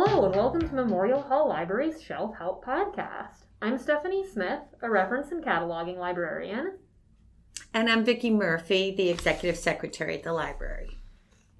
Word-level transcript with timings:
Hello, 0.00 0.26
and 0.26 0.36
welcome 0.36 0.60
to 0.60 0.74
Memorial 0.76 1.20
Hall 1.20 1.48
Library's 1.48 2.00
Shelf 2.00 2.36
Help 2.38 2.64
Podcast. 2.64 3.46
I'm 3.60 3.76
Stephanie 3.78 4.24
Smith, 4.24 4.60
a 4.80 4.88
reference 4.88 5.32
and 5.32 5.42
cataloging 5.42 5.98
librarian. 5.98 6.78
And 7.74 7.90
I'm 7.90 8.04
Vicki 8.04 8.30
Murphy, 8.30 8.94
the 8.96 9.08
executive 9.08 9.58
secretary 9.58 10.14
at 10.14 10.22
the 10.22 10.32
library. 10.32 10.98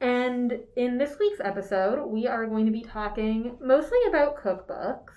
And 0.01 0.57
in 0.77 0.99
this 0.99 1.17
week's 1.19 1.41
episode, 1.41 2.07
we 2.07 2.29
are 2.29 2.47
going 2.47 2.65
to 2.67 2.71
be 2.71 2.83
talking 2.83 3.57
mostly 3.61 3.99
about 4.09 4.37
cookbooks. 4.37 5.15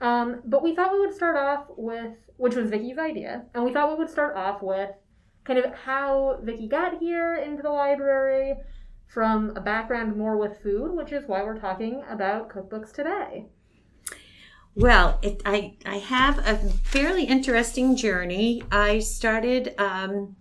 Um, 0.00 0.40
but 0.44 0.60
we 0.60 0.74
thought 0.74 0.92
we 0.92 0.98
would 0.98 1.14
start 1.14 1.36
off 1.36 1.66
with, 1.76 2.14
which 2.38 2.56
was 2.56 2.70
Vicki's 2.70 2.98
idea, 2.98 3.44
and 3.54 3.62
we 3.62 3.72
thought 3.72 3.92
we 3.92 3.98
would 3.98 4.10
start 4.10 4.34
off 4.34 4.62
with 4.62 4.90
kind 5.44 5.60
of 5.60 5.72
how 5.74 6.40
Vicki 6.42 6.66
got 6.66 6.98
here 6.98 7.36
into 7.36 7.62
the 7.62 7.70
library 7.70 8.56
from 9.08 9.56
a 9.56 9.60
background 9.60 10.16
more 10.16 10.36
with 10.36 10.62
food, 10.62 10.94
which 10.94 11.12
is 11.12 11.26
why 11.26 11.42
we're 11.42 11.58
talking 11.58 12.04
about 12.08 12.50
cookbooks 12.50 12.92
today. 12.92 13.46
Well, 14.74 15.18
it, 15.22 15.42
I 15.44 15.74
I 15.84 15.96
have 15.96 16.38
a 16.38 16.56
fairly 16.84 17.24
interesting 17.24 17.96
journey. 17.96 18.62
I 18.70 19.00
started 19.00 19.74
um, 19.76 20.36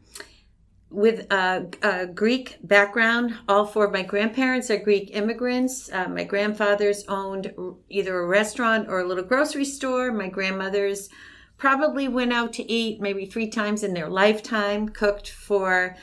with 0.91 1.31
a, 1.31 1.67
a, 1.81 2.05
Greek 2.07 2.57
background. 2.61 3.35
All 3.47 3.65
four 3.65 3.85
of 3.85 3.91
my 3.91 4.03
grandparents 4.03 4.69
are 4.69 4.77
Greek 4.77 5.09
immigrants. 5.15 5.91
Uh, 5.91 6.07
my 6.09 6.23
grandfathers 6.23 7.03
owned 7.07 7.51
either 7.89 8.19
a 8.19 8.27
restaurant 8.27 8.87
or 8.89 8.99
a 8.99 9.07
little 9.07 9.23
grocery 9.23 9.65
store. 9.65 10.11
My 10.11 10.29
grandmothers 10.29 11.09
probably 11.57 12.07
went 12.07 12.31
out 12.31 12.53
to 12.53 12.71
eat 12.71 13.01
maybe 13.01 13.25
three 13.25 13.49
times 13.49 13.83
in 13.83 13.93
their 13.93 14.09
lifetime, 14.09 14.87
cooked 14.89 15.29
for 15.29 15.95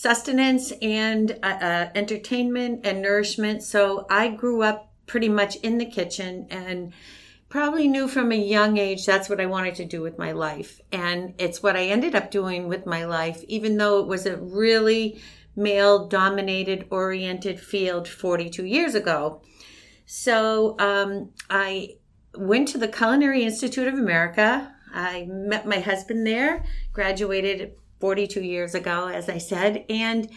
sustenance 0.00 0.72
and 0.80 1.38
uh, 1.42 1.46
uh, 1.46 1.90
entertainment 1.94 2.80
and 2.84 3.02
nourishment. 3.02 3.62
So 3.62 4.06
I 4.08 4.28
grew 4.28 4.62
up 4.62 4.90
pretty 5.06 5.28
much 5.28 5.56
in 5.56 5.76
the 5.76 5.84
kitchen 5.84 6.46
and 6.48 6.94
probably 7.50 7.86
knew 7.86 8.08
from 8.08 8.32
a 8.32 8.36
young 8.36 8.78
age 8.78 9.04
that's 9.04 9.28
what 9.28 9.42
I 9.42 9.44
wanted 9.44 9.74
to 9.74 9.84
do 9.84 10.00
with 10.00 10.16
my 10.16 10.32
life. 10.32 10.80
And 10.90 11.34
it's 11.36 11.62
what 11.62 11.76
I 11.76 11.84
ended 11.84 12.14
up 12.14 12.30
doing 12.30 12.66
with 12.66 12.86
my 12.86 13.04
life, 13.04 13.44
even 13.46 13.76
though 13.76 14.00
it 14.00 14.06
was 14.06 14.24
a 14.24 14.38
really 14.38 15.20
male 15.54 16.08
dominated 16.08 16.86
oriented 16.88 17.60
field 17.60 18.08
42 18.08 18.64
years 18.64 18.94
ago. 18.94 19.42
So 20.06 20.76
um, 20.78 21.32
I 21.50 21.96
went 22.34 22.68
to 22.68 22.78
the 22.78 22.88
Culinary 22.88 23.42
Institute 23.42 23.86
of 23.86 23.94
America. 23.94 24.74
I 24.94 25.26
met 25.28 25.66
my 25.66 25.80
husband 25.80 26.26
there, 26.26 26.64
graduated 26.94 27.74
42 28.00 28.42
years 28.42 28.74
ago, 28.74 29.08
as 29.08 29.28
I 29.28 29.38
said. 29.38 29.84
And 29.88 30.28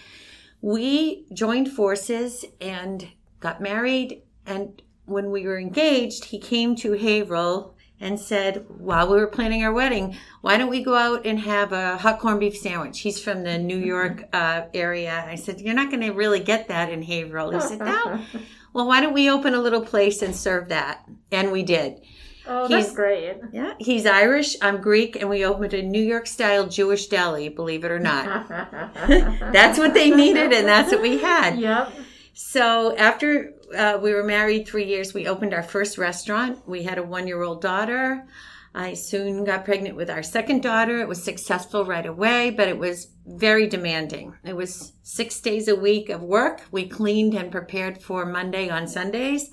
we 0.61 1.25
joined 1.33 1.72
forces 1.72 2.45
and 2.61 3.08
got 3.39 3.61
married. 3.61 4.22
And 4.45 4.81
when 5.06 5.31
we 5.31 5.45
were 5.45 5.59
engaged, 5.59 6.25
he 6.25 6.39
came 6.39 6.75
to 6.78 6.94
Haverhill 6.94 7.75
and 8.00 8.19
said, 8.19 8.66
while 8.67 9.09
we 9.09 9.17
were 9.17 9.28
planning 9.28 9.64
our 9.64 9.72
wedding, 9.72 10.17
why 10.41 10.58
don't 10.58 10.69
we 10.69 10.84
go 10.84 10.95
out 10.95 11.25
and 11.25 11.39
have 11.39 11.72
a 11.72 11.97
hot 11.97 12.19
corned 12.19 12.41
beef 12.41 12.58
sandwich? 12.58 13.00
He's 13.00 13.19
from 13.19 13.44
the 13.44 13.58
New 13.58 13.78
York 13.78 14.28
uh, 14.34 14.64
area. 14.73 15.23
I 15.25 15.36
said, 15.36 15.61
You're 15.61 15.73
not 15.73 15.89
going 15.89 16.02
to 16.02 16.11
really 16.11 16.41
get 16.41 16.67
that 16.67 16.89
in 16.89 17.02
Haverhill. 17.02 17.52
He 17.52 17.61
said, 17.61 17.80
No. 17.80 18.19
well, 18.73 18.88
why 18.88 19.00
don't 19.00 19.14
we 19.14 19.30
open 19.30 19.53
a 19.53 19.61
little 19.61 19.86
place 19.86 20.22
and 20.22 20.36
serve 20.36 20.67
that? 20.69 21.06
And 21.31 21.52
we 21.53 21.64
did. 21.64 22.02
Oh, 22.45 22.67
he's, 22.67 22.86
that's 22.86 22.95
great. 22.95 23.38
Yeah, 23.52 23.73
he's 23.80 24.05
Irish. 24.05 24.55
I'm 24.61 24.81
Greek, 24.81 25.16
and 25.16 25.30
we 25.30 25.45
opened 25.45 25.73
a 25.73 25.81
New 25.81 26.02
York 26.02 26.27
style 26.27 26.67
Jewish 26.67 27.08
deli. 27.08 27.50
Believe 27.50 27.83
it 27.83 27.91
or 27.91 28.00
not, 28.00 28.47
that's 29.08 29.77
what 29.77 29.94
they 29.94 30.09
needed, 30.11 30.51
and 30.51 30.68
that's 30.68 30.91
what 30.91 31.01
we 31.01 31.19
had. 31.19 31.57
Yep. 31.57 31.94
So 32.34 32.95
after 32.97 33.53
uh, 33.75 34.00
we 34.01 34.13
were 34.13 34.23
married 34.23 34.68
three 34.68 34.85
years, 34.85 35.13
we 35.13 35.28
opened 35.28 35.53
our 35.53 35.63
first 35.63 35.97
restaurant. 35.97 36.68
We 36.68 36.84
had 36.84 36.97
a 36.97 37.03
one 37.03 37.28
year 37.28 37.41
old 37.41 37.62
daughter. 37.62 38.25
I 38.75 38.95
soon 38.95 39.44
got 39.44 39.66
pregnant 39.66 39.95
with 39.95 40.09
our 40.09 40.23
second 40.23 40.63
daughter. 40.63 41.00
It 41.00 41.07
was 41.07 41.23
successful 41.23 41.85
right 41.85 42.06
away, 42.06 42.50
but 42.50 42.68
it 42.68 42.79
was 42.79 43.09
very 43.25 43.68
demanding. 43.68 44.35
It 44.44 44.56
was 44.56 44.94
six 45.03 45.39
days 45.39 45.68
a 45.68 45.75
week 45.75 46.09
of 46.09 46.23
work. 46.23 46.63
We 46.72 46.88
cleaned 46.88 47.35
and 47.35 47.51
prepared 47.51 48.01
for 48.01 48.25
Monday 48.25 48.69
on 48.69 48.88
Sundays 48.88 49.51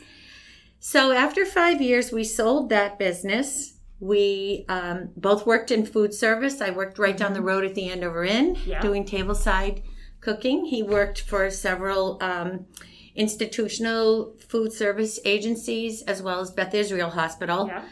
so 0.80 1.12
after 1.12 1.44
five 1.44 1.80
years, 1.80 2.10
we 2.10 2.24
sold 2.24 2.70
that 2.70 2.98
business. 2.98 3.74
We 4.00 4.64
um, 4.68 5.10
both 5.14 5.46
worked 5.46 5.70
in 5.70 5.84
food 5.84 6.14
service. 6.14 6.62
I 6.62 6.70
worked 6.70 6.98
right 6.98 7.14
mm-hmm. 7.14 7.22
down 7.22 7.32
the 7.34 7.40
mm-hmm. 7.40 7.48
road 7.48 7.64
at 7.64 7.74
the 7.74 7.90
Andover 7.90 8.24
Inn 8.24 8.56
yeah. 8.64 8.80
doing 8.80 9.04
tableside 9.04 9.82
cooking. 10.20 10.64
He 10.64 10.82
worked 10.82 11.20
for 11.20 11.50
several 11.50 12.18
um, 12.22 12.66
institutional 13.14 14.34
food 14.48 14.72
service 14.72 15.20
agencies 15.26 16.02
as 16.02 16.22
well 16.22 16.40
as 16.40 16.50
Beth 16.50 16.74
Israel 16.74 17.10
Hospital. 17.10 17.66
Yeah. 17.66 17.84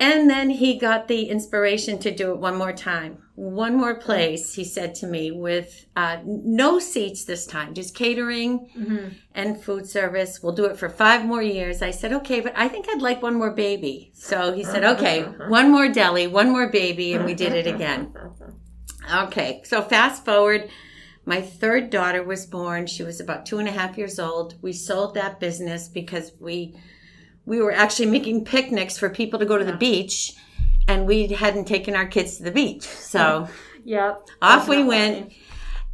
And 0.00 0.30
then 0.30 0.50
he 0.50 0.78
got 0.78 1.08
the 1.08 1.28
inspiration 1.28 1.98
to 2.00 2.14
do 2.14 2.30
it 2.32 2.38
one 2.38 2.56
more 2.56 2.72
time. 2.72 3.18
One 3.34 3.76
more 3.76 3.96
place, 3.96 4.54
he 4.54 4.64
said 4.64 4.94
to 4.96 5.06
me, 5.06 5.32
with 5.32 5.86
uh, 5.96 6.18
no 6.24 6.78
seats 6.78 7.24
this 7.24 7.46
time, 7.46 7.74
just 7.74 7.96
catering 7.96 8.68
mm-hmm. 8.76 9.08
and 9.34 9.60
food 9.60 9.88
service. 9.88 10.40
We'll 10.40 10.54
do 10.54 10.66
it 10.66 10.76
for 10.76 10.88
five 10.88 11.24
more 11.24 11.42
years. 11.42 11.82
I 11.82 11.90
said, 11.90 12.12
okay, 12.12 12.40
but 12.40 12.52
I 12.56 12.68
think 12.68 12.86
I'd 12.88 13.02
like 13.02 13.22
one 13.22 13.34
more 13.34 13.50
baby. 13.50 14.12
So 14.14 14.52
he 14.52 14.62
said, 14.62 14.84
okay, 14.84 15.22
one 15.48 15.70
more 15.70 15.88
deli, 15.88 16.28
one 16.28 16.50
more 16.50 16.68
baby, 16.68 17.14
and 17.14 17.24
we 17.24 17.34
did 17.34 17.52
it 17.52 17.66
again. 17.66 18.12
Okay, 19.12 19.62
so 19.64 19.82
fast 19.82 20.24
forward. 20.24 20.68
My 21.24 21.42
third 21.42 21.90
daughter 21.90 22.22
was 22.22 22.46
born. 22.46 22.86
She 22.86 23.02
was 23.02 23.20
about 23.20 23.46
two 23.46 23.58
and 23.58 23.68
a 23.68 23.72
half 23.72 23.98
years 23.98 24.18
old. 24.18 24.54
We 24.62 24.72
sold 24.72 25.14
that 25.14 25.40
business 25.40 25.88
because 25.88 26.32
we 26.38 26.78
we 27.48 27.62
were 27.62 27.72
actually 27.72 28.06
making 28.06 28.44
picnics 28.44 28.98
for 28.98 29.08
people 29.08 29.38
to 29.38 29.46
go 29.46 29.56
to 29.56 29.64
the 29.64 29.76
beach 29.76 30.34
and 30.86 31.06
we 31.06 31.28
hadn't 31.28 31.64
taken 31.64 31.96
our 31.96 32.06
kids 32.06 32.36
to 32.36 32.42
the 32.42 32.50
beach. 32.50 32.82
So 32.82 33.48
yep, 33.84 34.28
off 34.42 34.68
we 34.68 34.84
went. 34.84 35.32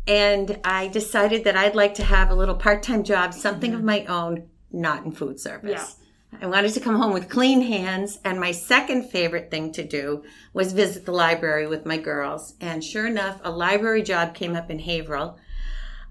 And 0.06 0.60
I 0.64 0.88
decided 0.88 1.44
that 1.44 1.56
I'd 1.56 1.76
like 1.76 1.94
to 1.94 2.04
have 2.04 2.30
a 2.30 2.34
little 2.34 2.56
part 2.56 2.82
time 2.82 3.04
job, 3.04 3.32
something 3.32 3.70
mm-hmm. 3.70 3.78
of 3.78 3.84
my 3.84 4.04
own, 4.06 4.48
not 4.72 5.04
in 5.04 5.12
food 5.12 5.38
service. 5.40 5.96
Yeah. 6.32 6.42
I 6.42 6.46
wanted 6.46 6.74
to 6.74 6.80
come 6.80 6.96
home 6.96 7.12
with 7.12 7.30
clean 7.30 7.62
hands. 7.62 8.18
And 8.24 8.40
my 8.40 8.50
second 8.50 9.08
favorite 9.08 9.50
thing 9.50 9.72
to 9.72 9.84
do 9.84 10.24
was 10.52 10.72
visit 10.72 11.06
the 11.06 11.12
library 11.12 11.68
with 11.68 11.86
my 11.86 11.96
girls. 11.96 12.54
And 12.60 12.82
sure 12.82 13.06
enough, 13.06 13.40
a 13.44 13.50
library 13.50 14.02
job 14.02 14.34
came 14.34 14.56
up 14.56 14.70
in 14.70 14.80
Haverhill. 14.80 15.38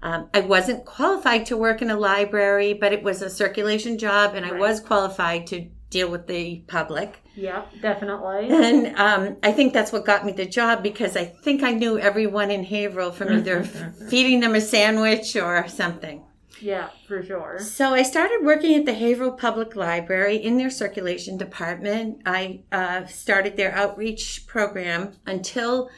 Um, 0.04 0.28
I 0.34 0.40
wasn't 0.40 0.84
qualified 0.84 1.46
to 1.46 1.56
work 1.56 1.80
in 1.80 1.90
a 1.90 1.96
library, 1.96 2.74
but 2.74 2.92
it 2.92 3.02
was 3.02 3.22
a 3.22 3.30
circulation 3.30 3.96
job, 3.96 4.34
and 4.34 4.44
right. 4.44 4.54
I 4.54 4.58
was 4.58 4.78
qualified 4.78 5.46
to 5.46 5.66
deal 5.88 6.10
with 6.10 6.26
the 6.26 6.62
public. 6.66 7.22
Yeah, 7.34 7.64
definitely. 7.80 8.50
And 8.50 8.94
um, 8.98 9.36
I 9.42 9.52
think 9.52 9.72
that's 9.72 9.92
what 9.92 10.04
got 10.04 10.26
me 10.26 10.32
the 10.32 10.44
job 10.44 10.82
because 10.82 11.16
I 11.16 11.24
think 11.24 11.62
I 11.62 11.72
knew 11.72 11.98
everyone 11.98 12.50
in 12.50 12.64
Haverhill 12.64 13.12
from 13.12 13.32
either 13.32 13.64
feeding 14.10 14.40
them 14.40 14.54
a 14.54 14.60
sandwich 14.60 15.36
or 15.36 15.66
something. 15.68 16.22
Yeah, 16.60 16.90
for 17.08 17.22
sure. 17.22 17.58
So 17.60 17.94
I 17.94 18.02
started 18.02 18.40
working 18.42 18.74
at 18.74 18.84
the 18.84 18.94
Haverhill 18.94 19.32
Public 19.32 19.74
Library 19.74 20.36
in 20.36 20.58
their 20.58 20.70
circulation 20.70 21.38
department. 21.38 22.20
I 22.26 22.60
uh, 22.70 23.06
started 23.06 23.56
their 23.56 23.72
outreach 23.72 24.46
program 24.46 25.14
until 25.26 25.90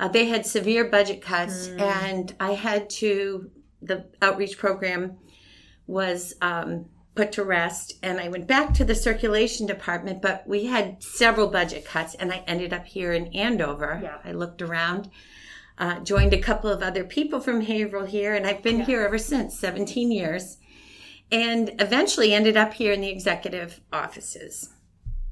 uh, 0.00 0.08
they 0.08 0.26
had 0.26 0.46
severe 0.46 0.84
budget 0.84 1.22
cuts, 1.22 1.68
mm. 1.68 1.80
and 1.80 2.34
I 2.40 2.52
had 2.52 2.90
to, 2.90 3.50
the 3.82 4.06
outreach 4.20 4.58
program 4.58 5.18
was 5.86 6.34
um, 6.40 6.86
put 7.14 7.32
to 7.32 7.44
rest, 7.44 7.94
and 8.02 8.18
I 8.18 8.28
went 8.28 8.48
back 8.48 8.74
to 8.74 8.84
the 8.84 8.94
circulation 8.94 9.66
department, 9.66 10.20
but 10.20 10.46
we 10.46 10.66
had 10.66 11.02
several 11.02 11.48
budget 11.48 11.84
cuts, 11.84 12.14
and 12.14 12.32
I 12.32 12.38
ended 12.46 12.72
up 12.72 12.86
here 12.86 13.12
in 13.12 13.28
Andover. 13.28 14.00
Yeah. 14.02 14.18
I 14.24 14.32
looked 14.32 14.62
around. 14.62 15.10
Uh, 15.76 15.98
joined 16.00 16.32
a 16.32 16.38
couple 16.38 16.70
of 16.70 16.82
other 16.82 17.02
people 17.02 17.40
from 17.40 17.60
Haverhill 17.60 18.06
here, 18.06 18.34
and 18.34 18.46
I've 18.46 18.62
been 18.62 18.80
yeah. 18.80 18.84
here 18.84 19.02
ever 19.02 19.18
since 19.18 19.58
17 19.58 20.12
years, 20.12 20.58
and 21.32 21.72
eventually 21.80 22.32
ended 22.32 22.56
up 22.56 22.74
here 22.74 22.92
in 22.92 23.00
the 23.00 23.10
executive 23.10 23.80
offices. 23.92 24.70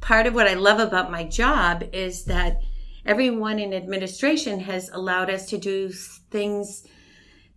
Part 0.00 0.26
of 0.26 0.34
what 0.34 0.48
I 0.48 0.54
love 0.54 0.80
about 0.80 1.12
my 1.12 1.22
job 1.22 1.84
is 1.92 2.24
that 2.24 2.60
everyone 3.04 3.58
in 3.58 3.72
administration 3.74 4.60
has 4.60 4.90
allowed 4.90 5.30
us 5.30 5.46
to 5.46 5.58
do 5.58 5.90
things 5.90 6.86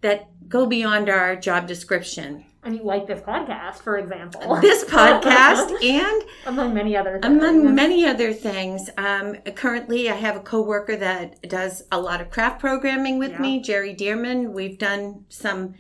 that 0.01 0.29
go 0.47 0.65
beyond 0.65 1.09
our 1.09 1.35
job 1.35 1.67
description. 1.67 2.45
I 2.63 2.69
mean, 2.69 2.83
like 2.83 3.05
this 3.05 3.21
podcast, 3.21 3.75
for 3.75 3.97
example. 3.97 4.55
This 4.61 4.83
podcast, 4.85 5.83
and 5.83 6.23
among 6.47 6.73
many 6.73 6.97
other 6.97 7.19
things. 7.19 7.25
among 7.25 7.75
many 7.75 8.05
other 8.05 8.33
things. 8.33 8.89
Um, 8.97 9.35
currently, 9.55 10.09
I 10.09 10.15
have 10.15 10.35
a 10.35 10.39
coworker 10.39 10.95
that 10.95 11.47
does 11.47 11.83
a 11.91 11.99
lot 11.99 12.21
of 12.21 12.31
craft 12.31 12.59
programming 12.59 13.19
with 13.19 13.31
yeah. 13.31 13.41
me, 13.41 13.61
Jerry 13.61 13.95
Dearman. 13.95 14.51
We've 14.51 14.79
done 14.79 15.25
some 15.29 15.75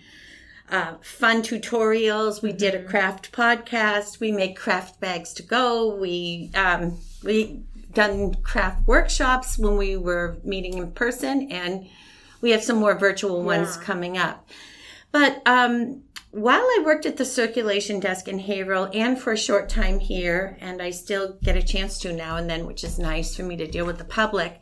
uh, 0.69 0.95
fun 1.01 1.41
tutorials. 1.41 2.43
We 2.43 2.49
mm-hmm. 2.49 2.57
did 2.57 2.75
a 2.75 2.79
mm-hmm. 2.79 2.89
craft 2.89 3.31
podcast. 3.31 4.19
We 4.19 4.31
make 4.31 4.55
craft 4.55 4.99
bags 4.99 5.33
to 5.35 5.43
go. 5.43 5.95
We 5.95 6.51
um, 6.53 6.99
we 7.23 7.63
done 7.95 8.35
craft 8.35 8.87
workshops 8.87 9.57
when 9.57 9.77
we 9.77 9.97
were 9.97 10.37
meeting 10.43 10.77
in 10.77 10.91
person, 10.91 11.51
and 11.51 11.87
we 12.41 12.51
have 12.51 12.63
some 12.63 12.77
more 12.77 12.97
virtual 12.97 13.41
ones 13.43 13.75
yeah. 13.75 13.83
coming 13.83 14.17
up. 14.17 14.47
But 15.11 15.41
um, 15.45 16.03
while 16.31 16.61
I 16.61 16.83
worked 16.85 17.05
at 17.05 17.15
the 17.15 17.23
circulation 17.23 18.01
desk 18.01 18.27
in 18.27 18.39
Haverhill 18.39 18.89
and 18.93 19.17
for 19.17 19.31
a 19.31 19.37
short 19.37 19.69
time 19.69 19.99
here, 19.99 20.57
and 20.59 20.81
I 20.81 20.91
still 20.91 21.37
get 21.41 21.55
a 21.55 21.63
chance 21.63 21.97
to 21.99 22.11
now 22.11 22.35
and 22.35 22.49
then, 22.49 22.65
which 22.65 22.83
is 22.83 22.99
nice 22.99 23.35
for 23.35 23.43
me 23.43 23.55
to 23.55 23.65
deal 23.65 23.85
with 23.85 23.97
the 23.97 24.03
public. 24.03 24.59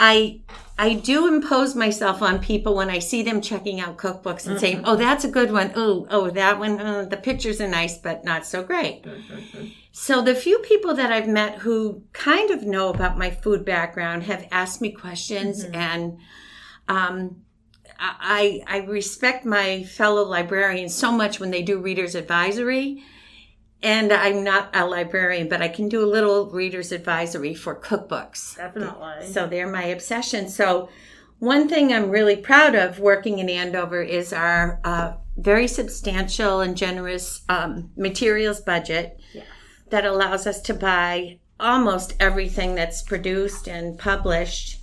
I 0.00 0.40
I 0.78 0.94
do 0.94 1.28
impose 1.28 1.76
myself 1.76 2.22
on 2.22 2.40
people 2.40 2.74
when 2.74 2.90
I 2.90 2.98
see 2.98 3.22
them 3.22 3.40
checking 3.40 3.80
out 3.80 3.98
cookbooks 3.98 4.46
and 4.46 4.58
saying, 4.58 4.80
"Oh, 4.84 4.96
that's 4.96 5.24
a 5.24 5.30
good 5.30 5.52
one. 5.52 5.72
Oh, 5.76 6.06
oh, 6.10 6.30
that 6.30 6.58
one. 6.58 6.80
Uh, 6.80 7.04
the 7.04 7.18
pictures 7.18 7.60
are 7.60 7.68
nice, 7.68 7.98
but 7.98 8.24
not 8.24 8.46
so 8.46 8.62
great." 8.62 9.04
So 9.92 10.22
the 10.22 10.34
few 10.34 10.58
people 10.60 10.94
that 10.94 11.12
I've 11.12 11.28
met 11.28 11.58
who 11.58 12.04
kind 12.12 12.50
of 12.50 12.62
know 12.62 12.90
about 12.90 13.18
my 13.18 13.30
food 13.30 13.64
background 13.64 14.22
have 14.24 14.46
asked 14.52 14.80
me 14.80 14.92
questions, 14.92 15.64
and 15.64 16.18
um, 16.88 17.42
I 17.98 18.62
I 18.66 18.78
respect 18.78 19.44
my 19.44 19.82
fellow 19.82 20.22
librarians 20.22 20.94
so 20.94 21.10
much 21.10 21.40
when 21.40 21.50
they 21.50 21.62
do 21.62 21.80
readers 21.80 22.14
advisory. 22.14 23.02
And 23.82 24.12
I'm 24.12 24.44
not 24.44 24.76
a 24.76 24.84
librarian, 24.86 25.48
but 25.48 25.62
I 25.62 25.68
can 25.68 25.88
do 25.88 26.04
a 26.04 26.06
little 26.06 26.50
reader's 26.50 26.92
advisory 26.92 27.54
for 27.54 27.74
cookbooks. 27.74 28.58
Definitely. 28.58 29.26
So 29.32 29.46
they're 29.46 29.70
my 29.70 29.84
obsession. 29.84 30.50
So 30.50 30.90
one 31.38 31.66
thing 31.66 31.90
I'm 31.90 32.10
really 32.10 32.36
proud 32.36 32.74
of 32.74 32.98
working 32.98 33.38
in 33.38 33.48
Andover 33.48 34.02
is 34.02 34.34
our 34.34 34.80
uh, 34.84 35.14
very 35.38 35.66
substantial 35.66 36.60
and 36.60 36.76
generous 36.76 37.40
um, 37.48 37.90
materials 37.96 38.60
budget 38.60 39.18
Yes. 39.32 39.46
That 39.90 40.04
allows 40.04 40.46
us 40.46 40.60
to 40.62 40.74
buy 40.74 41.38
almost 41.58 42.14
everything 42.20 42.74
that's 42.74 43.02
produced 43.02 43.68
and 43.68 43.98
published. 43.98 44.78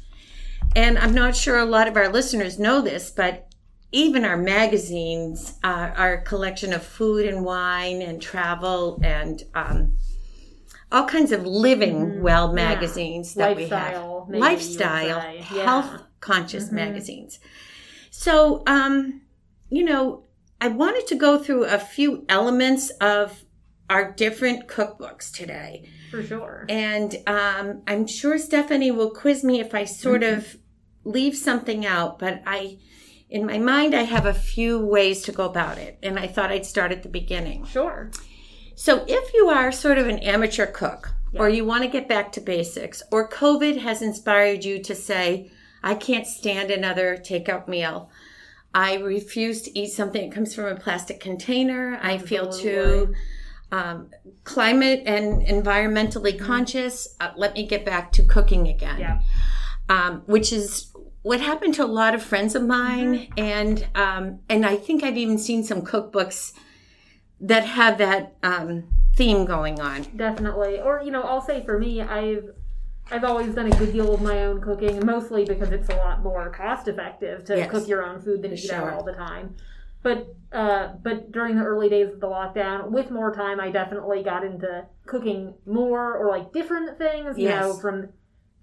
And 0.75 0.97
I'm 0.99 1.13
not 1.13 1.35
sure 1.35 1.57
a 1.57 1.65
lot 1.65 1.87
of 1.87 1.97
our 1.97 2.09
listeners 2.09 2.59
know 2.59 2.81
this, 2.81 3.09
but 3.09 3.47
even 3.91 4.25
our 4.25 4.37
magazines, 4.37 5.53
uh, 5.63 5.91
our 5.95 6.17
collection 6.17 6.73
of 6.73 6.83
food 6.83 7.25
and 7.25 7.43
wine 7.45 8.01
and 8.01 8.21
travel 8.21 8.99
and 9.03 9.43
um, 9.55 9.93
all 10.91 11.05
kinds 11.05 11.31
of 11.31 11.45
living 11.45 12.21
well 12.21 12.49
Mm-hmm. 12.49 12.57
Yeah. 12.57 12.65
magazines 12.73 13.33
that 13.35 13.57
Lifestyle, 13.57 14.25
we 14.29 14.35
have. 14.35 14.41
Lifestyle. 14.41 15.33
Yeah. 15.35 15.63
health 15.63 16.01
conscious 16.19 16.65
Mhm. 16.69 16.73
magazines. 16.73 17.39
So, 18.11 18.63
um, 18.67 19.21
you 19.69 19.83
know, 19.85 20.23
I 20.59 20.67
wanted 20.69 21.07
to 21.07 21.15
go 21.15 21.37
through 21.39 21.65
a 21.65 21.77
few 21.79 22.25
elements 22.29 22.89
of 22.99 23.43
our 23.89 24.11
different 24.11 24.67
cookbooks 24.67 25.31
today. 25.31 25.89
For 26.11 26.23
sure. 26.23 26.65
And 26.69 27.15
um, 27.27 27.83
I'm 27.87 28.07
sure 28.07 28.37
Stephanie 28.37 28.91
will 28.91 29.11
quiz 29.11 29.43
me 29.43 29.59
if 29.59 29.73
I 29.73 29.85
sort 29.85 30.23
of 30.23 30.57
leave 31.03 31.35
something 31.37 31.85
out, 31.85 32.19
but 32.19 32.41
I, 32.45 32.79
in 33.29 33.45
my 33.45 33.57
mind, 33.57 33.93
I 33.93 34.03
have 34.03 34.25
a 34.25 34.33
few 34.33 34.79
ways 34.79 35.21
to 35.23 35.31
go 35.31 35.45
about 35.45 35.77
it. 35.77 35.97
And 36.03 36.19
I 36.19 36.27
thought 36.27 36.51
I'd 36.51 36.65
start 36.65 36.91
at 36.91 37.03
the 37.03 37.09
beginning. 37.09 37.65
Sure. 37.65 38.11
So 38.75 39.05
if 39.07 39.33
you 39.33 39.49
are 39.49 39.71
sort 39.71 39.97
of 39.97 40.07
an 40.07 40.19
amateur 40.19 40.65
cook, 40.65 41.13
or 41.33 41.49
you 41.49 41.65
want 41.65 41.83
to 41.83 41.89
get 41.89 42.07
back 42.07 42.31
to 42.31 42.41
basics, 42.41 43.03
or 43.11 43.29
COVID 43.29 43.79
has 43.79 44.01
inspired 44.01 44.63
you 44.63 44.81
to 44.83 44.95
say, 44.95 45.51
I 45.83 45.95
can't 45.95 46.25
stand 46.25 46.71
another 46.71 47.17
takeout 47.17 47.67
meal. 47.67 48.09
I 48.73 48.95
refuse 48.95 49.61
to 49.63 49.79
eat 49.79 49.91
something 49.91 50.29
that 50.29 50.35
comes 50.35 50.53
from 50.55 50.65
a 50.65 50.75
plastic 50.75 51.19
container. 51.19 51.99
I 52.01 52.17
feel 52.17 52.51
too 52.51 53.13
um, 53.71 54.09
climate 54.43 55.03
and 55.05 55.41
environmentally 55.41 56.39
conscious. 56.39 57.15
Uh, 57.19 57.31
let 57.35 57.53
me 57.53 57.65
get 57.65 57.85
back 57.85 58.11
to 58.13 58.23
cooking 58.23 58.67
again. 58.67 58.99
Yeah. 58.99 59.19
Um, 59.89 60.23
which 60.25 60.51
is 60.51 60.91
what 61.21 61.41
happened 61.41 61.73
to 61.75 61.83
a 61.83 61.87
lot 61.87 62.13
of 62.13 62.21
friends 62.21 62.55
of 62.55 62.63
mine, 62.63 63.27
and 63.37 63.87
um, 63.95 64.39
and 64.49 64.65
I 64.65 64.75
think 64.75 65.03
I've 65.03 65.17
even 65.17 65.37
seen 65.37 65.63
some 65.63 65.81
cookbooks 65.81 66.53
that 67.39 67.65
have 67.65 67.97
that 67.97 68.35
um, 68.43 68.89
theme 69.15 69.45
going 69.45 69.79
on. 69.79 70.03
Definitely. 70.15 70.79
Or, 70.79 71.01
you 71.03 71.11
know, 71.11 71.21
I'll 71.21 71.41
say 71.41 71.63
for 71.63 71.77
me, 71.79 72.01
I've 72.01 72.49
I've 73.09 73.23
always 73.23 73.53
done 73.55 73.71
a 73.71 73.75
good 73.77 73.93
deal 73.93 74.13
of 74.13 74.21
my 74.21 74.45
own 74.45 74.59
cooking, 74.61 75.05
mostly 75.05 75.45
because 75.45 75.69
it's 75.71 75.89
a 75.89 75.95
lot 75.95 76.21
more 76.21 76.49
cost 76.49 76.87
effective 76.87 77.45
to 77.45 77.57
Yes. 77.57 77.71
cook 77.71 77.87
your 77.87 78.05
own 78.05 78.21
food 78.21 78.41
than 78.41 78.53
eat 78.53 78.69
out 78.71 78.91
all 78.93 79.03
the 79.03 79.13
time. 79.13 79.55
But 80.03 80.35
uh, 80.51 80.93
but 81.03 81.31
during 81.31 81.57
the 81.57 81.63
early 81.63 81.89
days 81.89 82.13
of 82.13 82.19
the 82.19 82.27
lockdown, 82.27 82.91
with 82.91 83.11
more 83.11 83.33
time, 83.33 83.59
I 83.59 83.69
definitely 83.69 84.23
got 84.23 84.43
into 84.45 84.85
cooking 85.05 85.53
more 85.65 86.15
or 86.15 86.29
like 86.29 86.53
different 86.53 86.97
things. 86.97 87.37
You 87.37 87.49
know, 87.49 87.73
from 87.73 88.09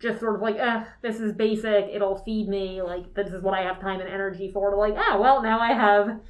just 0.01 0.21
sort 0.21 0.35
of 0.37 0.43
like, 0.43 0.57
eh, 0.57 0.85
this 1.03 1.21
is 1.21 1.33
basic. 1.33 1.87
It'll 1.93 2.17
feed 2.25 2.49
me. 2.49 2.83
Like 2.83 3.15
this 3.15 3.33
is 3.33 3.43
what 3.43 3.55
I 3.55 3.63
have 3.63 3.81
time 3.81 4.01
and 4.01 4.09
energy 4.09 4.51
for. 4.53 4.71
To 4.71 4.77
like, 4.77 4.95
ah, 4.97 5.19
well, 5.21 5.43
now 5.43 5.61
I 5.61 5.73
have, 5.73 6.21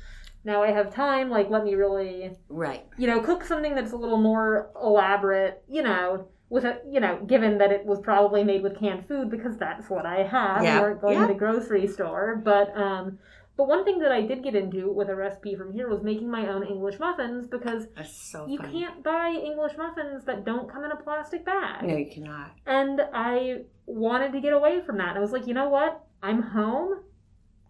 now 0.45 0.63
I 0.63 0.71
have 0.71 0.95
time. 0.95 1.31
Like, 1.31 1.51
let 1.51 1.65
me 1.65 1.75
really 1.75 2.33
Right. 2.49 2.87
you 2.99 3.07
know, 3.07 3.21
cook 3.21 3.45
something 3.45 3.75
that's 3.75 3.93
a 3.93 3.97
little 3.97 4.19
more 4.21 4.71
elaborate, 4.81 5.63
you 5.69 5.83
know, 5.83 6.29
with 6.51 6.65
a, 6.65 6.81
you 6.89 7.01
know, 7.01 7.19
given 7.27 7.59
that 7.59 7.73
it 7.73 7.85
was 7.85 8.01
probably 8.01 8.45
made 8.45 8.63
with 8.63 8.79
canned 8.79 9.09
food 9.09 9.31
because 9.31 9.57
that's 9.57 9.89
what 9.91 10.07
I 10.07 10.23
have. 10.23 10.63
Yeah, 10.63 10.77
We 10.77 10.81
weren't 10.83 11.01
going 11.01 11.15
yeah. 11.15 11.27
to 11.27 11.33
the 11.33 11.39
grocery 11.39 11.87
store, 11.89 12.41
but 12.45 12.77
um, 12.77 13.19
but 13.57 13.69
one 13.69 13.85
thing 13.85 14.01
that 14.01 14.11
I 14.11 14.23
did 14.23 14.43
get 14.43 14.57
into 14.57 14.93
with 14.93 15.09
a 15.09 15.15
recipe 15.15 15.55
from 15.55 15.73
here 15.73 15.89
was 15.89 16.03
making 16.03 16.31
my 16.31 16.49
own 16.49 16.67
English 16.67 16.99
muffins 16.99 17.47
because 17.47 17.87
so 18.05 18.47
you 18.47 18.59
can't 18.59 19.03
buy 19.05 19.29
English 19.31 19.77
muffins 19.79 20.25
that 20.25 20.45
don't 20.45 20.71
come 20.71 20.85
in 20.85 20.91
a 20.91 20.97
plastic 20.97 21.45
bag. 21.45 21.85
No, 21.85 21.97
you 21.97 22.11
cannot. 22.11 22.53
And 22.67 23.01
I 23.13 23.63
wanted 23.87 24.33
to 24.33 24.41
get 24.41 24.53
away 24.53 24.81
from 24.85 24.99
that. 24.99 25.17
I 25.17 25.21
was 25.21 25.31
like, 25.31 25.47
you 25.47 25.55
know 25.55 25.69
what? 25.69 26.05
I'm 26.23 26.43
home. 26.43 27.05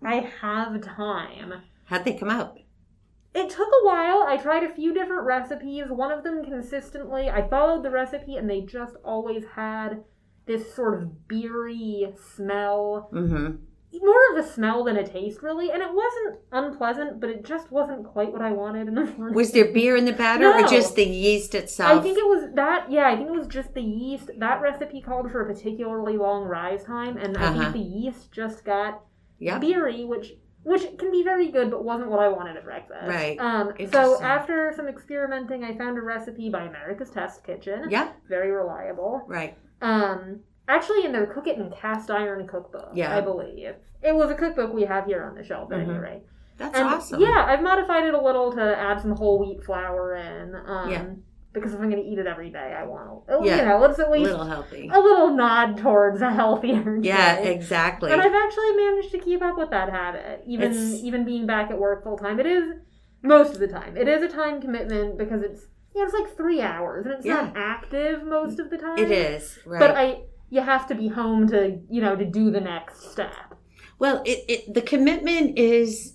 I 0.03 0.31
have 0.41 0.81
time. 0.81 1.63
How'd 1.85 2.05
they 2.05 2.15
come 2.15 2.31
out? 2.31 2.59
It 3.35 3.51
took 3.51 3.69
a 3.69 3.85
while. 3.85 4.25
I 4.27 4.39
tried 4.41 4.63
a 4.63 4.75
few 4.75 4.95
different 4.95 5.25
recipes. 5.25 5.87
One 5.89 6.13
of 6.13 6.23
them 6.23 6.45
consistently, 6.45 7.29
I 7.29 7.49
followed 7.49 7.83
the 7.83 7.91
recipe 7.91 8.37
and 8.37 8.49
they 8.49 8.61
just 8.61 8.95
always 9.05 9.45
had 9.57 10.05
this 10.47 10.75
sort 10.75 10.95
of 10.95 11.27
beery 11.27 12.13
smell. 12.17 13.11
Mm-hmm. 13.13 13.57
More 14.03 14.33
of 14.39 14.45
a 14.45 14.49
smell 14.49 14.85
than 14.85 14.97
a 14.97 15.07
taste, 15.07 15.43
really. 15.43 15.71
And 15.71 15.83
it 15.83 15.89
wasn't 15.93 16.41
unpleasant, 16.53 17.21
but 17.21 17.31
it 17.31 17.45
just 17.45 17.71
wasn't 17.71 18.05
quite 18.07 18.33
what 18.33 18.43
I 18.43 18.53
wanted. 18.53 18.89
in 18.89 18.95
the 18.95 19.05
morning. 19.19 19.35
Was 19.35 19.53
there 19.53 19.67
beer 19.73 19.97
in 19.97 20.05
the 20.05 20.13
batter 20.13 20.51
or 20.53 20.67
just 20.67 20.97
the 20.97 21.05
yeast 21.05 21.55
itself? 21.55 22.01
I 22.01 22.03
think 22.03 22.19
it 22.19 22.25
was 22.27 22.51
that, 22.55 22.91
yeah, 22.91 23.09
I 23.09 23.17
think 23.17 23.29
it 23.29 23.33
was 23.37 23.47
just 23.47 23.75
the 23.75 23.83
yeast. 23.83 24.31
That 24.39 24.61
recipe 24.61 25.01
called 25.01 25.31
for 25.31 25.43
a 25.43 25.47
particularly 25.47 26.17
long 26.17 26.45
rise 26.45 26.85
time, 26.85 27.17
and 27.17 27.37
I 27.37 27.43
Uh-huh. 27.49 27.61
think 27.61 27.73
the 27.75 27.79
yeast 27.99 28.33
just 28.33 28.65
got 28.65 29.03
Yep. 29.39 29.61
beery, 29.61 30.05
which 30.05 30.35
which 30.67 30.97
can 30.97 31.11
be 31.11 31.23
very 31.23 31.49
good, 31.51 31.71
but 31.71 31.85
wasn't 31.85 32.09
what 32.11 32.21
I 32.21 32.29
wanted 32.29 32.57
at 32.57 32.65
breakfast. 32.65 33.07
Right. 33.07 33.39
Um, 33.39 33.75
so 33.93 34.19
after 34.23 34.73
some 34.75 34.89
experimenting, 34.89 35.63
I 35.63 35.77
found 35.77 35.99
a 35.99 36.01
recipe 36.01 36.49
by 36.49 36.63
America's 36.63 37.11
Test 37.11 37.45
Kitchen. 37.45 37.89
Yeah. 37.91 38.13
Very 38.31 38.51
reliable. 38.51 39.25
Right. 39.27 39.59
Um, 39.83 40.41
actually, 40.69 41.05
in 41.05 41.13
their 41.13 41.27
Cook 41.27 41.47
It 41.47 41.59
in 41.59 41.71
Cast 41.71 42.11
Iron 42.11 42.47
cookbook, 42.47 42.91
Yeah. 42.95 43.17
I 43.17 43.21
believe 43.21 43.75
it 44.03 44.15
was 44.15 44.31
a 44.31 44.35
cookbook 44.35 44.73
we 44.73 44.85
have 44.85 45.07
here 45.07 45.23
on 45.25 45.35
the 45.35 45.43
shelf. 45.45 45.73
At 45.73 45.81
any 45.81 45.89
Mhm. 45.93 46.03
rate. 46.03 46.23
That's 46.57 46.79
And, 46.79 46.89
awesome. 46.89 47.21
Yeah, 47.21 47.45
I've 47.49 47.63
modified 47.63 48.05
it 48.05 48.15
a 48.15 48.21
little 48.21 48.53
to 48.53 48.79
add 48.79 49.01
some 49.01 49.13
whole 49.17 49.39
wheat 49.41 49.65
flour 49.65 50.15
in. 50.15 50.55
Um, 50.67 50.91
Yeah. 50.91 51.05
Because 51.53 51.73
if 51.73 51.81
I'm 51.81 51.89
going 51.89 52.03
to 52.03 52.09
eat 52.09 52.19
it 52.19 52.27
every 52.27 52.51
day, 52.51 52.75
I 52.77 52.85
want 52.85 53.29
to. 53.29 53.39
Yeah. 53.47 53.59
You 53.59 53.65
know, 53.65 53.85
it's 53.85 54.01
at 54.01 54.11
least 54.11 54.29
A 54.29 54.33
little 54.33 54.47
healthy. 54.47 54.91
a 54.93 54.99
little 54.99 55.29
nod 55.31 55.79
towards 55.79 56.21
a 56.21 56.31
healthier. 56.33 56.97
Yeah, 57.01 57.37
choice. 57.37 57.47
exactly. 57.47 58.11
And 58.13 58.21
I've 58.21 58.35
actually 58.35 58.73
managed 58.77 59.13
to 59.13 59.19
keep 59.19 59.41
up 59.41 59.57
with 59.57 59.71
that 59.71 59.89
habit, 59.89 60.43
even 60.47 60.73
It's- 60.73 61.01
even 61.05 61.25
being 61.25 61.47
back 61.47 61.71
at 61.71 61.79
work 61.79 62.03
full 62.03 62.19
time. 62.19 62.41
It 62.41 62.47
is 62.47 62.73
most 63.23 63.55
of 63.55 63.61
the 63.61 63.69
time. 63.69 63.97
It 63.97 64.09
is 64.09 64.21
a 64.23 64.29
time 64.29 64.61
commitment 64.61 65.17
because 65.17 65.43
it's 65.43 65.69
know, 65.95 66.03
it's 66.03 66.13
like 66.13 66.37
three 66.37 66.61
hours 66.61 67.05
and 67.07 67.15
it's 67.15 67.25
not 67.25 67.53
active 67.57 68.25
most 68.25 68.59
of 68.59 68.69
the 68.71 68.77
time. 68.77 68.99
It 68.99 69.13
is. 69.13 69.61
Right. 69.65 69.79
But 69.79 69.93
I 69.97 70.23
you 70.55 70.61
have 70.61 70.87
to 70.87 70.95
be 70.95 71.09
home 71.09 71.49
to 71.49 71.81
you 71.91 72.01
know 72.01 72.15
to 72.15 72.25
do 72.25 72.51
the 72.51 72.61
next 72.61 73.11
step. 73.13 73.55
Well, 73.99 74.23
it, 74.25 74.45
it 74.49 74.75
the 74.75 74.83
commitment 74.83 75.59
is 75.59 76.15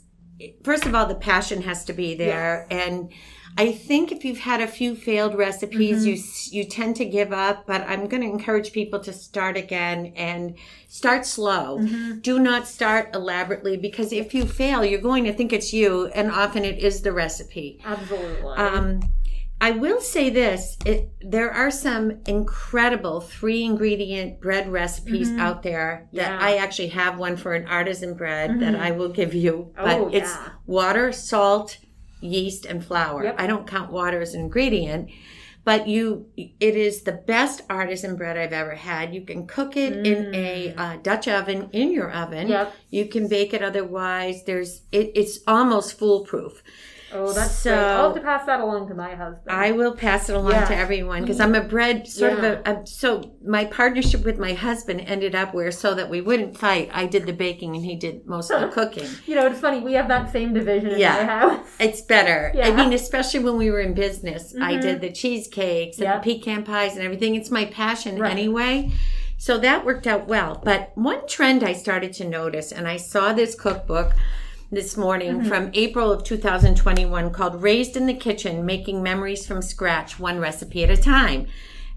first 0.64 0.86
of 0.86 0.96
all 0.96 1.06
the 1.06 1.16
passion 1.16 1.62
has 1.64 1.84
to 1.86 1.94
be 1.94 2.16
there, 2.16 2.66
and 2.72 3.12
I 3.58 3.74
think 3.74 4.12
if 4.14 4.24
you've 4.24 4.40
had 4.40 4.62
a 4.62 4.68
few 4.68 4.96
failed 4.96 5.36
recipes, 5.36 6.06
Mm-hmm. 6.06 6.54
you 6.54 6.62
you 6.62 6.70
tend 6.70 6.96
to 6.98 7.06
give 7.06 7.34
up. 7.34 7.68
But 7.68 7.82
I'm 7.82 8.08
going 8.08 8.24
to 8.24 8.30
encourage 8.30 8.72
people 8.72 9.00
to 9.02 9.12
start 9.12 9.58
again 9.58 10.14
and 10.16 10.58
start 10.88 11.26
slow. 11.26 11.80
Mm-hmm. 11.80 12.20
Do 12.20 12.40
not 12.40 12.68
start 12.68 13.14
elaborately 13.14 13.76
because 13.76 14.14
if 14.14 14.34
you 14.34 14.46
fail, 14.46 14.86
you're 14.86 15.02
going 15.02 15.26
to 15.26 15.34
think 15.34 15.52
it's 15.52 15.74
you, 15.74 16.08
and 16.08 16.32
often 16.32 16.64
it 16.64 16.78
is 16.80 17.02
the 17.02 17.12
recipe. 17.12 17.82
Absolutely. 17.84 18.56
Um, 18.56 19.02
I 19.62 19.72
will 19.72 20.00
say 20.00 20.30
this: 20.30 20.78
it, 20.86 21.10
there 21.22 21.52
are 21.52 21.70
some 21.72 22.20
incredible 22.26 23.20
three 23.22 23.64
ingredient 23.64 24.40
bread 24.40 24.72
recipes 24.72 25.30
Mhm. 25.32 25.40
out 25.40 25.64
there 25.64 26.08
that 26.14 26.32
Yeah. 26.32 26.40
I 26.42 26.56
actually 26.58 26.90
have 26.90 27.18
one 27.20 27.36
for 27.36 27.54
an 27.54 27.68
artisan 27.68 28.14
bread 28.14 28.60
that 28.62 28.74
Mhm. 28.76 28.80
I 28.80 28.92
will 28.92 29.10
give 29.10 29.34
you. 29.34 29.72
But 29.76 30.00
Oh, 30.00 30.10
it's 30.14 30.30
yeah. 30.34 30.50
water, 30.66 31.12
salt, 31.12 31.78
yeast, 32.22 32.66
and 32.66 32.84
flour. 32.84 33.26
Yep. 33.26 33.36
I 33.38 33.48
don't 33.48 33.68
count 33.68 33.92
water 33.92 34.22
as 34.22 34.34
an 34.34 34.42
ingredient. 34.42 35.10
But 35.66 35.88
you, 35.88 36.26
it 36.38 36.76
is 36.76 37.02
the 37.04 37.12
best 37.12 37.62
artisan 37.70 38.16
bread 38.16 38.38
I've 38.38 38.54
ever 38.54 38.76
had. 38.76 39.14
You 39.14 39.22
can 39.22 39.46
cook 39.46 39.76
it 39.76 40.08
in 40.08 40.34
a 40.34 40.74
uh, 40.76 40.96
Dutch 41.04 41.28
oven 41.28 41.70
in 41.74 41.92
your 41.92 42.10
oven. 42.12 42.48
Yep. 42.48 42.74
You 42.90 43.06
can 43.06 43.28
bake 43.28 43.54
it 43.54 43.62
otherwise. 43.62 44.46
There's 44.46 44.82
it, 44.92 45.12
it's 45.16 45.40
almost 45.46 46.00
foolproof. 46.00 46.64
Oh, 47.14 47.34
that's 47.34 47.52
So- 47.52 47.72
great. 47.72 47.82
I'll 47.82 48.04
have 48.06 48.16
to 48.16 48.22
pass 48.22 48.46
that 48.46 48.60
along 48.60 48.88
to 48.90 48.94
my 48.96 49.16
husband. 49.16 49.46
I 49.50 49.72
will 49.72 49.94
pass 49.94 50.30
it 50.30 50.36
along 50.36 50.52
Yeah. 50.52 50.66
to 50.66 50.76
everyone 50.76 51.22
because 51.22 51.40
I'm 51.40 51.56
a 51.56 51.62
bread 51.62 52.08
sort 52.08 52.34
Yeah. 52.34 52.38
of 52.38 52.44
a, 52.68 52.72
a. 52.72 52.88
So 52.88 53.32
my 53.46 53.66
partnership 53.66 54.24
with 54.24 54.38
my 54.38 54.54
husband 54.54 55.02
ended 55.08 55.34
up 55.36 55.54
where 55.54 55.72
so 55.72 55.94
that 55.96 56.10
we 56.10 56.22
wouldn't 56.22 56.58
fight. 56.58 56.90
I 56.94 57.06
did 57.06 57.26
the 57.26 57.34
baking 57.34 57.76
and 57.76 57.84
he 57.86 57.96
did 57.96 58.26
most 58.26 58.52
of 58.52 58.62
the 58.62 58.68
cooking. 58.80 59.08
you 59.26 59.36
know, 59.36 59.46
it's 59.48 59.60
funny. 59.60 59.80
We 59.80 59.94
have 59.94 60.08
that 60.10 60.32
same 60.32 60.54
division 60.54 60.92
in 60.92 61.00
Yeah. 61.00 61.14
my 61.16 61.24
house. 61.24 61.66
It's 61.80 62.02
better. 62.02 62.52
I 62.62 62.72
mean, 62.72 62.94
especially 62.94 63.40
when 63.40 63.58
we 63.58 63.72
were 63.72 63.80
in 63.80 63.94
business, 63.94 64.54
I 64.62 64.74
Mhm. 64.76 64.82
did 64.82 65.02
the 65.02 65.12
cheesecakes 65.12 65.98
and 65.98 66.06
Yep. 66.06 66.24
the 66.24 66.34
pecan 66.36 66.64
pies 66.64 66.96
and 66.96 67.04
everything. 67.04 67.36
It's 67.36 67.50
my 67.52 67.66
passion 67.66 68.20
Right. 68.20 68.32
anyway. 68.32 68.92
So 69.38 69.58
that 69.60 69.86
worked 69.86 70.06
out 70.06 70.28
well. 70.28 70.62
But 70.64 70.92
one 70.96 71.26
trend 71.26 71.64
I 71.64 71.72
started 71.74 72.12
to 72.14 72.26
notice, 72.26 72.74
and 72.74 72.88
I 72.88 72.98
saw 72.98 73.32
this 73.32 73.56
cookbook 73.56 74.12
this 74.72 74.96
morning 74.96 75.40
Mm-hmm. 75.40 75.48
from 75.48 75.72
April 75.74 76.12
of 76.12 76.24
2021 76.24 77.32
called 77.32 77.62
Raised 77.62 77.98
in 77.98 78.06
the 78.06 78.14
Kitchen 78.14 78.66
Making 78.66 79.02
Memories 79.02 79.46
from 79.48 79.62
Scratch, 79.62 80.20
One 80.20 80.40
Recipe 80.40 80.84
at 80.84 80.90
a 80.90 80.98
Time. 80.98 81.48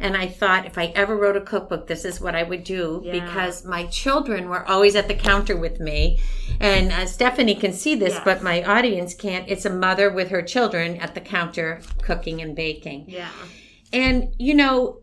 And 0.00 0.16
I 0.16 0.26
thought 0.26 0.66
if 0.66 0.78
I 0.78 0.86
ever 0.96 1.16
wrote 1.16 1.36
a 1.36 1.40
cookbook, 1.40 1.86
this 1.86 2.04
is 2.04 2.20
what 2.20 2.34
I 2.34 2.42
would 2.42 2.64
do 2.64 3.02
Yeah. 3.04 3.12
because 3.24 3.64
my 3.64 3.86
children 3.86 4.48
were 4.48 4.66
always 4.68 4.96
at 4.96 5.06
the 5.06 5.14
counter 5.14 5.56
with 5.56 5.78
me. 5.80 6.18
And 6.60 6.90
uh, 6.90 7.06
Stephanie 7.06 7.54
can 7.54 7.72
see 7.72 7.94
this, 7.94 8.14
Yes. 8.14 8.22
but 8.24 8.42
my 8.42 8.64
audience 8.64 9.14
can't. 9.14 9.48
It's 9.48 9.64
a 9.64 9.70
mother 9.70 10.10
with 10.10 10.30
her 10.30 10.42
children 10.42 10.96
at 10.96 11.14
the 11.14 11.20
counter 11.20 11.82
cooking 12.02 12.40
and 12.40 12.56
baking. 12.56 13.04
Yeah. 13.06 13.28
And, 13.92 14.34
you 14.38 14.54
know, 14.54 15.00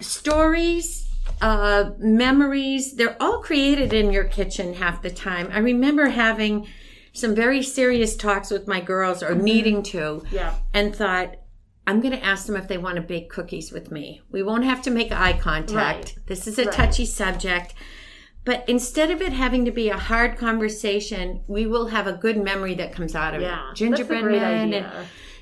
stories, 0.00 1.08
uh, 1.40 1.90
memories, 1.98 2.94
they're 2.94 3.20
all 3.20 3.40
created 3.40 3.92
in 3.92 4.12
your 4.12 4.24
kitchen 4.24 4.74
half 4.74 5.02
the 5.02 5.10
time. 5.10 5.48
I 5.52 5.58
remember 5.58 6.10
having 6.10 6.68
some 7.12 7.34
very 7.34 7.62
serious 7.62 8.16
talks 8.16 8.50
with 8.50 8.66
my 8.66 8.80
girls 8.80 9.22
or 9.22 9.34
needing 9.34 9.82
to 9.82 10.22
Yeah. 10.30 10.54
and 10.72 10.94
thought, 10.94 11.36
I'm 11.86 12.00
going 12.00 12.12
to 12.16 12.24
ask 12.24 12.46
them 12.46 12.56
if 12.56 12.68
they 12.68 12.78
want 12.78 12.96
to 12.96 13.02
bake 13.02 13.28
cookies 13.28 13.72
with 13.72 13.90
me. 13.90 14.22
We 14.30 14.42
won't 14.42 14.64
have 14.64 14.82
to 14.82 14.90
make 14.90 15.12
eye 15.12 15.32
contact. 15.38 15.74
Right. 15.74 16.14
This 16.26 16.46
is 16.46 16.58
a 16.58 16.64
Right. 16.64 16.72
touchy 16.72 17.04
subject. 17.04 17.74
But 18.44 18.64
instead 18.68 19.10
of 19.10 19.20
it 19.20 19.32
having 19.32 19.64
to 19.66 19.70
be 19.70 19.88
a 19.88 19.96
hard 19.96 20.36
conversation, 20.36 21.42
we 21.46 21.66
will 21.66 21.88
have 21.88 22.06
a 22.06 22.12
good 22.12 22.36
memory 22.42 22.74
that 22.74 22.92
comes 22.92 23.14
out 23.14 23.34
of 23.34 23.42
Yeah. 23.42 23.70
it. 23.70 23.76
Gingerbread 23.76 24.24
That's 24.24 24.26
a 24.26 24.38
great 24.38 24.40
man 24.42 24.72
and 24.74 24.86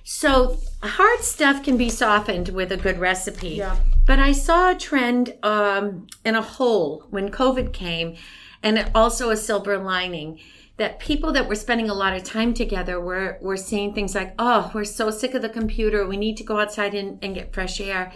so 0.02 0.58
hard 0.82 1.20
stuff 1.20 1.62
can 1.62 1.76
be 1.76 1.88
softened 1.88 2.48
with 2.50 2.72
a 2.72 2.76
good 2.76 2.98
recipe. 2.98 3.50
Yeah. 3.50 3.76
But 4.06 4.18
I 4.18 4.32
saw 4.32 4.70
a 4.72 4.74
trend 4.74 5.34
um, 5.42 6.06
in 6.24 6.34
a 6.34 6.42
hole 6.42 7.06
when 7.10 7.30
COVID 7.30 7.72
came, 7.72 8.16
and 8.62 8.90
also 8.94 9.30
a 9.30 9.36
silver 9.36 9.78
lining 9.78 10.38
that 10.80 10.99
people 10.99 11.30
that 11.34 11.46
were 11.49 11.54
spending 11.64 11.90
a 11.90 11.94
lot 12.02 12.16
of 12.16 12.25
time 12.25 12.52
together 12.54 12.96
were 13.08 13.38
were 13.40 13.56
seeing 13.68 13.92
things 13.92 14.14
like, 14.14 14.30
"Oh, 14.38 14.70
we're 14.75 14.84
so 15.00 15.10
sick 15.10 15.32
of 15.34 15.42
the 15.42 15.49
computer. 15.60 16.06
We 16.06 16.16
need 16.16 16.37
to 16.38 16.44
go 16.50 16.58
outside 16.62 16.94
and, 17.00 17.18
and 17.22 17.34
get 17.34 17.52
fresh 17.56 17.80
air." 17.80 18.12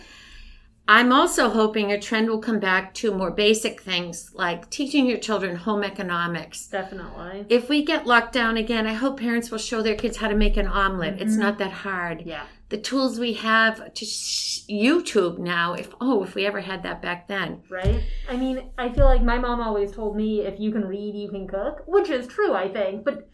I'm 0.87 1.13
also 1.13 1.49
hoping 1.49 1.93
a 1.93 1.99
trend 2.01 2.29
will 2.29 2.41
come 2.49 2.61
back 2.61 2.93
to 3.01 3.15
more 3.21 3.31
basic 3.31 3.81
things 3.81 4.31
like 4.35 4.69
teaching 4.69 5.07
your 5.07 5.19
children 5.19 5.57
home 5.57 5.83
economics. 5.83 6.67
Definitely. 6.67 7.47
If 7.49 7.69
we 7.71 7.85
get 7.85 8.07
locked 8.07 8.33
down 8.35 8.57
again, 8.59 8.87
I 8.87 8.93
hope 9.03 9.19
parents 9.19 9.51
will 9.51 9.59
show 9.71 9.81
their 9.83 9.95
kids 10.03 10.17
how 10.19 10.29
to 10.29 10.35
make 10.37 10.57
an 10.59 10.67
omelet. 10.67 11.15
It's 11.23 11.33
Mm-hmm. 11.33 11.41
not 11.47 11.59
that 11.59 11.73
hard 11.73 12.23
Yeah. 12.27 12.45
The 12.75 12.81
tools 12.81 13.21
we 13.21 13.35
have 13.35 13.95
to 13.95 14.05
sh- 14.05 14.63
YouTube 14.69 15.39
now. 15.39 15.75
If 15.75 15.95
oh, 16.01 16.25
if 16.25 16.35
we 16.35 16.45
ever 16.45 16.61
had 16.61 16.83
that 16.83 17.01
back 17.01 17.29
then, 17.29 17.63
Right? 17.71 18.03
I 18.29 18.37
mean, 18.37 18.71
I 18.77 18.89
feel 18.89 19.05
like 19.05 19.23
my 19.23 19.39
mom 19.39 19.61
always 19.61 19.93
told 19.93 20.17
me 20.17 20.41
if 20.41 20.59
you 20.59 20.73
can 20.73 20.85
read, 20.85 21.15
you 21.15 21.29
can 21.29 21.47
cook, 21.47 21.85
which 21.87 22.11
is 22.11 22.27
true, 22.27 22.53
I 22.53 22.69
think. 22.69 23.05
But 23.05 23.29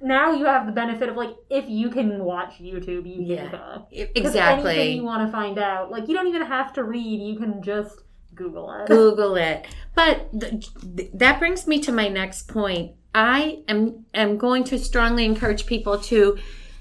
now 0.00 0.32
you 0.32 0.46
have 0.46 0.64
the 0.64 0.72
benefit 0.72 1.10
of 1.10 1.16
like 1.16 1.34
if 1.50 1.68
you 1.68 1.90
can 1.90 2.24
watch 2.24 2.54
YouTube, 2.62 3.04
you 3.06 3.36
can 3.36 3.50
cook. 3.50 3.60
'Cause 3.60 3.92
Anything 3.92 4.24
exactly. 4.24 4.92
you 4.92 5.04
want 5.04 5.26
to 5.26 5.30
find 5.30 5.58
out, 5.58 5.90
like 5.90 6.08
you 6.08 6.14
don't 6.14 6.28
even 6.28 6.46
have 6.46 6.72
to 6.74 6.82
read. 6.84 7.20
You 7.20 7.38
can 7.38 7.62
just 7.62 7.94
Google 8.34 8.72
it. 8.72 8.86
Google 8.86 9.36
it. 9.36 9.66
But 9.94 10.30
th- 10.40 10.66
th- 10.96 11.10
that 11.12 11.38
brings 11.38 11.66
me 11.66 11.78
to 11.80 11.92
my 11.92 12.08
next 12.08 12.48
point. 12.48 12.92
I 13.14 13.64
am 13.68 14.06
am 14.14 14.38
going 14.38 14.64
to 14.64 14.78
strongly 14.78 15.26
encourage 15.26 15.66
people 15.66 15.98
to 16.12 16.38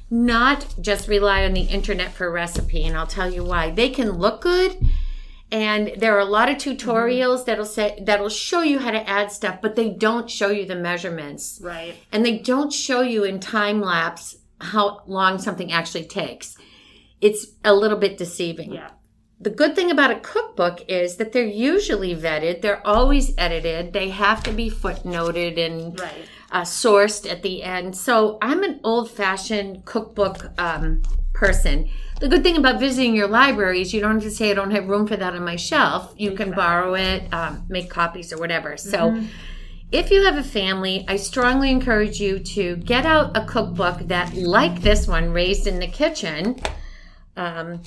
not 0.09 0.75
just 0.79 1.07
rely 1.07 1.43
on 1.43 1.53
the 1.53 1.61
internet 1.61 2.13
for 2.13 2.31
recipe, 2.31 2.83
and 2.85 2.95
I'll 2.95 3.07
tell 3.07 3.31
you 3.31 3.43
why. 3.43 3.71
They 3.71 3.89
can 3.89 4.11
look 4.11 4.41
good. 4.41 4.77
And 5.49 5.93
there 5.97 6.15
are 6.15 6.19
a 6.19 6.25
lot 6.25 6.49
of 6.49 6.57
tutorials 6.57 7.37
mm-hmm. 7.37 7.45
that'll 7.45 7.65
say 7.65 7.97
that'll 8.05 8.29
show 8.29 8.61
you 8.61 8.79
how 8.79 8.91
to 8.91 9.09
add 9.09 9.31
stuff, 9.31 9.59
but 9.61 9.75
they 9.75 9.89
don't 9.89 10.29
show 10.29 10.49
you 10.49 10.65
the 10.65 10.75
measurements. 10.75 11.59
Right. 11.63 11.95
and 12.11 12.25
they 12.25 12.37
don't 12.39 12.73
show 12.73 13.01
you 13.01 13.23
in 13.23 13.39
time 13.39 13.81
lapse 13.81 14.37
how 14.59 15.03
long 15.05 15.39
something 15.39 15.71
actually 15.71 16.05
takes. 16.05 16.57
It's 17.21 17.47
a 17.63 17.73
little 17.73 17.97
bit 17.97 18.17
deceiving. 18.17 18.73
Yeah. 18.73 18.89
The 19.39 19.49
good 19.51 19.75
thing 19.75 19.91
about 19.91 20.11
a 20.11 20.19
cookbook 20.19 20.83
is 20.89 21.17
that 21.17 21.31
they're 21.31 21.45
usually 21.45 22.15
vetted, 22.15 22.61
they're 22.61 22.85
always 22.85 23.33
edited, 23.37 23.93
they 23.93 24.09
have 24.09 24.41
to 24.43 24.51
be 24.51 24.69
footnoted 24.69 25.63
and 25.63 25.99
Right. 25.99 26.25
Uh, 26.51 26.61
sourced 26.61 27.29
at 27.29 27.41
the 27.43 27.63
end. 27.63 27.95
So 27.95 28.37
I'm 28.41 28.63
an 28.63 28.79
old 28.83 29.11
fashioned 29.11 29.85
cookbook 29.85 30.51
um, 30.59 31.01
person. 31.33 31.89
The 32.19 32.27
good 32.27 32.43
thing 32.43 32.57
about 32.57 32.79
visiting 32.79 33.15
your 33.15 33.27
library 33.27 33.81
is 33.81 33.93
you 33.93 34.01
don't 34.01 34.15
have 34.15 34.23
to 34.23 34.31
say, 34.31 34.49
I 34.49 34.53
don't 34.53 34.71
have 34.71 34.87
room 34.87 35.05
for 35.05 35.15
that 35.15 35.35
on 35.35 35.43
my 35.43 35.55
shelf. 35.55 36.13
You 36.17 36.31
can 36.31 36.51
borrow 36.51 36.95
it, 36.95 37.31
um, 37.31 37.65
make 37.69 37.89
copies 37.89 38.33
or 38.33 38.39
whatever. 38.39 38.75
So 38.75 39.21
if 39.91 40.11
you 40.11 40.23
have 40.25 40.35
a 40.37 40.43
family, 40.43 41.05
I 41.07 41.15
strongly 41.15 41.71
encourage 41.71 42.19
you 42.19 42.39
to 42.39 42.75
get 42.77 43.05
out 43.05 43.37
a 43.37 43.45
cookbook 43.45 43.99
that, 44.07 44.33
like 44.33 44.81
this 44.81 45.07
one, 45.07 45.31
Raised 45.31 45.67
in 45.67 45.79
the 45.79 45.87
Kitchen, 45.87 46.59
um, 47.37 47.81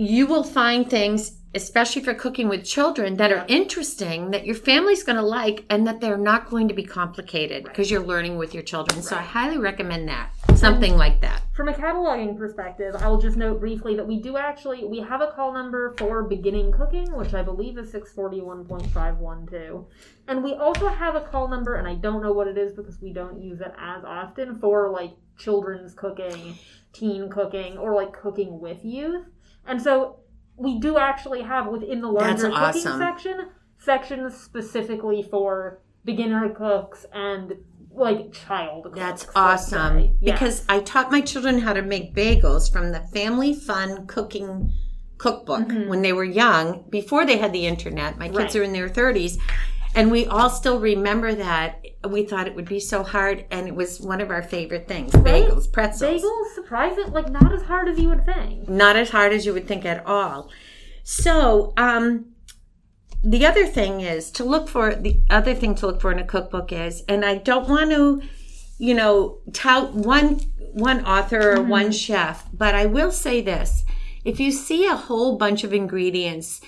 you 0.00 0.26
will 0.26 0.42
find 0.42 0.88
things, 0.88 1.32
especially 1.54 2.00
for 2.00 2.14
cooking 2.14 2.48
with 2.48 2.64
children, 2.64 3.18
that 3.18 3.30
are 3.30 3.44
interesting, 3.48 4.30
that 4.30 4.46
your 4.46 4.54
family's 4.54 5.02
going 5.02 5.16
to 5.16 5.22
like, 5.22 5.66
and 5.68 5.86
that 5.86 6.00
they're 6.00 6.16
not 6.16 6.48
going 6.48 6.68
to 6.68 6.72
be 6.72 6.82
complicated 6.82 7.64
because 7.64 7.90
you're 7.90 8.00
learning 8.00 8.38
with 8.38 8.54
your 8.54 8.62
children. 8.62 9.02
So 9.02 9.14
I 9.14 9.20
highly 9.20 9.58
recommend 9.58 10.08
that. 10.08 10.30
Something 10.54 10.96
like 10.96 11.20
that. 11.20 11.42
From 11.52 11.68
a 11.68 11.74
cataloging 11.74 12.38
perspective, 12.38 12.94
I 12.96 13.08
will 13.08 13.20
just 13.20 13.36
note 13.36 13.60
briefly 13.60 13.94
that 13.96 14.06
we 14.06 14.22
do 14.22 14.38
actually 14.38 14.86
we 14.86 15.00
have 15.00 15.20
a 15.20 15.32
call 15.32 15.52
number 15.52 15.94
for 15.98 16.22
beginning 16.22 16.72
cooking, 16.72 17.12
which 17.12 17.34
I 17.34 17.42
believe 17.42 17.76
is 17.76 17.92
six 17.92 18.10
forty 18.10 18.40
one 18.40 18.64
point 18.64 18.86
five 18.86 19.18
one 19.18 19.46
two, 19.46 19.86
and 20.28 20.42
we 20.42 20.54
also 20.54 20.88
have 20.88 21.14
a 21.14 21.20
call 21.20 21.46
number, 21.46 21.74
and 21.74 21.86
I 21.86 21.96
don't 21.96 22.22
know 22.22 22.32
what 22.32 22.48
it 22.48 22.56
is 22.56 22.72
because 22.72 23.02
we 23.02 23.12
don't 23.12 23.42
use 23.42 23.60
it 23.60 23.74
as 23.78 24.02
often 24.04 24.58
for 24.58 24.88
like 24.88 25.12
children's 25.38 25.92
cooking, 25.92 26.54
teen 26.94 27.28
cooking, 27.28 27.76
or 27.76 27.94
like 27.94 28.14
cooking 28.14 28.60
with 28.60 28.82
youth, 28.82 29.26
and 29.66 29.80
so 29.80 30.16
we 30.56 30.78
do 30.78 30.98
actually 30.98 31.42
have 31.42 31.66
within 31.68 32.00
the 32.00 32.08
larger 32.08 32.48
cooking 32.48 32.52
awesome. 32.54 32.98
section 32.98 33.48
sections 33.78 34.36
specifically 34.36 35.22
for 35.22 35.80
beginner 36.04 36.48
cooks 36.50 37.06
and 37.12 37.54
like 37.92 38.32
child 38.32 38.84
cooks. 38.84 38.98
That's 38.98 39.26
awesome. 39.34 40.16
Yes. 40.20 40.38
Because 40.38 40.64
I 40.68 40.80
taught 40.80 41.10
my 41.10 41.20
children 41.20 41.58
how 41.60 41.72
to 41.72 41.82
make 41.82 42.14
bagels 42.14 42.70
from 42.72 42.92
the 42.92 43.00
Family 43.12 43.54
Fun 43.54 44.06
Cooking 44.06 44.72
Cookbook 45.18 45.68
when 45.88 46.00
they 46.02 46.12
were 46.12 46.24
young, 46.24 46.84
before 46.88 47.26
they 47.26 47.36
had 47.38 47.52
the 47.52 47.66
internet. 47.66 48.18
My 48.18 48.28
kids 48.28 48.36
Mm-hmm. 48.38 48.44
Right. 48.46 48.56
are 48.56 48.62
in 48.62 48.72
their 48.72 48.88
30s. 48.88 49.38
And 49.94 50.10
we 50.10 50.26
all 50.26 50.50
still 50.50 50.78
remember 50.78 51.34
that. 51.34 51.84
We 52.08 52.24
thought 52.24 52.46
it 52.46 52.54
would 52.54 52.68
be 52.68 52.80
so 52.80 53.02
hard, 53.02 53.44
and 53.50 53.66
it 53.66 53.74
was 53.74 54.00
one 54.00 54.20
of 54.20 54.30
our 54.30 54.42
favorite 54.42 54.88
things 54.88 55.12
Right? 55.14 55.44
bagels, 55.44 55.70
pretzels. 55.70 56.22
Bagels, 56.22 56.54
surprising, 56.54 57.12
like 57.12 57.30
not 57.30 57.52
as 57.52 57.62
hard 57.62 57.88
as 57.88 57.98
you 57.98 58.08
would 58.08 58.24
think. 58.24 58.68
Not 58.68 58.96
as 58.96 59.10
hard 59.10 59.32
as 59.32 59.44
you 59.44 59.52
would 59.52 59.66
think 59.66 59.84
at 59.84 60.06
all. 60.06 60.50
So, 61.02 61.72
um, 61.76 62.26
the 63.22 63.44
other 63.44 63.66
thing 63.66 64.00
is 64.00 64.30
to 64.32 64.44
look 64.44 64.68
for 64.68 64.94
the 64.94 65.20
other 65.28 65.54
thing 65.54 65.74
to 65.76 65.86
look 65.86 66.00
for 66.00 66.12
in 66.12 66.18
a 66.18 66.24
cookbook 66.24 66.72
is, 66.72 67.02
and 67.08 67.24
I 67.24 67.34
don't 67.34 67.68
want 67.68 67.90
to, 67.90 68.22
you 68.78 68.94
know, 68.94 69.38
tout 69.52 69.92
one 69.92 70.40
one 70.72 71.04
author 71.04 71.56
or 71.56 71.62
one 71.62 71.90
chef, 71.92 72.46
but 72.52 72.74
I 72.74 72.86
will 72.86 73.10
say 73.10 73.42
this: 73.42 73.84
if 74.24 74.40
you 74.40 74.52
see 74.52 74.86
a 74.86 74.96
whole 74.96 75.36
bunch 75.36 75.64
of 75.64 75.74
ingredients 75.74 76.60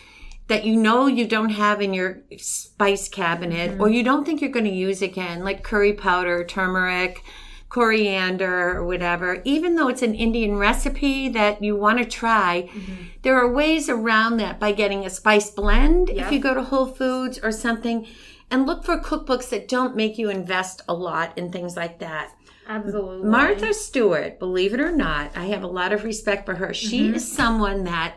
that 0.53 0.65
you 0.67 0.77
know 0.77 1.07
you 1.07 1.27
don't 1.27 1.49
have 1.49 1.81
in 1.81 1.95
your 1.95 2.21
spice 2.37 3.09
cabinet 3.09 3.81
or 3.81 3.89
you 3.89 4.03
don't 4.03 4.27
think 4.27 4.43
you're 4.43 4.51
going 4.51 4.67
to 4.67 4.71
use 4.89 5.01
again, 5.01 5.43
like 5.43 5.63
curry 5.63 5.95
powder, 5.95 6.45
turmeric, 6.45 7.23
coriander, 7.71 8.77
or 8.77 8.85
whatever, 8.87 9.41
even 9.45 9.77
though 9.77 9.89
it's 9.89 10.03
an 10.03 10.15
Indian 10.15 10.57
recipe 10.57 11.31
that 11.31 11.63
you 11.65 11.75
want 11.75 11.99
to 11.99 12.05
try, 12.05 12.69
there 13.23 13.35
are 13.39 13.51
ways 13.51 13.89
around 13.89 14.37
that 14.37 14.61
by 14.61 14.73
getting 14.73 15.07
a 15.07 15.11
spice 15.11 15.51
blend 15.51 16.11
Yeah. 16.11 16.27
if 16.27 16.33
you 16.33 16.39
go 16.39 16.53
to 16.53 16.63
Whole 16.65 16.87
Foods 16.87 17.39
or 17.43 17.51
something. 17.51 18.07
And 18.51 18.67
look 18.67 18.85
for 18.85 18.99
cookbooks 19.01 19.49
that 19.49 19.67
don't 19.67 19.97
make 19.97 20.19
you 20.19 20.29
invest 20.29 20.83
a 20.87 20.93
lot 20.93 21.39
in 21.39 21.51
things 21.51 21.75
like 21.75 21.99
that. 22.01 22.33
Absolutely. 22.69 23.27
Martha 23.27 23.73
Stewart, 23.73 24.39
believe 24.39 24.75
it 24.75 24.81
or 24.81 24.93
not, 24.93 25.35
I 25.35 25.47
have 25.47 25.63
a 25.63 25.67
lot 25.67 25.95
of 25.95 26.05
respect 26.05 26.45
for 26.45 26.57
her. 26.57 26.75
She 26.75 27.05
Mm-hmm. 27.07 27.15
is 27.15 27.33
someone 27.33 27.85
that 27.85 28.17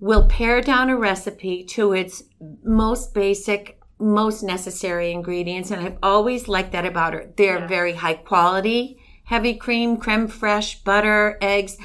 will 0.00 0.26
pare 0.28 0.60
down 0.60 0.88
a 0.90 0.96
recipe 0.96 1.64
to 1.64 1.92
its 1.92 2.22
most 2.62 3.14
basic, 3.14 3.80
most 3.98 4.42
necessary 4.42 5.10
ingredients. 5.10 5.70
And 5.70 5.84
I've 5.84 5.98
always 6.02 6.48
liked 6.48 6.72
that 6.72 6.86
about 6.86 7.14
her. 7.14 7.32
They're 7.36 7.58
Yeah. 7.60 7.66
very 7.66 7.94
high 7.94 8.14
quality, 8.14 8.98
heavy 9.24 9.54
cream, 9.54 9.96
creme 9.96 10.28
fraiche, 10.28 10.82
butter, 10.84 11.36
eggs. 11.40 11.76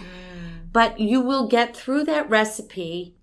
But 0.72 1.00
you 1.00 1.22
will 1.22 1.48
get 1.48 1.76
through 1.76 2.04
that 2.06 2.30
recipe 2.30 3.16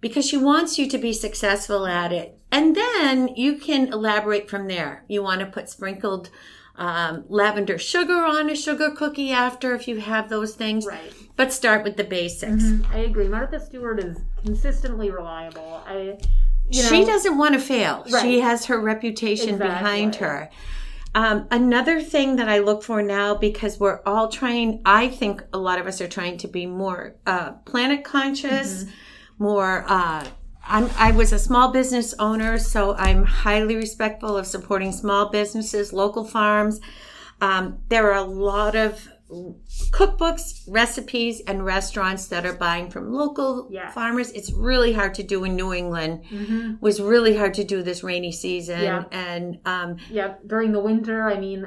because 0.00 0.26
she 0.26 0.36
wants 0.36 0.78
you 0.78 0.88
to 0.88 0.98
be 0.98 1.12
successful 1.12 1.86
at 1.86 2.12
it. 2.12 2.38
And 2.50 2.76
then 2.76 3.28
you 3.34 3.56
can 3.56 3.92
elaborate 3.92 4.50
from 4.50 4.68
there. 4.68 5.04
You 5.08 5.22
want 5.22 5.40
to 5.40 5.46
put 5.46 5.68
sprinkled 5.68 6.30
um, 6.76 7.24
lavender 7.28 7.78
sugar 7.78 8.24
on 8.24 8.50
a 8.50 8.56
sugar 8.56 8.90
cookie 8.90 9.30
after 9.30 9.74
if 9.74 9.86
you 9.86 10.00
have 10.00 10.28
those 10.28 10.54
things. 10.54 10.86
Right. 10.86 11.12
But 11.36 11.52
start 11.52 11.82
with 11.82 11.96
the 11.96 12.04
basics. 12.04 12.64
I 12.92 12.98
agree. 12.98 13.28
Martha 13.28 13.58
Stewart 13.58 13.98
is 14.00 14.18
consistently 14.44 15.10
reliable. 15.10 15.82
I, 15.86 16.18
you 16.70 16.82
know, 16.82 16.88
she 16.88 17.04
doesn't 17.04 17.38
want 17.38 17.54
to 17.54 17.60
fail. 17.60 18.04
Right. 18.10 18.22
She 18.22 18.40
has 18.40 18.66
her 18.66 18.78
reputation 18.80 19.58
behind 19.58 20.16
her. 20.16 20.50
Um, 21.14 21.46
another 21.50 22.00
thing 22.00 22.36
that 22.36 22.48
I 22.48 22.58
look 22.60 22.82
for 22.82 23.02
now, 23.02 23.34
because 23.34 23.78
we're 23.78 24.00
all 24.06 24.28
trying, 24.28 24.80
I 24.86 25.08
think 25.08 25.42
a 25.52 25.58
lot 25.58 25.78
of 25.78 25.86
us 25.86 26.00
are 26.00 26.08
trying 26.08 26.38
to 26.38 26.48
be 26.48 26.64
more 26.66 27.16
uh, 27.26 27.52
planet 27.64 28.04
conscious, 28.04 28.84
Mm-hmm. 28.84 29.44
more. 29.44 29.84
Uh, 29.88 30.26
I'm, 30.64 30.88
I 30.96 31.10
was 31.10 31.32
a 31.32 31.38
small 31.38 31.72
business 31.72 32.14
owner, 32.18 32.56
so 32.58 32.94
I'm 32.94 33.24
highly 33.24 33.74
respectful 33.76 34.36
of 34.36 34.46
supporting 34.46 34.92
small 34.92 35.28
businesses, 35.28 35.92
local 35.92 36.24
farms. 36.24 36.80
Um, 37.40 37.78
there 37.88 38.10
are 38.12 38.18
a 38.18 38.22
lot 38.22 38.76
of 38.76 39.08
cookbooks, 39.90 40.62
recipes, 40.68 41.40
and 41.46 41.64
restaurants 41.64 42.26
that 42.28 42.44
are 42.46 42.52
buying 42.52 42.90
from 42.90 43.12
local 43.12 43.68
Yes. 43.70 43.92
farmers. 43.94 44.30
It's 44.32 44.52
really 44.52 44.92
hard 44.92 45.14
to 45.14 45.22
do 45.22 45.44
in 45.44 45.56
New 45.56 45.72
England. 45.72 46.22
Mhm. 46.30 46.80
Was 46.80 47.00
really 47.00 47.36
hard 47.36 47.54
to 47.54 47.64
do 47.64 47.82
this 47.82 48.02
rainy 48.04 48.32
season, 48.32 48.80
Yeah. 48.82 49.04
and 49.10 49.58
um, 49.64 49.96
Yeah, 50.10 50.34
during 50.46 50.72
the 50.72 50.80
winter, 50.80 51.28
I 51.28 51.38
mean, 51.38 51.66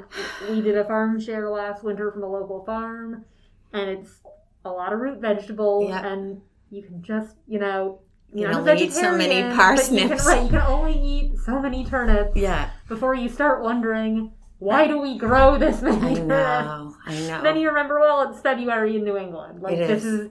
we 0.49 0.61
did 0.61 0.77
a 0.77 0.85
farm 0.85 1.19
share 1.19 1.49
last 1.49 1.83
winter 1.83 2.11
from 2.11 2.23
a 2.23 2.27
local 2.29 2.63
farm, 2.65 3.25
and 3.73 3.89
it's 3.89 4.21
a 4.63 4.69
lot 4.69 4.93
of 4.93 4.99
root 4.99 5.19
vegetables, 5.19 5.89
Yeah. 5.89 6.05
and 6.05 6.41
you 6.69 6.81
can 6.83 7.01
just, 7.03 7.35
you 7.47 7.59
know, 7.59 7.99
You 8.33 8.47
can 8.47 8.55
only 8.55 8.81
eat 8.83 8.91
so 8.93 9.15
many 9.15 9.41
but 9.43 9.49
You 9.51 9.55
parsnips. 9.55 10.23
can, 10.23 10.31
right, 10.33 10.43
you 10.43 10.49
can 10.49 10.61
only 10.67 10.93
eat 10.99 11.37
so 11.45 11.59
many 11.59 11.85
turnips 11.85 12.35
yeah, 12.35 12.69
before 12.89 13.13
you 13.15 13.29
start 13.29 13.61
wondering, 13.63 14.31
why 14.65 14.87
do 14.87 14.99
we 14.99 15.17
grow 15.17 15.57
this 15.57 15.81
many 15.81 16.19
I 16.19 16.23
know, 16.23 16.95
I 17.05 17.13
know. 17.19 17.41
Then 17.43 17.57
you 17.57 17.67
remember, 17.69 17.99
well, 17.99 18.29
it's 18.29 18.41
February 18.41 18.95
in 18.97 19.03
New 19.03 19.17
England. 19.17 19.61
Like 19.61 19.77
It 19.77 19.87
this 19.87 20.03
is. 20.03 20.19
is 20.21 20.29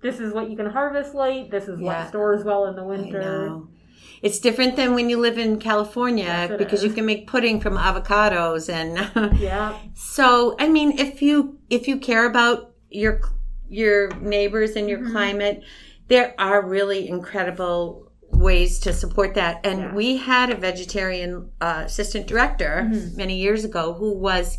this 0.00 0.20
is 0.20 0.34
what 0.34 0.50
you 0.50 0.56
can 0.56 0.66
harvest 0.66 1.14
late. 1.14 1.50
This 1.50 1.66
is 1.68 1.80
Yeah. 1.80 1.86
what 2.00 2.08
stores 2.08 2.44
well 2.44 2.66
in 2.66 2.74
the 2.76 2.82
I 2.82 2.86
winter. 2.86 3.20
know. 3.20 3.68
It's 4.22 4.38
different 4.38 4.76
than 4.76 4.94
when 4.94 5.10
you 5.10 5.18
live 5.18 5.38
in 5.38 5.58
California 5.58 6.24
Yes, 6.24 6.52
because 6.58 6.82
you 6.82 6.90
can 6.90 7.04
make 7.04 7.26
pudding 7.26 7.60
from 7.60 7.76
avocados 7.76 8.68
and 8.72 8.92
Yeah, 9.38 9.76
so 9.94 10.56
I 10.58 10.68
mean 10.68 10.98
if 10.98 11.20
you 11.20 11.58
if 11.68 11.86
you 11.88 11.98
care 11.98 12.24
about 12.26 12.72
your 12.90 13.20
your 13.68 14.08
neighbors 14.20 14.76
and 14.76 14.88
your 14.88 15.00
Mhm. 15.00 15.10
climate 15.12 15.62
there 16.08 16.34
are 16.38 16.60
really 16.66 17.08
incredible 17.08 18.03
ways 18.36 18.78
to 18.80 18.92
support 18.92 19.34
that 19.34 19.60
and 19.64 19.78
Yeah. 19.80 19.94
we 19.94 20.16
had 20.16 20.50
a 20.50 20.56
vegetarian 20.56 21.50
uh, 21.60 21.82
assistant 21.86 22.26
director 22.26 22.88
Mhm. 22.90 23.16
many 23.16 23.36
years 23.36 23.64
ago 23.64 23.94
who 23.94 24.12
was 24.12 24.58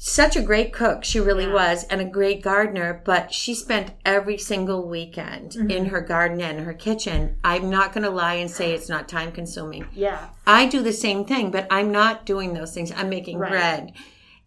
such 0.00 0.36
a 0.36 0.42
great 0.42 0.72
cook 0.72 1.02
she 1.04 1.18
really 1.18 1.44
Yeah. 1.46 1.54
was 1.54 1.84
and 1.90 2.00
a 2.00 2.04
great 2.04 2.40
gardener 2.40 3.02
but 3.04 3.32
she 3.34 3.52
spent 3.54 3.90
every 4.04 4.38
single 4.38 4.86
weekend 4.88 5.52
Mhm. 5.52 5.70
in 5.72 5.84
her 5.86 6.00
garden 6.00 6.40
and 6.40 6.60
her 6.60 6.72
kitchen 6.72 7.36
i'm 7.42 7.68
not 7.68 7.92
going 7.92 8.04
to 8.04 8.10
lie 8.10 8.34
and 8.34 8.48
say 8.50 8.72
it's 8.72 8.88
not 8.88 9.08
time 9.08 9.32
consuming 9.32 9.86
yeah, 9.92 10.28
I 10.46 10.66
do 10.66 10.82
the 10.82 10.92
same 10.94 11.24
thing, 11.26 11.50
but 11.50 11.66
I'm 11.70 11.92
not 11.92 12.24
doing 12.24 12.54
those 12.54 12.72
things. 12.72 12.90
I'm 12.96 13.10
making 13.10 13.36
Right. 13.38 13.50
bread 13.50 13.92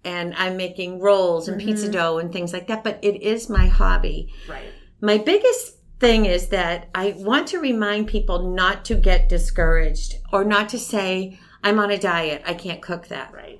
and 0.04 0.34
I'm 0.36 0.58
making 0.58 1.00
rolls 1.00 1.48
and 1.48 1.60
pizza 1.62 1.88
Mhm. 1.90 1.92
dough 1.92 2.18
and 2.18 2.32
things 2.34 2.54
like 2.54 2.66
that, 2.68 2.84
but 2.84 2.98
it 3.04 3.22
is 3.22 3.50
my 3.50 3.68
hobby. 3.68 4.30
right. 4.50 4.64
My 5.00 5.18
biggest 5.20 5.76
thing 6.02 6.26
is 6.26 6.48
that 6.48 6.90
I 6.96 7.14
want 7.18 7.48
to 7.50 7.60
remind 7.60 8.08
people 8.08 8.50
not 8.54 8.84
to 8.86 8.96
get 8.96 9.30
discouraged 9.30 10.16
or 10.34 10.44
not 10.44 10.68
to 10.70 10.80
say, 10.80 11.40
I'm 11.64 11.80
on 11.80 11.92
a 11.92 11.98
diet, 11.98 12.42
I 12.46 12.56
can't 12.56 12.82
cook 12.82 13.08
that. 13.10 13.32
Right. 13.32 13.60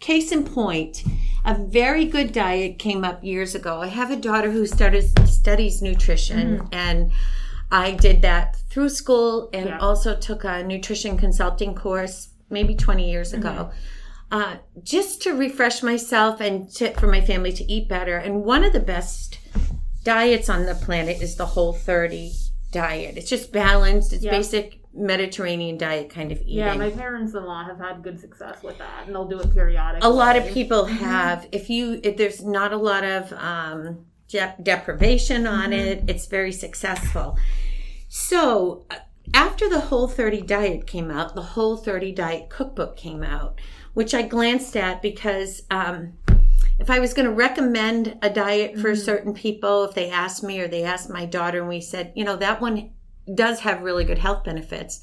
Case 0.00 0.32
in 0.32 0.44
point, 0.44 1.04
a 1.44 1.54
very 1.54 2.04
good 2.04 2.32
diet 2.32 2.78
came 2.80 3.04
up 3.04 3.22
years 3.22 3.54
ago. 3.54 3.80
I 3.80 3.86
have 3.86 4.10
a 4.10 4.16
daughter 4.16 4.50
who 4.50 4.66
started 4.66 5.04
studies 5.28 5.80
nutrition 5.80 6.68
and 6.72 7.12
I 7.70 7.92
did 7.92 8.22
that 8.22 8.56
through 8.70 8.88
school 8.88 9.48
and 9.52 9.66
Yeah. 9.66 9.78
also 9.78 10.16
took 10.16 10.42
a 10.44 10.64
nutrition 10.64 11.16
consulting 11.16 11.74
course 11.76 12.28
maybe 12.50 12.74
20 12.74 13.08
years 13.08 13.32
ago. 13.32 13.70
Uh, 14.30 14.56
just 14.82 15.22
to 15.22 15.32
refresh 15.32 15.82
myself 15.82 16.40
and 16.40 16.68
to, 16.74 16.92
for 16.94 17.06
my 17.06 17.20
family 17.20 17.52
to 17.52 17.64
eat 17.72 17.88
better. 17.88 18.16
And 18.18 18.44
one 18.44 18.62
of 18.64 18.72
the 18.72 18.80
best 18.80 19.37
diets 20.12 20.48
on 20.48 20.64
the 20.64 20.74
planet 20.74 21.20
is 21.20 21.36
the 21.36 21.44
Whole 21.44 21.74
30 21.74 22.32
diet. 22.72 23.18
It's 23.18 23.28
just 23.28 23.52
balanced. 23.52 24.14
It's 24.14 24.24
Yeah. 24.24 24.30
basic 24.30 24.80
Mediterranean 24.94 25.76
diet 25.76 26.08
kind 26.08 26.32
of 26.32 26.38
eating. 26.40 26.56
Yeah, 26.56 26.74
my 26.74 26.88
parents-in-law 26.90 27.64
have 27.64 27.78
had 27.78 28.02
good 28.02 28.18
success 28.18 28.62
with 28.62 28.78
that, 28.78 29.04
and 29.06 29.14
they'll 29.14 29.26
do 29.28 29.38
it 29.38 29.52
periodically. 29.52 30.08
a 30.08 30.10
lot 30.10 30.34
of 30.36 30.46
people 30.46 30.86
have 30.86 31.46
if 31.52 31.68
you 31.68 32.00
if 32.02 32.16
there's 32.16 32.42
not 32.42 32.72
a 32.72 32.76
lot 32.76 33.04
of 33.04 33.32
um 33.34 34.06
de- 34.28 34.54
deprivation 34.62 35.46
on 35.46 35.72
it 35.74 36.02
it's 36.08 36.26
very 36.26 36.52
successful 36.52 37.36
so 38.08 38.84
uh, 38.90 38.96
after 39.34 39.68
the 39.68 39.80
whole 39.80 40.08
30 40.08 40.40
diet 40.42 40.86
came 40.86 41.10
out 41.10 41.34
the 41.34 41.42
whole 41.54 41.76
30 41.76 42.12
diet 42.12 42.48
cookbook 42.48 42.96
came 42.96 43.22
out 43.22 43.58
which 43.94 44.12
i 44.14 44.22
glanced 44.22 44.76
at 44.76 45.00
because 45.02 45.62
um 45.70 46.12
if 46.78 46.90
I 46.90 47.00
was 47.00 47.14
going 47.14 47.26
to 47.26 47.34
recommend 47.34 48.18
a 48.22 48.30
diet 48.30 48.78
for 48.78 48.92
mm-hmm. 48.92 49.02
certain 49.02 49.34
people, 49.34 49.84
if 49.84 49.94
they 49.94 50.10
asked 50.10 50.42
me 50.42 50.60
or 50.60 50.68
they 50.68 50.84
asked 50.84 51.10
my 51.10 51.26
daughter, 51.26 51.60
and 51.60 51.68
we 51.68 51.80
said, 51.80 52.12
you 52.14 52.24
know, 52.24 52.36
that 52.36 52.60
one 52.60 52.90
does 53.34 53.60
have 53.60 53.82
really 53.82 54.04
good 54.04 54.18
health 54.18 54.44
benefits. 54.44 55.00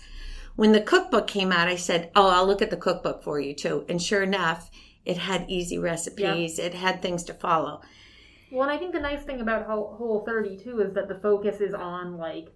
When 0.56 0.72
the 0.72 0.82
cookbook 0.82 1.28
came 1.28 1.52
out, 1.52 1.68
I 1.68 1.76
said, 1.76 2.12
oh, 2.16 2.30
I'll 2.30 2.48
look 2.48 2.62
at 2.62 2.70
the 2.70 2.78
cookbook 2.78 3.24
for 3.24 3.40
you 3.40 3.54
too. 3.54 3.86
And 3.90 4.02
sure 4.02 4.24
enough, 4.24 4.72
it 5.04 5.18
had 5.18 5.46
easy 5.50 5.78
recipes, 5.78 6.58
it 6.58 6.74
had 6.74 7.02
things 7.02 7.24
to 7.26 7.34
follow. 7.34 7.82
Well, 8.52 8.64
and 8.64 8.72
I 8.72 8.78
think 8.78 8.94
the 8.94 9.00
nice 9.00 9.24
thing 9.24 9.42
about 9.42 9.66
Whole 9.66 9.96
Whole 9.98 10.24
30 10.26 10.58
too 10.58 10.80
is 10.82 10.94
that 10.94 11.08
the 11.08 11.16
focus 11.16 11.60
is 11.60 11.74
on 11.74 12.18
like, 12.18 12.54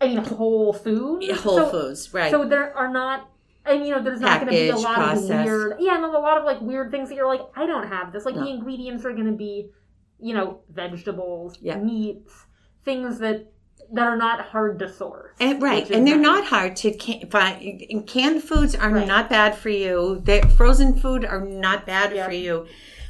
I 0.00 0.08
mean, 0.08 0.18
whole 0.18 0.72
food. 0.72 1.30
Whole 1.30 1.56
so, 1.56 1.70
foods, 1.70 2.12
right? 2.12 2.30
So 2.30 2.44
there 2.44 2.76
are 2.76 2.90
not, 2.90 3.30
and 3.66 3.84
you 3.86 3.90
know, 3.94 4.02
there's 4.02 4.20
not 4.20 4.40
going 4.40 4.52
to 4.52 4.58
be 4.58 4.68
a 4.70 4.76
lot 4.76 4.94
processed. 4.96 5.30
of 5.30 5.44
weird, 5.44 5.76
yeah, 5.80 5.94
and 5.96 6.04
a 6.04 6.08
lot 6.08 6.38
of 6.38 6.44
like 6.44 6.60
weird 6.60 6.90
things 6.90 7.08
that 7.08 7.14
you're 7.14 7.26
like, 7.26 7.42
I 7.56 7.66
don't 7.66 7.88
have 7.88 8.12
this. 8.12 8.24
Like 8.24 8.34
No. 8.36 8.44
the 8.44 8.50
ingredients 8.50 9.04
are 9.04 9.12
going 9.12 9.26
to 9.26 9.32
be, 9.36 9.70
you 10.18 10.34
know, 10.34 10.60
vegetables, 10.70 11.58
Yeah. 11.60 11.76
meats, 11.78 12.46
things 12.84 13.18
that 13.20 13.46
that 13.92 14.06
are 14.06 14.16
not 14.16 14.40
hard 14.40 14.78
to 14.78 14.88
source. 14.92 15.34
And, 15.40 15.60
right, 15.60 15.90
and 15.90 16.06
they're 16.06 16.16
nice. 16.16 16.22
not 16.42 16.44
hard 16.46 16.76
to 16.76 16.92
can, 16.92 17.28
find. 17.28 18.06
Canned 18.06 18.44
foods 18.44 18.76
are 18.76 18.88
Right. 18.90 19.06
not 19.06 19.28
bad 19.28 19.56
for 19.56 19.68
you. 19.70 20.20
They, 20.22 20.42
frozen 20.42 20.94
food 20.96 21.24
are 21.24 21.40
not 21.44 21.86
bad 21.86 22.14
Yeah. 22.14 22.26
for 22.26 22.32
you. 22.32 22.66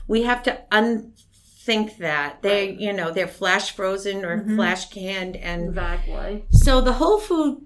We 0.08 0.22
have 0.22 0.42
to 0.44 0.58
unthink 0.72 1.98
that 1.98 2.40
they, 2.40 2.68
Right. 2.70 2.80
you 2.80 2.92
know, 2.94 3.10
they're 3.10 3.26
flash 3.28 3.72
frozen 3.76 4.24
or 4.24 4.42
Mhm. 4.42 4.56
flash 4.56 4.88
canned, 4.88 5.36
and 5.36 5.68
Exactly. 5.68 6.44
so 6.50 6.80
the 6.80 6.94
Whole 6.94 7.18
Food 7.18 7.58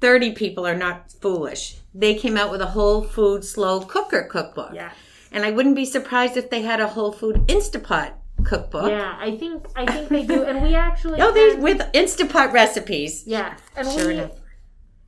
thirty 0.00 0.30
people 0.30 0.64
are 0.66 0.76
not 0.76 1.10
foolish. 1.20 1.78
They 1.98 2.14
came 2.14 2.36
out 2.36 2.50
with 2.50 2.60
a 2.60 2.66
Whole 2.66 3.02
Food 3.02 3.44
slow 3.44 3.80
cooker 3.80 4.22
cookbook, 4.30 4.72
Yeah. 4.74 4.90
and 5.32 5.44
I 5.44 5.50
wouldn't 5.50 5.76
be 5.76 5.86
surprised 5.86 6.36
if 6.36 6.50
they 6.50 6.62
had 6.62 6.78
a 6.80 6.88
Whole 6.88 7.10
Food 7.12 7.36
Instapot 7.48 8.12
cookbook. 8.44 8.90
Yeah, 8.90 9.16
I 9.18 9.36
think 9.36 9.66
I 9.74 9.86
think 9.86 10.08
they 10.10 10.24
do, 10.26 10.44
and 10.44 10.62
we 10.62 10.74
actually. 10.74 11.20
Oh, 11.24 11.32
had- 11.32 11.62
with 11.62 11.78
Instapot 11.94 12.52
recipes. 12.52 13.24
Yeah, 13.26 13.56
and 13.76 13.88
Sure 13.88 14.08
we, 14.08 14.14
enough. 14.14 14.32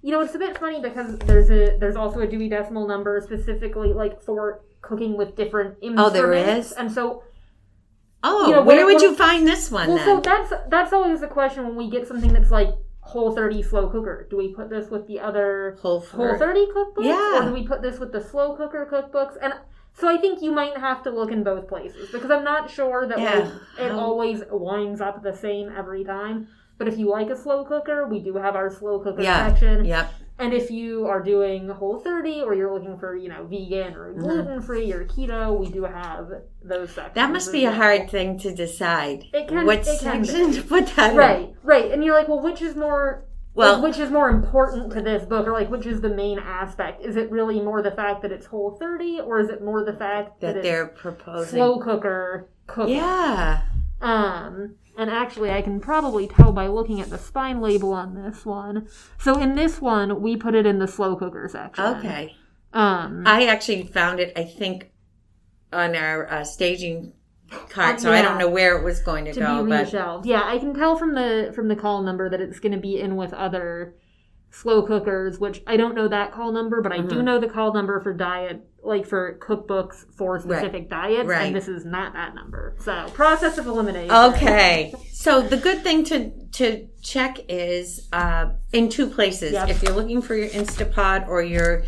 you 0.01 0.13
know, 0.13 0.21
it's 0.21 0.35
a 0.35 0.39
bit 0.39 0.57
funny 0.59 0.81
because 0.81 1.19
there's 1.29 1.51
a 1.51 1.77
there's 1.79 1.97
also 1.97 2.21
a 2.21 2.27
Dewey 2.27 2.49
Decimal 2.49 2.87
number 2.89 3.21
specifically 3.21 3.93
like 3.93 4.23
for 4.23 4.63
cooking 4.81 5.17
with 5.19 5.37
different 5.37 5.77
instruments. 5.83 6.03
Oh, 6.03 6.11
there 6.11 6.33
is? 6.33 6.73
and 6.73 6.91
so 6.91 7.23
Oh, 8.25 8.47
You 8.49 8.53
know, 8.57 8.63
where 8.63 8.85
would 8.85 9.01
you 9.01 9.15
find 9.15 9.47
this 9.47 9.71
one 9.71 9.89
well, 9.89 9.97
then? 9.99 10.07
so 10.07 10.21
that's 10.21 10.53
that's 10.71 10.93
always 10.93 11.21
the 11.21 11.29
question 11.29 11.65
when 11.67 11.77
we 11.77 11.89
get 11.91 12.09
something 12.09 12.33
that's 12.33 12.51
like 12.51 12.71
Whole 13.09 13.33
30 13.35 13.63
slow 13.63 13.89
cooker. 13.89 14.27
Do 14.29 14.37
we 14.37 14.49
put 14.55 14.69
this 14.69 14.91
with 14.91 15.07
the 15.07 15.19
other 15.19 15.79
Whole 15.81 16.01
Whole 16.01 16.37
30 16.37 16.67
cookbooks, 16.67 17.05
Yeah. 17.05 17.39
or 17.41 17.49
do 17.49 17.55
we 17.55 17.67
put 17.67 17.81
this 17.81 17.99
with 17.99 18.13
the 18.13 18.21
slow 18.21 18.55
cooker 18.55 18.87
cookbooks? 18.91 19.37
And 19.41 19.55
so 19.95 20.07
I 20.09 20.19
think 20.19 20.43
you 20.43 20.53
might 20.53 20.77
have 20.77 21.03
to 21.05 21.11
look 21.11 21.33
in 21.33 21.43
both 21.43 21.69
places 21.69 22.11
because 22.13 22.31
I'm 22.31 22.45
not 22.45 22.69
sure 22.71 23.07
that 23.07 23.19
Yeah. 23.19 23.35
like 23.39 23.49
it 23.79 23.91
How- 23.93 23.99
always 23.99 24.43
winds 24.51 25.01
up 25.01 25.23
the 25.23 25.33
same 25.33 25.73
every 25.75 26.05
time. 26.05 26.49
But 26.77 26.87
if 26.87 26.99
you 26.99 27.09
like 27.09 27.31
a 27.31 27.37
slow 27.37 27.65
cooker, 27.65 28.07
we 28.07 28.21
do 28.21 28.35
have 28.35 28.55
our 28.55 28.69
slow 28.69 28.99
cooker 29.01 29.23
Yeah. 29.23 29.49
section. 29.49 29.87
Yep. 29.87 30.07
And 30.41 30.55
if 30.55 30.71
you 30.71 31.07
are 31.07 31.21
doing 31.23 31.69
Whole 31.69 31.99
30 31.99 32.43
or 32.43 32.55
you're 32.55 32.73
looking 32.73 32.97
for, 32.97 33.17
you 33.17 33.29
know, 33.29 33.45
vegan 33.45 33.95
or 33.95 34.11
Mm-hmm. 34.13 34.21
gluten 34.21 34.63
free 34.63 34.93
or 34.93 35.05
keto, 35.05 35.59
we 35.59 35.69
do 35.71 35.83
have 35.85 36.31
those 36.63 36.91
sections. 36.93 37.15
That 37.17 37.33
must 37.33 37.51
be 37.51 37.65
a 37.65 37.73
hard 37.73 38.09
thing 38.09 38.39
to 38.41 38.55
decide. 38.55 39.25
It 39.33 39.49
can- 39.49 39.67
what 39.67 39.81
it 39.81 40.01
can 40.01 40.25
section 40.25 40.53
to 40.53 40.63
put 40.63 40.87
that 40.97 41.11
in. 41.13 41.17
Right, 41.17 41.55
right. 41.65 41.91
And 41.91 42.05
you're 42.05 42.15
like, 42.15 42.29
well, 42.29 42.41
which 42.41 42.63
is 42.63 42.77
more 42.77 43.25
Well- 43.55 43.75
Like, 43.75 43.83
which 43.83 43.99
is 43.99 44.11
more 44.13 44.29
important 44.29 44.93
to 44.93 45.01
this 45.03 45.25
book, 45.25 45.45
or 45.49 45.53
like 45.53 45.69
which 45.71 45.87
is 45.87 46.01
the 46.01 46.09
main 46.11 46.39
aspect? 46.39 47.05
Is 47.05 47.17
it 47.17 47.29
really 47.33 47.61
more 47.61 47.83
the 47.83 47.91
fact 47.91 48.23
that 48.23 48.31
it's 48.31 48.47
whole 48.47 48.77
thirty, 48.79 49.19
or 49.21 49.41
is 49.41 49.49
it 49.51 49.65
more 49.65 49.83
the 49.85 49.95
fact 49.95 50.41
that, 50.41 50.47
that 50.55 50.57
it's 50.59 50.65
they're 50.65 50.87
proposing. 50.87 51.57
slow 51.59 51.81
cooker 51.81 52.49
cooking? 52.69 52.95
Yeah. 52.97 53.63
Um, 54.01 54.77
and 54.99 55.09
actually, 55.09 55.51
I 55.51 55.63
can 55.63 55.79
probably 55.81 56.27
tell 56.27 56.53
by 56.53 56.67
looking 56.67 57.01
at 57.01 57.09
the 57.09 57.19
spine 57.19 57.61
label 57.61 57.93
on 57.93 58.15
this 58.15 58.45
one. 58.45 58.89
So 59.19 59.39
in 59.39 59.55
this 59.55 59.81
one, 59.81 60.21
we 60.21 60.37
put 60.37 60.57
it 60.57 60.67
in 60.67 60.81
the 60.81 60.89
slow 60.89 61.15
cooker 61.17 61.49
section. 61.51 61.85
Okay. 61.85 62.35
Um, 62.73 63.23
I 63.25 63.47
actually 63.47 63.85
found 63.85 64.19
it, 64.21 64.33
I 64.37 64.45
think, 64.45 64.91
on 65.73 65.95
our 65.95 66.31
uh, 66.31 66.45
staging 66.45 67.13
cart, 67.71 68.01
so 68.01 68.13
I 68.13 68.21
don't 68.23 68.39
know 68.39 68.49
where 68.49 68.77
it 68.77 68.85
was 68.85 69.01
going 69.01 69.25
to, 69.27 69.33
to 69.33 69.41
go, 69.41 69.65
be 69.65 69.71
but. 69.71 70.27
Yeah, 70.27 70.43
I 70.45 70.59
can 70.59 70.75
tell 70.75 70.97
from 70.97 71.15
the 71.15 71.53
from 71.55 71.69
the 71.69 71.77
call 71.77 72.03
number 72.03 72.29
that 72.29 72.41
it's 72.41 72.59
going 72.59 72.73
to 72.73 72.79
be 72.79 73.01
in 73.01 73.17
with 73.17 73.33
other 73.33 73.95
slow 74.51 74.83
cookers, 74.83 75.39
which 75.39 75.63
I 75.67 75.77
don't 75.77 75.95
know 75.95 76.09
that 76.09 76.33
call 76.33 76.53
number, 76.53 76.83
but 76.83 76.93
I 76.93 76.99
do 76.99 77.17
Mhm. 77.17 77.25
know 77.25 77.39
the 77.39 77.49
call 77.49 77.73
number 77.73 78.01
for 78.01 78.13
diet, 78.13 78.68
like 78.83 79.07
for 79.07 79.39
cookbooks 79.41 80.05
for 80.17 80.39
specific 80.41 80.89
diets, 80.89 81.27
Right. 81.29 81.47
and 81.47 81.57
this 81.57 81.69
is 81.69 81.85
not 81.85 82.13
that 82.15 82.35
number. 82.35 82.77
So 82.81 83.09
process 83.13 83.59
of 83.59 83.67
elimination. 83.67 84.11
Okay. 84.15 84.95
So 85.13 85.43
the 85.43 85.57
good 85.57 85.83
thing 85.83 86.05
to 86.05 86.31
to 86.53 86.89
check 87.03 87.39
is 87.49 88.09
uh, 88.13 88.51
in 88.73 88.89
two 88.89 89.07
places. 89.09 89.53
Yep. 89.53 89.69
If 89.69 89.83
you're 89.83 89.93
looking 89.95 90.23
for 90.23 90.35
your 90.35 90.49
Instapot 90.49 91.29
or 91.29 91.43
your 91.43 91.85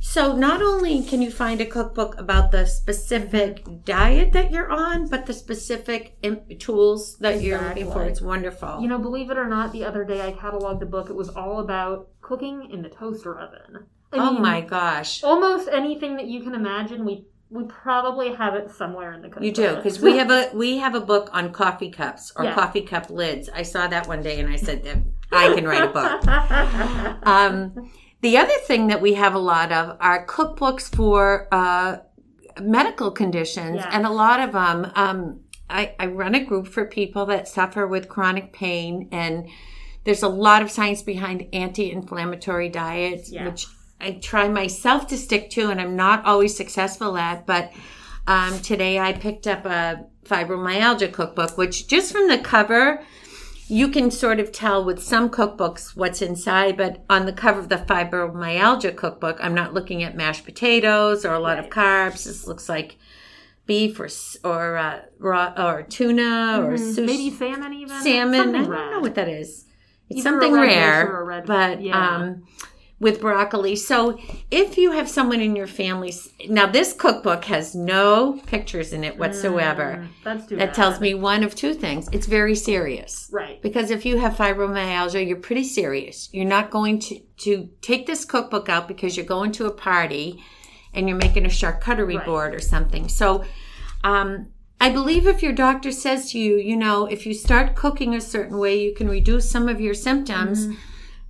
so 0.00 0.36
not 0.36 0.60
only 0.60 1.02
can 1.02 1.22
you 1.22 1.30
find 1.30 1.62
a 1.62 1.66
cookbook 1.66 2.20
about 2.20 2.50
the 2.52 2.66
specific 2.66 3.64
diet 3.86 4.32
that 4.32 4.50
you're 4.52 4.70
on, 4.70 5.08
but 5.08 5.24
the 5.26 5.32
specific 5.32 6.16
im- 6.22 6.42
tools 6.58 7.16
that 7.18 7.40
you're 7.40 7.58
looking 7.60 7.90
for. 7.90 8.04
It's 8.04 8.20
wonderful. 8.20 8.80
You 8.82 8.88
know, 8.88 8.98
believe 8.98 9.30
it 9.30 9.38
or 9.38 9.48
not, 9.48 9.72
the 9.72 9.84
other 9.84 10.04
day 10.04 10.20
I 10.20 10.32
cataloged 10.32 10.82
a 10.82 10.86
book. 10.86 11.08
It 11.08 11.16
was 11.16 11.30
all 11.30 11.58
about 11.60 12.08
cooking 12.20 12.68
in 12.70 12.82
the 12.82 12.90
toaster 12.90 13.38
oven. 13.38 13.86
I 14.14 14.28
oh 14.28 14.32
mean, 14.32 14.42
my 14.42 14.60
gosh. 14.60 15.22
Almost 15.22 15.68
anything 15.70 16.16
that 16.16 16.26
you 16.26 16.42
can 16.42 16.54
imagine, 16.54 17.04
we 17.04 17.26
we 17.50 17.64
probably 17.64 18.34
have 18.34 18.54
it 18.54 18.70
somewhere 18.70 19.12
in 19.12 19.20
the 19.22 19.28
cookbook. 19.28 19.44
You 19.44 19.52
do 19.52 19.76
because 19.76 20.00
we 20.00 20.16
have 20.16 20.30
a 20.30 20.50
we 20.54 20.78
have 20.78 20.94
a 20.94 21.00
book 21.00 21.30
on 21.32 21.52
coffee 21.52 21.90
cups 21.90 22.32
or 22.36 22.44
Yeah. 22.44 22.54
coffee 22.54 22.82
cup 22.82 23.10
lids. 23.10 23.48
I 23.48 23.62
saw 23.62 23.86
that 23.88 24.08
one 24.08 24.22
day 24.22 24.40
and 24.40 24.48
I 24.52 24.56
said 24.56 24.82
that 24.84 24.98
I 25.32 25.54
can 25.54 25.64
write 25.66 25.82
a 25.82 25.88
book. 25.88 26.22
Um, 27.26 27.90
the 28.22 28.36
other 28.38 28.54
thing 28.66 28.86
that 28.88 29.00
we 29.00 29.14
have 29.14 29.34
a 29.34 29.38
lot 29.38 29.70
of 29.72 29.96
are 30.00 30.26
cookbooks 30.26 30.94
for 30.94 31.48
uh, 31.52 31.98
medical 32.60 33.10
conditions, 33.10 33.76
Yes. 33.76 33.86
and 33.90 34.06
a 34.06 34.10
lot 34.10 34.40
of 34.40 34.52
them. 34.52 34.90
Um, 34.94 35.40
I, 35.68 35.94
I 35.98 36.06
run 36.06 36.34
a 36.34 36.44
group 36.44 36.68
for 36.68 36.84
people 36.86 37.26
that 37.26 37.48
suffer 37.48 37.86
with 37.86 38.08
chronic 38.08 38.52
pain, 38.52 39.08
and 39.12 39.48
there's 40.04 40.22
a 40.22 40.28
lot 40.28 40.62
of 40.62 40.70
science 40.70 41.02
behind 41.02 41.46
anti-inflammatory 41.52 42.68
diets, 42.68 43.30
Yeah. 43.32 43.46
which 43.46 43.66
I 44.00 44.12
try 44.12 44.48
myself 44.48 45.06
to 45.08 45.16
stick 45.16 45.50
to, 45.50 45.70
and 45.70 45.80
I'm 45.80 45.96
not 45.96 46.24
always 46.26 46.56
successful 46.56 47.16
at. 47.16 47.46
But 47.46 47.72
um, 48.26 48.58
today 48.60 48.98
I 48.98 49.12
picked 49.12 49.46
up 49.46 49.64
a 49.64 50.04
fibromyalgia 50.24 51.12
cookbook, 51.12 51.56
which 51.56 51.86
just 51.88 52.12
from 52.12 52.28
the 52.28 52.38
cover, 52.38 53.02
you 53.66 53.88
can 53.88 54.10
sort 54.10 54.40
of 54.40 54.52
tell 54.52 54.84
with 54.84 55.02
some 55.02 55.30
cookbooks 55.30 55.96
what's 55.96 56.20
inside, 56.20 56.76
but 56.76 57.02
on 57.08 57.24
the 57.26 57.32
cover 57.32 57.58
of 57.60 57.68
the 57.70 57.76
fibromyalgia 57.76 58.94
cookbook, 58.96 59.38
I'm 59.40 59.54
not 59.54 59.72
looking 59.74 60.02
at 60.02 60.16
mashed 60.16 60.44
potatoes 60.44 61.24
or 61.24 61.32
a 61.32 61.38
lot 61.40 61.58
of 61.58 61.66
carbs. 61.70 62.24
This 62.24 62.46
looks 62.46 62.68
like 62.68 62.96
beef 63.66 63.98
or 63.98 64.08
or 64.44 64.76
uh, 64.76 65.00
raw 65.18 65.54
or 65.56 65.82
tuna 65.82 66.60
or 66.62 66.72
Mhm. 66.76 66.94
sushi, 66.94 67.06
maybe 67.06 67.30
salmon 67.30 67.72
even 67.72 68.02
salmon. 68.02 68.34
Something 68.40 68.60
I 68.72 68.76
don't 68.76 68.90
know 68.90 69.00
what 69.00 69.14
that 69.14 69.28
is. 69.28 69.64
It's 70.10 70.20
Either 70.20 70.30
something 70.32 70.52
rare, 70.52 71.10
or 71.16 71.24
red- 71.24 71.46
but 71.46 71.80
yeah. 71.80 72.16
um, 72.16 72.42
with 73.04 73.20
broccoli. 73.20 73.76
So 73.76 74.18
if 74.50 74.78
you 74.78 74.92
have 74.92 75.10
someone 75.10 75.42
in 75.42 75.54
your 75.54 75.66
family, 75.66 76.10
now 76.48 76.64
this 76.66 76.94
cookbook 76.94 77.44
has 77.44 77.74
no 77.74 78.40
pictures 78.46 78.94
in 78.94 79.04
it 79.04 79.18
whatsoever. 79.18 80.08
Mm, 80.24 80.48
That 80.48 80.58
bad. 80.58 80.74
tells 80.74 81.00
me 81.00 81.12
one 81.12 81.42
of 81.44 81.54
two 81.54 81.74
things. 81.74 82.08
It's 82.12 82.26
very 82.26 82.54
serious. 82.54 83.28
right. 83.30 83.60
Because 83.60 83.90
if 83.90 84.06
you 84.06 84.16
have 84.16 84.32
fibromyalgia, 84.34 85.26
you're 85.28 85.36
pretty 85.48 85.64
serious. 85.64 86.30
You're 86.32 86.46
not 86.56 86.70
going 86.70 86.98
to, 87.00 87.20
to 87.44 87.68
take 87.82 88.06
this 88.06 88.24
cookbook 88.24 88.70
out 88.70 88.88
because 88.88 89.18
you're 89.18 89.26
going 89.26 89.52
to 89.52 89.66
a 89.66 89.70
party 89.70 90.42
and 90.94 91.06
you're 91.06 91.18
making 91.18 91.44
a 91.44 91.50
charcuterie 91.50 92.16
Right. 92.16 92.24
board 92.24 92.54
or 92.54 92.60
something. 92.60 93.08
So, 93.08 93.44
um, 94.02 94.46
I 94.80 94.88
believe 94.90 95.26
if 95.26 95.42
your 95.42 95.52
doctor 95.52 95.92
says 95.92 96.32
to 96.32 96.38
you, 96.38 96.56
you 96.56 96.76
know, 96.76 97.04
if 97.04 97.26
you 97.26 97.34
start 97.34 97.74
cooking 97.74 98.14
a 98.14 98.20
certain 98.20 98.56
way, 98.58 98.80
you 98.82 98.94
can 98.94 99.08
reduce 99.10 99.50
some 99.50 99.68
of 99.68 99.78
your 99.78 99.94
symptoms 99.94 100.66
Mm-hmm. 100.68 100.80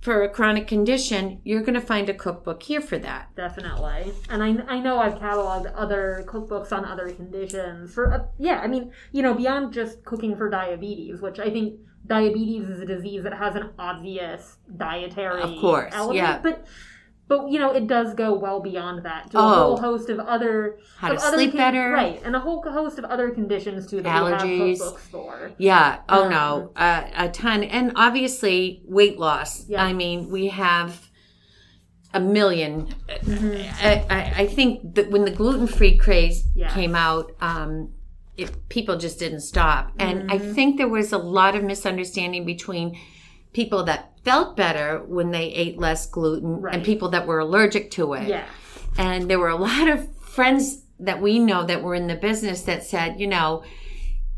For 0.05 0.21
a 0.21 0.29
chronic 0.29 0.67
condition, 0.67 1.41
you're 1.43 1.61
going 1.63 1.73
to 1.73 1.81
find 1.81 2.07
a 2.09 2.13
cookbook 2.13 2.61
here 2.61 2.79
for 2.79 2.99
that. 2.99 3.35
Definitely. 3.35 4.13
And 4.29 4.43
I, 4.43 4.49
I 4.75 4.79
know 4.79 4.99
I've 4.99 5.15
cataloged 5.15 5.73
other 5.75 6.23
cookbooks 6.27 6.71
on 6.71 6.85
other 6.85 7.09
conditions. 7.09 7.91
For 7.91 8.13
uh, 8.13 8.25
Yeah, 8.37 8.59
I 8.59 8.67
mean, 8.67 8.91
you 9.11 9.23
know, 9.23 9.33
beyond 9.33 9.73
just 9.73 10.05
cooking 10.05 10.37
for 10.37 10.47
diabetes, 10.47 11.21
which 11.21 11.39
I 11.39 11.49
think 11.49 11.79
diabetes 12.05 12.69
is 12.69 12.81
a 12.81 12.85
disease 12.85 13.23
that 13.23 13.33
has 13.33 13.55
an 13.55 13.71
obvious 13.79 14.57
dietary 14.77 15.41
Of 15.41 15.59
course, 15.59 15.91
element. 15.95 16.17
yeah. 16.17 16.37
But, 16.37 16.67
but, 17.27 17.49
you 17.49 17.57
know, 17.59 17.71
it 17.71 17.87
does 17.87 18.13
go 18.13 18.33
well 18.37 18.59
beyond 18.59 19.03
that 19.05 19.31
to 19.31 19.37
a 19.37 19.41
Oh. 19.41 19.53
whole 19.55 19.77
host 19.77 20.09
of 20.09 20.19
other... 20.19 20.77
How 20.97 21.09
to 21.09 21.15
of 21.15 21.21
other 21.21 21.37
sleep 21.37 21.53
better. 21.53 21.91
Right, 21.91 22.21
and 22.23 22.35
a 22.35 22.39
whole 22.39 22.61
host 22.61 22.99
of 22.99 23.05
other 23.05 23.31
conditions, 23.31 23.87
too, 23.87 24.01
that 24.01 24.21
Allergies. 24.21 24.43
we 24.59 24.69
have 24.69 24.77
cookbooks 24.79 24.97
for. 24.99 25.51
Yeah. 25.57 26.01
Oh 26.07 26.23
Um, 26.25 26.29
no, 26.29 26.71
uh, 26.75 27.03
a 27.15 27.29
ton, 27.29 27.63
and 27.63 27.91
obviously 27.95 28.81
weight 28.85 29.17
loss. 29.17 29.67
Yeah. 29.67 29.83
I 29.83 29.93
mean, 29.93 30.29
we 30.29 30.47
have 30.49 31.09
a 32.13 32.19
1000000 32.19 32.93
Mm-hmm. 33.23 33.85
I, 33.85 34.05
I, 34.09 34.33
I 34.43 34.47
think 34.47 34.95
that 34.95 35.09
when 35.11 35.25
the 35.25 35.31
gluten 35.31 35.67
free 35.67 35.97
craze 35.97 36.45
Yeah. 36.55 36.69
came 36.73 36.95
out, 36.95 37.31
um, 37.41 37.91
it, 38.37 38.69
people 38.69 38.97
just 38.97 39.17
didn't 39.19 39.41
stop, 39.41 39.91
and 39.97 40.29
I 40.31 40.37
Mm-hmm. 40.37 40.53
think 40.53 40.77
there 40.77 40.87
was 40.89 41.11
a 41.11 41.17
lot 41.17 41.55
of 41.55 41.63
misunderstanding 41.63 42.45
between 42.45 42.97
people 43.55 43.85
that 43.85 44.11
felt 44.25 44.57
better 44.57 45.01
when 45.07 45.31
they 45.31 45.45
ate 45.45 45.77
less 45.79 46.05
gluten 46.07 46.61
Right. 46.61 46.75
and 46.75 46.83
people 46.83 47.09
that 47.11 47.25
were 47.25 47.39
allergic 47.39 47.89
to 47.91 48.13
it. 48.13 48.27
Yeah. 48.27 48.43
And 48.97 49.29
there 49.29 49.39
were 49.39 49.49
a 49.49 49.55
lot 49.71 49.87
of 49.87 50.13
friends 50.17 50.83
that 50.99 51.21
we 51.21 51.39
know 51.39 51.63
that 51.65 51.81
were 51.81 51.95
in 51.95 52.07
the 52.07 52.15
business 52.15 52.63
that 52.63 52.83
said, 52.83 53.19
you 53.19 53.27
know, 53.27 53.63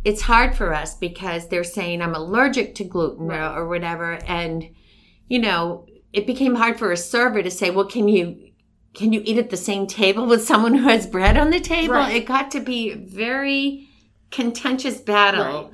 it's 0.06 0.22
hard 0.22 0.56
for 0.56 0.72
us 0.74 0.96
because 0.96 1.48
they're 1.50 1.64
saying 1.64 2.02
I'm 2.02 2.14
allergic 2.14 2.76
to 2.76 2.84
gluten 2.84 3.26
Right. 3.28 3.40
or, 3.40 3.62
or 3.64 3.68
whatever. 3.68 4.20
And, 4.28 4.70
you 5.28 5.40
know, 5.40 5.88
it 6.14 6.28
became 6.28 6.54
hard 6.56 6.78
for 6.78 6.92
a 6.92 6.98
server 6.98 7.42
to 7.42 7.50
say, 7.52 7.72
well, 7.72 7.86
can 7.86 8.08
you 8.08 8.44
can 8.94 9.14
you 9.14 9.22
eat 9.26 9.38
at 9.38 9.50
the 9.52 9.58
same 9.58 9.86
table 9.86 10.26
with 10.26 10.44
someone 10.44 10.74
who 10.74 10.88
has 10.88 11.06
bread 11.06 11.38
on 11.38 11.50
the 11.52 11.60
table? 11.60 11.94
Right. 11.96 12.16
It 12.16 12.26
got 12.26 12.50
to 12.52 12.60
be 12.60 12.94
very 12.94 13.88
contentious 14.32 15.00
battle 15.02 15.72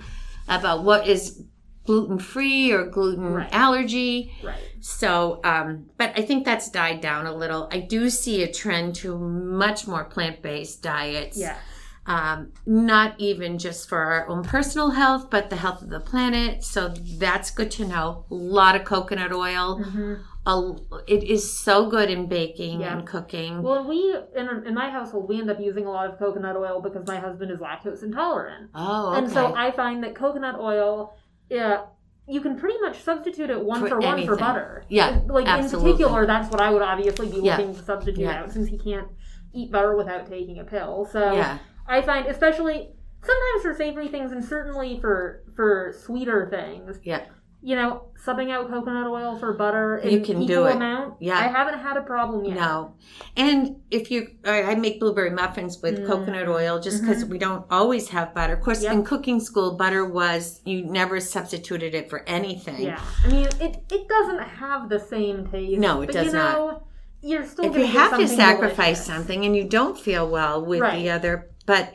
about 0.48 0.84
what 0.84 1.08
is 1.08 1.42
gluten 1.86 2.18
free 2.20 2.72
or 2.72 2.86
gluten 2.86 3.34
Right. 3.34 3.50
allergy. 3.52 4.34
Right. 4.44 4.56
So, 4.80 5.40
um, 5.44 5.86
but 5.98 6.14
I 6.16 6.22
think 6.22 6.46
that's 6.46 6.70
died 6.70 7.02
down 7.02 7.26
a 7.26 7.36
little. 7.36 7.68
I 7.72 7.80
do 7.80 8.10
see 8.10 8.44
a 8.44 8.52
trend 8.52 8.96
to 8.96 9.18
much 9.18 9.88
more 9.88 10.04
plant 10.06 10.42
based 10.42 10.82
diets. 10.82 11.38
Yeah. 11.38 11.58
Um, 12.06 12.52
not 12.66 13.16
even 13.18 13.58
just 13.58 13.88
for 13.88 13.98
our 13.98 14.28
own 14.28 14.44
personal 14.44 14.90
health, 14.92 15.30
but 15.30 15.50
the 15.50 15.56
health 15.56 15.82
of 15.82 15.90
the 15.90 16.02
planet. 16.02 16.64
So 16.64 16.90
that's 17.18 17.50
good 17.50 17.72
to 17.72 17.86
know. 17.86 18.26
A 18.30 18.34
lot 18.34 18.76
of 18.76 18.84
coconut 18.84 19.32
oil. 19.32 19.80
Mm-hmm. 19.80 20.14
A, 20.46 20.76
it 21.08 21.24
is 21.24 21.58
so 21.58 21.90
good 21.90 22.10
in 22.10 22.28
baking 22.28 22.82
Yeah. 22.82 22.98
and 22.98 23.08
cooking. 23.08 23.62
Well, 23.62 23.88
we 23.88 24.14
in, 24.36 24.66
in 24.68 24.74
my 24.74 24.90
household 24.90 25.30
we 25.30 25.40
end 25.40 25.50
up 25.50 25.62
using 25.62 25.86
a 25.86 25.92
lot 25.92 26.10
of 26.10 26.20
coconut 26.20 26.58
oil 26.58 26.82
because 26.82 27.08
my 27.08 27.18
husband 27.18 27.50
is 27.50 27.60
lactose 27.60 28.04
intolerant, 28.04 28.70
oh, 28.76 29.12
okay. 29.12 29.20
and 29.20 29.32
so 29.32 29.56
I 29.56 29.72
find 29.72 30.04
that 30.04 30.16
coconut 30.16 30.60
oil, 30.60 31.16
yeah, 31.54 31.82
you 32.28 32.42
can 32.42 32.58
pretty 32.58 32.80
much 32.82 33.02
substitute 33.02 33.50
it 33.50 33.64
one 33.64 33.82
For 33.82 33.90
for, 33.90 34.00
one 34.00 34.26
for 34.26 34.36
butter. 34.36 34.84
Yeah, 34.90 35.20
like 35.28 35.48
absolutely. 35.48 35.92
in 35.92 35.98
particular, 35.98 36.26
that's 36.26 36.50
what 36.52 36.60
I 36.62 36.72
would 36.72 36.82
obviously 36.82 37.30
be 37.30 37.38
Yeah. 37.42 37.58
looking 37.58 37.76
to 37.76 37.84
substitute 37.84 38.22
Yeah. 38.22 38.42
out 38.44 38.52
since 38.52 38.68
he 38.70 38.78
can't 38.78 39.08
eat 39.54 39.72
butter 39.72 39.96
without 39.96 40.26
taking 40.28 40.60
a 40.60 40.64
pill. 40.64 41.06
So 41.12 41.32
yeah. 41.34 41.60
I 41.88 42.02
find, 42.02 42.26
especially 42.28 42.90
sometimes 43.22 43.62
for 43.62 43.74
savory 43.76 44.08
things, 44.08 44.32
and 44.32 44.44
certainly 44.44 45.00
for 45.00 45.44
for 45.56 45.94
sweeter 45.98 46.48
things, 46.50 47.00
Yeah. 47.04 47.26
You 47.66 47.76
know, 47.78 48.04
subbing 48.26 48.52
out 48.52 48.70
coconut 48.70 49.08
oil 49.08 49.38
for 49.38 49.54
butter 49.54 49.98
in 49.98 50.12
You 50.12 50.20
can 50.20 50.42
equal 50.42 50.48
do 50.48 50.66
it. 50.66 50.76
amount. 50.76 51.16
Yeah. 51.22 51.38
I 51.38 51.44
haven't 51.44 51.80
had 51.80 51.96
a 51.98 52.02
problem 52.02 52.44
yet. 52.46 52.56
No. 52.56 52.94
And 53.38 53.78
if 53.90 54.12
you, 54.12 54.28
I 54.46 54.64
I 54.64 54.76
make 54.76 55.00
blueberry 55.00 55.30
muffins 55.30 55.82
with 55.82 56.00
Mm. 56.00 56.08
coconut 56.08 56.48
oil 56.50 56.80
just 56.80 57.02
because 57.02 57.26
we 57.26 57.38
don't 57.38 57.66
always 57.72 58.10
have 58.10 58.34
butter. 58.34 58.54
Of 58.54 58.62
course, 58.62 58.84
Yep. 58.84 58.94
in 58.94 59.04
cooking 59.04 59.40
school, 59.40 59.76
butter 59.78 60.06
was, 60.06 60.62
you 60.66 60.84
never 60.86 61.20
substituted 61.20 61.96
it 61.96 62.10
for 62.10 62.24
anything. 62.28 62.82
Yeah, 62.82 63.00
I 63.26 63.28
mean, 63.30 63.48
it 63.60 63.78
it 63.90 64.08
doesn't 64.08 64.40
have 64.40 64.90
the 64.90 65.00
same 65.00 65.48
taste. 65.48 65.80
No, 65.80 66.02
it 66.02 66.08
but, 66.08 66.14
does 66.16 66.26
you 66.28 66.34
know, 66.34 66.84
You're 67.26 67.46
still 67.46 67.66
If 67.66 67.78
you 67.78 67.86
have 67.86 68.18
to 68.20 68.28
sacrifice 68.28 68.76
delicious. 68.98 69.06
something 69.06 69.46
and 69.46 69.56
you 69.56 69.64
don't 69.64 69.98
feel 69.98 70.28
well 70.30 70.66
with 70.66 70.82
Right. 70.82 71.00
the 71.02 71.10
other, 71.10 71.50
but, 71.66 71.94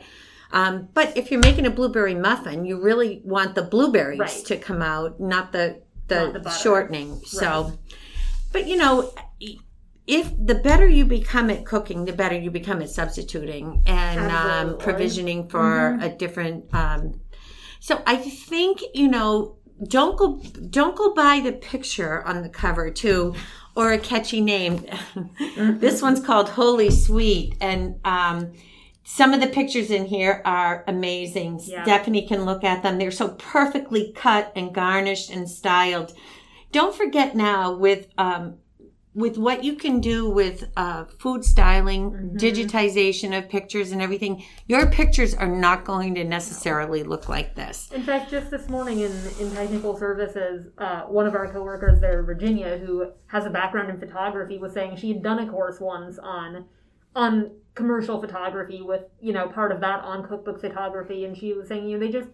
um, 0.51 0.89
but 0.93 1.15
if 1.15 1.31
you're 1.31 1.39
making 1.39 1.65
a 1.65 1.69
blueberry 1.69 2.15
muffin, 2.15 2.65
you 2.65 2.81
really 2.81 3.21
want 3.23 3.55
the 3.55 3.63
blueberries 3.63 4.19
Right. 4.19 4.45
to 4.47 4.57
come 4.57 4.81
out, 4.81 5.19
not 5.19 5.51
the 5.51 5.81
the, 6.07 6.31
Not 6.31 6.43
the 6.43 6.49
shortening. 6.49 7.21
So, 7.23 7.77
but 8.51 8.67
you 8.67 8.77
know, 8.77 9.13
if 10.07 10.33
the 10.43 10.55
better 10.55 10.87
you 10.87 11.05
become 11.05 11.51
at 11.51 11.65
cooking, 11.65 12.05
the 12.05 12.13
better 12.13 12.35
you 12.35 12.49
become 12.49 12.81
at 12.81 12.89
substituting 12.89 13.83
and 13.85 14.19
um, 14.31 14.77
provisioning 14.79 15.47
for 15.47 15.99
a 16.01 16.09
different. 16.09 16.73
Um, 16.73 17.21
so 17.79 18.01
I 18.07 18.15
think 18.17 18.81
you 18.95 19.07
know, 19.07 19.57
don't 19.87 20.17
go 20.17 20.41
don't 20.69 20.95
go 20.95 21.13
by 21.13 21.41
the 21.41 21.53
picture 21.53 22.25
on 22.25 22.41
the 22.41 22.49
cover 22.49 22.89
too, 22.89 23.35
or 23.75 23.91
a 23.93 23.99
catchy 23.99 24.41
name. 24.41 24.83
this 25.57 26.01
one's 26.01 26.19
called 26.19 26.49
Holy 26.49 26.89
Sweet, 26.89 27.55
and 27.61 27.99
um, 28.03 28.51
some 29.11 29.33
of 29.33 29.41
the 29.41 29.47
pictures 29.47 29.89
in 29.89 30.05
here 30.05 30.39
are 30.45 30.83
amazing. 30.87 31.59
Yeah. 31.63 31.83
Stephanie 31.83 32.27
can 32.27 32.45
look 32.45 32.63
at 32.63 32.83
them. 32.83 32.99
They're 32.99 33.09
so 33.09 33.29
perfectly 33.29 34.13
cut 34.15 34.51
and 34.55 34.73
garnished 34.73 35.31
and 35.31 35.49
styled. 35.49 36.13
Don't 36.71 36.95
forget 36.95 37.35
now 37.35 37.73
with 37.73 38.05
um, 38.19 38.57
with 39.15 39.37
what 39.39 39.63
you 39.63 39.73
can 39.73 39.99
do 39.99 40.29
with 40.29 40.65
uh, 40.77 41.05
food 41.05 41.43
styling, 41.43 42.11
Mm-hmm. 42.11 42.37
digitization 42.37 43.35
of 43.35 43.49
pictures 43.49 43.91
and 43.91 44.01
everything, 44.01 44.43
your 44.67 44.85
pictures 44.91 45.33
are 45.33 45.47
not 45.47 45.83
going 45.83 46.13
to 46.15 46.23
necessarily 46.23 47.01
look 47.03 47.27
like 47.27 47.55
this. 47.55 47.89
In 47.91 48.03
fact, 48.03 48.29
just 48.29 48.51
this 48.51 48.69
morning 48.69 48.99
in, 48.99 49.11
in 49.39 49.51
technical 49.51 49.97
services, 49.97 50.67
uh, 50.77 51.01
one 51.05 51.25
of 51.25 51.33
our 51.33 51.51
coworkers 51.51 51.99
there, 51.99 52.21
Virginia, 52.21 52.77
who 52.77 53.11
has 53.27 53.47
a 53.47 53.49
background 53.49 53.89
in 53.89 53.99
photography, 53.99 54.59
was 54.59 54.73
saying 54.73 54.97
she 54.97 55.09
had 55.11 55.23
done 55.23 55.39
a 55.39 55.49
course 55.49 55.79
once 55.79 56.19
on 56.19 56.65
on 57.15 57.51
commercial 57.79 58.19
photography 58.21 58.81
with 58.81 59.03
you 59.19 59.33
know 59.33 59.47
part 59.47 59.71
of 59.71 59.79
that 59.81 60.03
on 60.03 60.27
cookbook 60.27 60.59
photography, 60.61 61.25
and 61.25 61.35
she 61.37 61.53
was 61.53 61.67
saying 61.67 61.87
you 61.89 61.97
know 61.97 62.05
they 62.05 62.11
just 62.11 62.29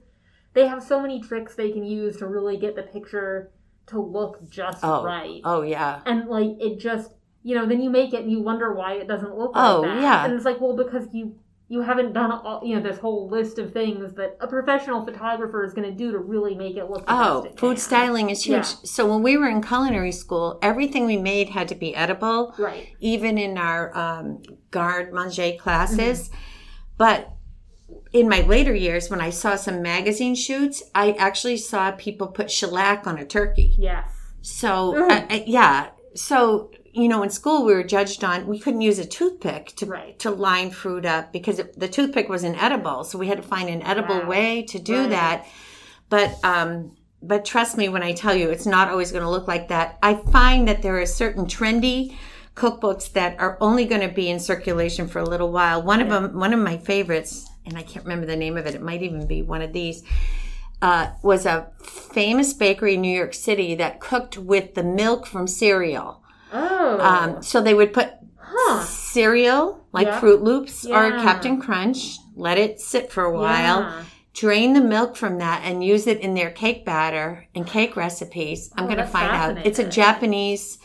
they 0.53 0.67
have 0.67 0.81
so 0.83 0.99
many 1.01 1.21
tricks 1.21 1.55
they 1.55 1.71
can 1.71 1.85
use 1.85 2.17
to 2.17 2.27
really 2.27 2.57
get 2.57 2.75
the 2.75 2.83
picture 2.83 3.51
to 3.87 3.99
look 4.01 4.49
just 4.49 4.79
Oh, 4.83 5.03
right, 5.03 5.41
oh 5.43 5.61
yeah. 5.61 6.01
and 6.05 6.27
like 6.27 6.51
it 6.59 6.79
just 6.79 7.11
you 7.43 7.53
know 7.55 7.65
then 7.67 7.79
you 7.81 7.89
make 7.89 8.13
it 8.13 8.21
and 8.23 8.31
you 8.31 8.41
wonder 8.41 8.73
why 8.73 8.93
it 8.93 9.07
doesn't 9.07 9.37
look 9.37 9.55
like 9.55 9.63
Oh, 9.65 9.81
that, 9.83 10.01
yeah. 10.01 10.25
and 10.25 10.33
it's 10.33 10.45
like 10.45 10.59
well 10.59 10.75
because 10.75 11.07
you 11.13 11.35
you 11.67 11.81
haven't 11.81 12.13
done 12.13 12.31
all 12.31 12.61
you 12.63 12.75
know 12.75 12.81
this 12.81 12.99
whole 12.99 13.27
list 13.29 13.57
of 13.57 13.73
things 13.73 14.13
that 14.13 14.37
a 14.39 14.47
professional 14.47 15.03
photographer 15.03 15.63
is 15.63 15.73
going 15.73 15.89
to 15.89 15.95
do 15.95 16.11
to 16.11 16.19
really 16.19 16.53
make 16.55 16.77
it 16.77 16.89
look 16.89 17.03
Oh, 17.07 17.47
food 17.57 17.79
styling 17.79 18.29
is 18.29 18.43
huge. 18.43 18.57
Yeah. 18.57 18.61
So 18.83 19.07
when 19.11 19.23
we 19.23 19.35
were 19.37 19.47
in 19.49 19.61
culinary 19.63 20.11
school, 20.11 20.59
everything 20.61 21.05
we 21.05 21.17
made 21.17 21.49
had 21.49 21.67
to 21.69 21.75
be 21.75 21.95
edible. 21.95 22.53
right 22.59 22.87
even 22.99 23.37
in 23.37 23.57
our 23.57 23.95
um, 23.97 24.41
garde 24.71 25.11
manger 25.13 25.53
classes. 25.57 26.29
Mm-hmm. 26.29 26.37
But 26.97 27.31
in 28.13 28.29
my 28.29 28.41
later 28.41 28.73
years, 28.73 29.09
when 29.09 29.19
I 29.21 29.29
saw 29.31 29.55
some 29.55 29.81
magazine 29.81 30.35
shoots, 30.35 30.83
I 30.93 31.11
actually 31.13 31.57
saw 31.57 31.91
people 31.91 32.27
put 32.27 32.49
shellac 32.51 33.05
on 33.07 33.17
a 33.17 33.25
turkey. 33.25 33.75
yes 33.77 34.07
So, 34.41 34.93
Mm. 34.93 35.11
I, 35.11 35.25
I- 35.35 35.43
yeah. 35.47 35.89
So, 36.15 36.71
you 36.95 37.09
know, 37.09 37.23
in 37.23 37.29
school, 37.29 37.65
we 37.65 37.73
were 37.73 37.83
judged 37.83 38.23
on, 38.23 38.47
we 38.47 38.57
couldn't 38.57 38.79
use 38.81 38.99
a 38.99 39.05
toothpick 39.05 39.73
to, 39.75 39.85
Right. 39.85 40.17
to 40.19 40.31
line 40.31 40.71
fruit 40.71 41.05
up 41.05 41.33
because 41.33 41.59
it, 41.59 41.77
the 41.77 41.89
toothpick 41.89 42.29
was 42.29 42.43
inedible. 42.45 43.03
So 43.03 43.19
we 43.19 43.27
had 43.27 43.37
to 43.37 43.43
find 43.43 43.69
an 43.69 43.81
edible 43.81 44.19
Wow. 44.19 44.27
way 44.27 44.61
to 44.63 44.79
do 44.79 45.01
Right. 45.01 45.09
that. 45.09 45.45
But, 46.09 46.37
um, 46.43 46.91
but 47.21 47.43
trust 47.43 47.77
me 47.77 47.89
when 47.89 48.01
I 48.01 48.13
tell 48.13 48.33
you, 48.33 48.49
it's 48.49 48.65
not 48.65 48.89
always 48.89 49.11
going 49.11 49.23
to 49.25 49.29
look 49.29 49.47
like 49.47 49.67
that. 49.67 49.97
I 50.01 50.13
find 50.13 50.67
that 50.69 50.81
there 50.81 50.97
are 50.99 51.05
certain 51.05 51.45
trendy 51.47 52.15
cookbooks 52.55 53.11
that 53.11 53.35
are 53.39 53.57
only 53.59 53.83
going 53.83 54.01
to 54.07 54.07
be 54.07 54.29
in 54.29 54.39
circulation 54.39 55.07
for 55.09 55.19
a 55.19 55.25
little 55.25 55.51
while. 55.51 55.81
One 55.81 56.01
of 56.01 56.07
them, 56.09 56.39
one 56.39 56.53
of 56.53 56.59
my 56.59 56.77
favorites, 56.77 57.45
and 57.65 57.77
I 57.77 57.81
can't 57.83 58.05
remember 58.05 58.25
the 58.25 58.37
name 58.37 58.55
of 58.55 58.65
it. 58.67 58.75
It 58.75 58.81
might 58.81 59.03
even 59.03 59.27
be 59.27 59.41
one 59.41 59.61
of 59.61 59.73
these. 59.73 60.01
Uh, 60.81 61.07
was 61.23 61.45
a 61.45 61.67
famous 61.83 62.53
bakery 62.53 62.93
in 62.93 63.01
New 63.01 63.17
York 63.17 63.33
City 63.33 63.75
that 63.75 63.99
cooked 63.99 64.37
with 64.37 64.75
the 64.75 64.83
milk 64.83 65.25
from 65.25 65.47
cereal. 65.47 66.21
Oh 66.57 66.99
Um, 66.99 67.43
so 67.43 67.61
they 67.61 67.73
would 67.73 67.93
put 67.93 68.11
huh 68.37 68.81
cereal, 68.83 69.85
like 69.91 70.07
Yeah. 70.07 70.19
Froot 70.19 70.41
Loops 70.41 70.85
or 70.85 71.11
Captain 71.11 71.59
Crunch, 71.61 72.17
let 72.35 72.57
it 72.57 72.79
sit 72.79 73.11
for 73.11 73.23
a 73.25 73.31
while, 73.31 73.81
Yeah. 73.81 74.03
drain 74.33 74.73
the 74.73 74.81
milk 74.81 75.15
from 75.15 75.37
that, 75.39 75.61
and 75.63 75.83
use 75.83 76.07
it 76.07 76.19
in 76.19 76.33
their 76.33 76.51
cake 76.51 76.85
batter 76.85 77.47
and 77.55 77.65
cake 77.67 77.95
recipes. 77.95 78.71
I'm 78.77 78.85
Oh, 78.85 78.87
going 78.87 78.97
to 78.99 79.05
find 79.07 79.31
out. 79.31 79.65
It's 79.65 79.79
a. 79.79 79.87
Japanese. 79.89 80.77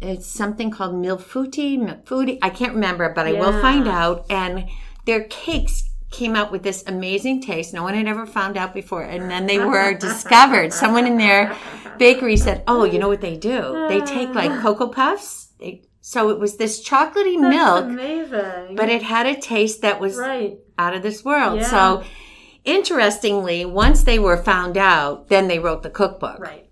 It's 0.00 0.26
something 0.26 0.70
called 0.70 0.94
milfuti, 0.94 1.78
milfuti. 1.78 2.38
I 2.42 2.50
can't 2.50 2.74
remember, 2.74 3.12
but 3.14 3.26
I 3.26 3.32
will 3.32 3.60
find 3.60 3.86
out. 3.86 4.26
And 4.28 4.68
their 5.06 5.24
cakes 5.24 5.84
came 6.12 6.36
out 6.36 6.52
with 6.52 6.62
this 6.62 6.84
amazing 6.86 7.40
taste. 7.40 7.74
No 7.74 7.82
one 7.82 7.94
had 7.94 8.06
ever 8.06 8.26
found 8.26 8.56
out 8.56 8.74
before. 8.74 9.02
And 9.02 9.30
then 9.30 9.46
they 9.46 9.58
were 9.58 9.94
discovered. 9.94 10.72
Someone 10.72 11.06
in 11.06 11.16
their 11.16 11.56
bakery 11.98 12.36
said, 12.36 12.62
"Oh, 12.68 12.84
you 12.84 12.98
know 12.98 13.08
what 13.08 13.20
they 13.20 13.36
do? 13.36 13.86
They 13.88 14.00
take 14.00 14.34
like 14.34 14.60
cocoa 14.60 14.88
puffs. 14.88 15.48
They, 15.58 15.82
so 16.00 16.30
it 16.30 16.38
was 16.38 16.56
this 16.56 16.86
chocolatey 16.86 17.40
That's 17.40 17.56
milk, 17.56 17.84
amazing 17.84 18.76
but 18.76 18.88
it 18.88 19.02
had 19.02 19.26
a 19.26 19.40
taste 19.40 19.82
that 19.82 20.00
was 20.00 20.16
right 20.16 20.58
out 20.78 20.94
of 20.94 21.02
this 21.02 21.24
world. 21.24 21.60
Yeah. 21.60 21.68
So 21.68 22.04
interestingly, 22.64 23.64
once 23.64 24.04
they 24.04 24.18
were 24.18 24.36
found 24.36 24.76
out, 24.76 25.28
then 25.28 25.48
they 25.48 25.58
wrote 25.58 25.82
the 25.82 25.90
cookbook. 25.90 26.38
right 26.38 26.68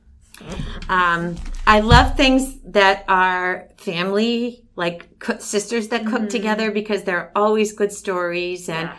Um, 0.89 1.37
I 1.67 1.81
love 1.81 2.17
things 2.17 2.59
that 2.65 3.05
are 3.09 3.69
family, 3.77 4.65
like 4.75 5.19
co- 5.19 5.39
sisters 5.39 5.89
that 5.89 6.07
cook 6.07 6.29
together, 6.29 6.71
because 6.71 7.05
there 7.05 7.19
are 7.19 7.33
always 7.37 7.73
good 7.73 7.93
stories. 7.93 8.69
And 8.69 8.89
Yeah. 8.89 8.97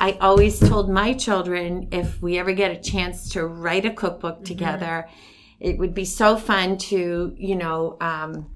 I 0.00 0.12
always 0.12 0.58
told 0.58 0.88
my 0.88 1.12
children 1.12 1.88
if 1.92 2.22
we 2.22 2.38
ever 2.38 2.52
get 2.52 2.70
a 2.70 2.80
chance 2.80 3.28
to 3.32 3.46
write 3.46 3.84
a 3.84 3.90
cookbook 3.90 4.46
together, 4.46 5.06
it 5.60 5.76
would 5.78 5.92
be 5.92 6.06
so 6.06 6.38
fun 6.38 6.78
to, 6.78 7.34
you 7.36 7.54
know, 7.54 7.98
um, 8.00 8.50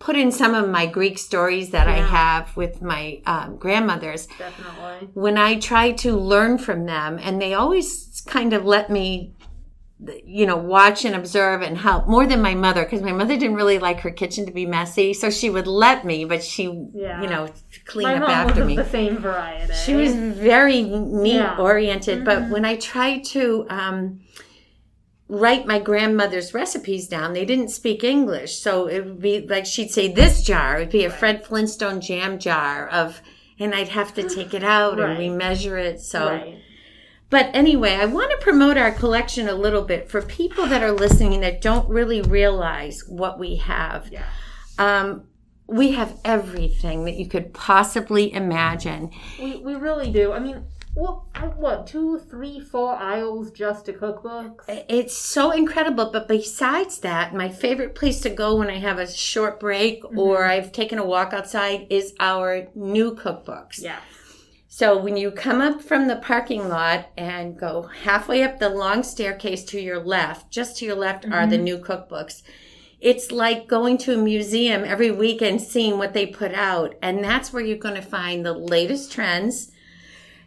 put 0.00 0.16
in 0.16 0.32
some 0.32 0.52
of 0.52 0.68
my 0.68 0.86
Greek 0.86 1.16
stories 1.16 1.70
that 1.70 1.86
I 1.86 1.98
have 1.98 2.56
with 2.56 2.82
my 2.82 3.22
um, 3.24 3.56
grandmothers. 3.56 4.26
Definitely. 4.26 5.10
When 5.14 5.38
I 5.38 5.60
try 5.60 5.92
to 5.92 6.16
learn 6.16 6.58
from 6.58 6.86
them, 6.86 7.20
and 7.22 7.40
they 7.40 7.54
always 7.54 8.20
kind 8.26 8.52
of 8.52 8.64
let 8.64 8.90
me, 8.90 9.35
you 10.26 10.44
know, 10.44 10.56
watch 10.58 11.06
and 11.06 11.14
observe 11.14 11.62
and 11.62 11.78
help 11.78 12.06
more 12.06 12.26
than 12.26 12.42
my 12.42 12.54
mother, 12.54 12.84
because 12.84 13.00
my 13.00 13.12
mother 13.12 13.34
didn't 13.36 13.56
really 13.56 13.78
like 13.78 14.00
her 14.00 14.10
kitchen 14.10 14.44
to 14.44 14.52
be 14.52 14.66
messy, 14.66 15.14
so 15.14 15.30
she 15.30 15.48
would 15.48 15.66
let 15.66 16.04
me, 16.04 16.24
but 16.26 16.44
she, 16.44 16.64
Yeah. 16.94 17.22
you 17.22 17.28
know, 17.28 17.48
clean 17.86 18.06
my 18.06 18.14
up 18.16 18.28
after 18.28 18.64
me. 18.64 18.76
the 18.76 18.84
same 18.84 19.16
variety 19.16 19.72
She 19.72 19.94
was 19.94 20.14
very 20.14 20.82
neat 20.82 21.36
Yeah. 21.36 21.56
oriented, 21.58 22.26
but 22.26 22.50
when 22.50 22.66
I 22.66 22.76
tried 22.76 23.24
to 23.26 23.66
um, 23.70 24.20
write 25.28 25.66
my 25.66 25.78
grandmother's 25.78 26.52
recipes 26.52 27.08
down, 27.08 27.32
they 27.32 27.46
didn't 27.46 27.70
speak 27.70 28.04
English. 28.04 28.58
So 28.58 28.86
it 28.88 29.02
would 29.04 29.20
be 29.20 29.46
like 29.48 29.64
she'd 29.64 29.90
say 29.90 30.12
this 30.12 30.42
jar, 30.42 30.78
would 30.78 30.90
be 30.90 31.04
a 31.06 31.10
Fred 31.10 31.44
Flintstone 31.44 32.02
jam 32.02 32.38
jar 32.38 32.86
of, 32.88 33.22
and 33.58 33.74
I'd 33.74 33.88
have 33.88 34.12
to 34.14 34.28
take 34.28 34.52
it 34.52 34.62
out 34.62 34.98
Right. 34.98 35.18
and 35.18 35.40
remeasure 35.40 35.82
it. 35.82 36.00
So, 36.00 36.26
right 36.28 36.58
but 37.30 37.50
anyway, 37.54 37.94
I 37.94 38.04
want 38.06 38.30
to 38.30 38.36
promote 38.38 38.76
our 38.76 38.92
collection 38.92 39.48
a 39.48 39.54
little 39.54 39.82
bit 39.82 40.08
for 40.10 40.22
people 40.22 40.66
that 40.66 40.82
are 40.82 40.92
listening 40.92 41.40
that 41.40 41.60
don't 41.60 41.88
really 41.88 42.22
realize 42.22 43.02
what 43.08 43.38
we 43.38 43.56
have. 43.56 44.08
yeah 44.12 44.26
Um, 44.78 45.24
we 45.68 45.92
have 45.92 46.16
everything 46.24 47.04
that 47.06 47.16
you 47.16 47.26
could 47.28 47.52
possibly 47.52 48.32
imagine. 48.32 49.10
we, 49.40 49.56
we 49.56 49.74
really 49.74 50.10
do 50.12 50.30
i 50.32 50.38
mean 50.38 50.62
what 50.94 51.22
what 51.58 51.86
two 51.86 52.18
three 52.30 52.58
four 52.60 52.94
aisles 52.94 53.50
just 53.50 53.84
to 53.86 53.92
cookbooks 53.92 54.64
It's 54.88 55.14
so 55.16 55.50
incredible. 55.50 56.10
But 56.10 56.26
besides 56.26 57.00
that, 57.00 57.34
my 57.34 57.50
favorite 57.50 57.94
place 57.94 58.20
to 58.22 58.30
go 58.30 58.56
when 58.56 58.70
I 58.70 58.78
have 58.78 58.98
a 58.98 59.06
short 59.06 59.60
break 59.60 60.02
or 60.16 60.46
I've 60.46 60.72
taken 60.72 60.98
a 60.98 61.04
walk 61.04 61.34
outside 61.34 61.86
is 61.90 62.14
our 62.18 62.68
new 62.74 63.14
cookbooks. 63.14 63.78
yeah 63.82 63.98
So 64.78 64.98
when 64.98 65.16
you 65.16 65.30
come 65.30 65.62
up 65.62 65.80
from 65.80 66.06
the 66.06 66.16
parking 66.16 66.68
lot 66.68 67.06
and 67.16 67.58
go 67.58 67.88
halfway 68.02 68.42
up 68.42 68.58
the 68.58 68.68
long 68.68 69.02
staircase 69.02 69.64
to 69.64 69.80
your 69.80 70.04
left, 70.04 70.50
just 70.50 70.76
to 70.76 70.84
your 70.84 70.96
left 70.96 71.24
are 71.24 71.46
the 71.46 71.56
mm-hmm. 71.56 71.64
new 71.64 71.78
cookbooks. 71.78 72.42
It's 73.00 73.32
like 73.32 73.68
going 73.68 73.96
to 73.96 74.12
a 74.12 74.18
museum 74.18 74.84
every 74.84 75.10
week 75.10 75.40
and 75.40 75.62
seeing 75.62 75.96
what 75.96 76.12
they 76.12 76.26
put 76.26 76.52
out. 76.52 76.94
And 77.00 77.24
that's 77.24 77.54
where 77.54 77.62
you're 77.64 77.78
going 77.78 77.94
to 77.94 78.02
find 78.02 78.44
the 78.44 78.52
latest 78.52 79.10
trends, 79.10 79.72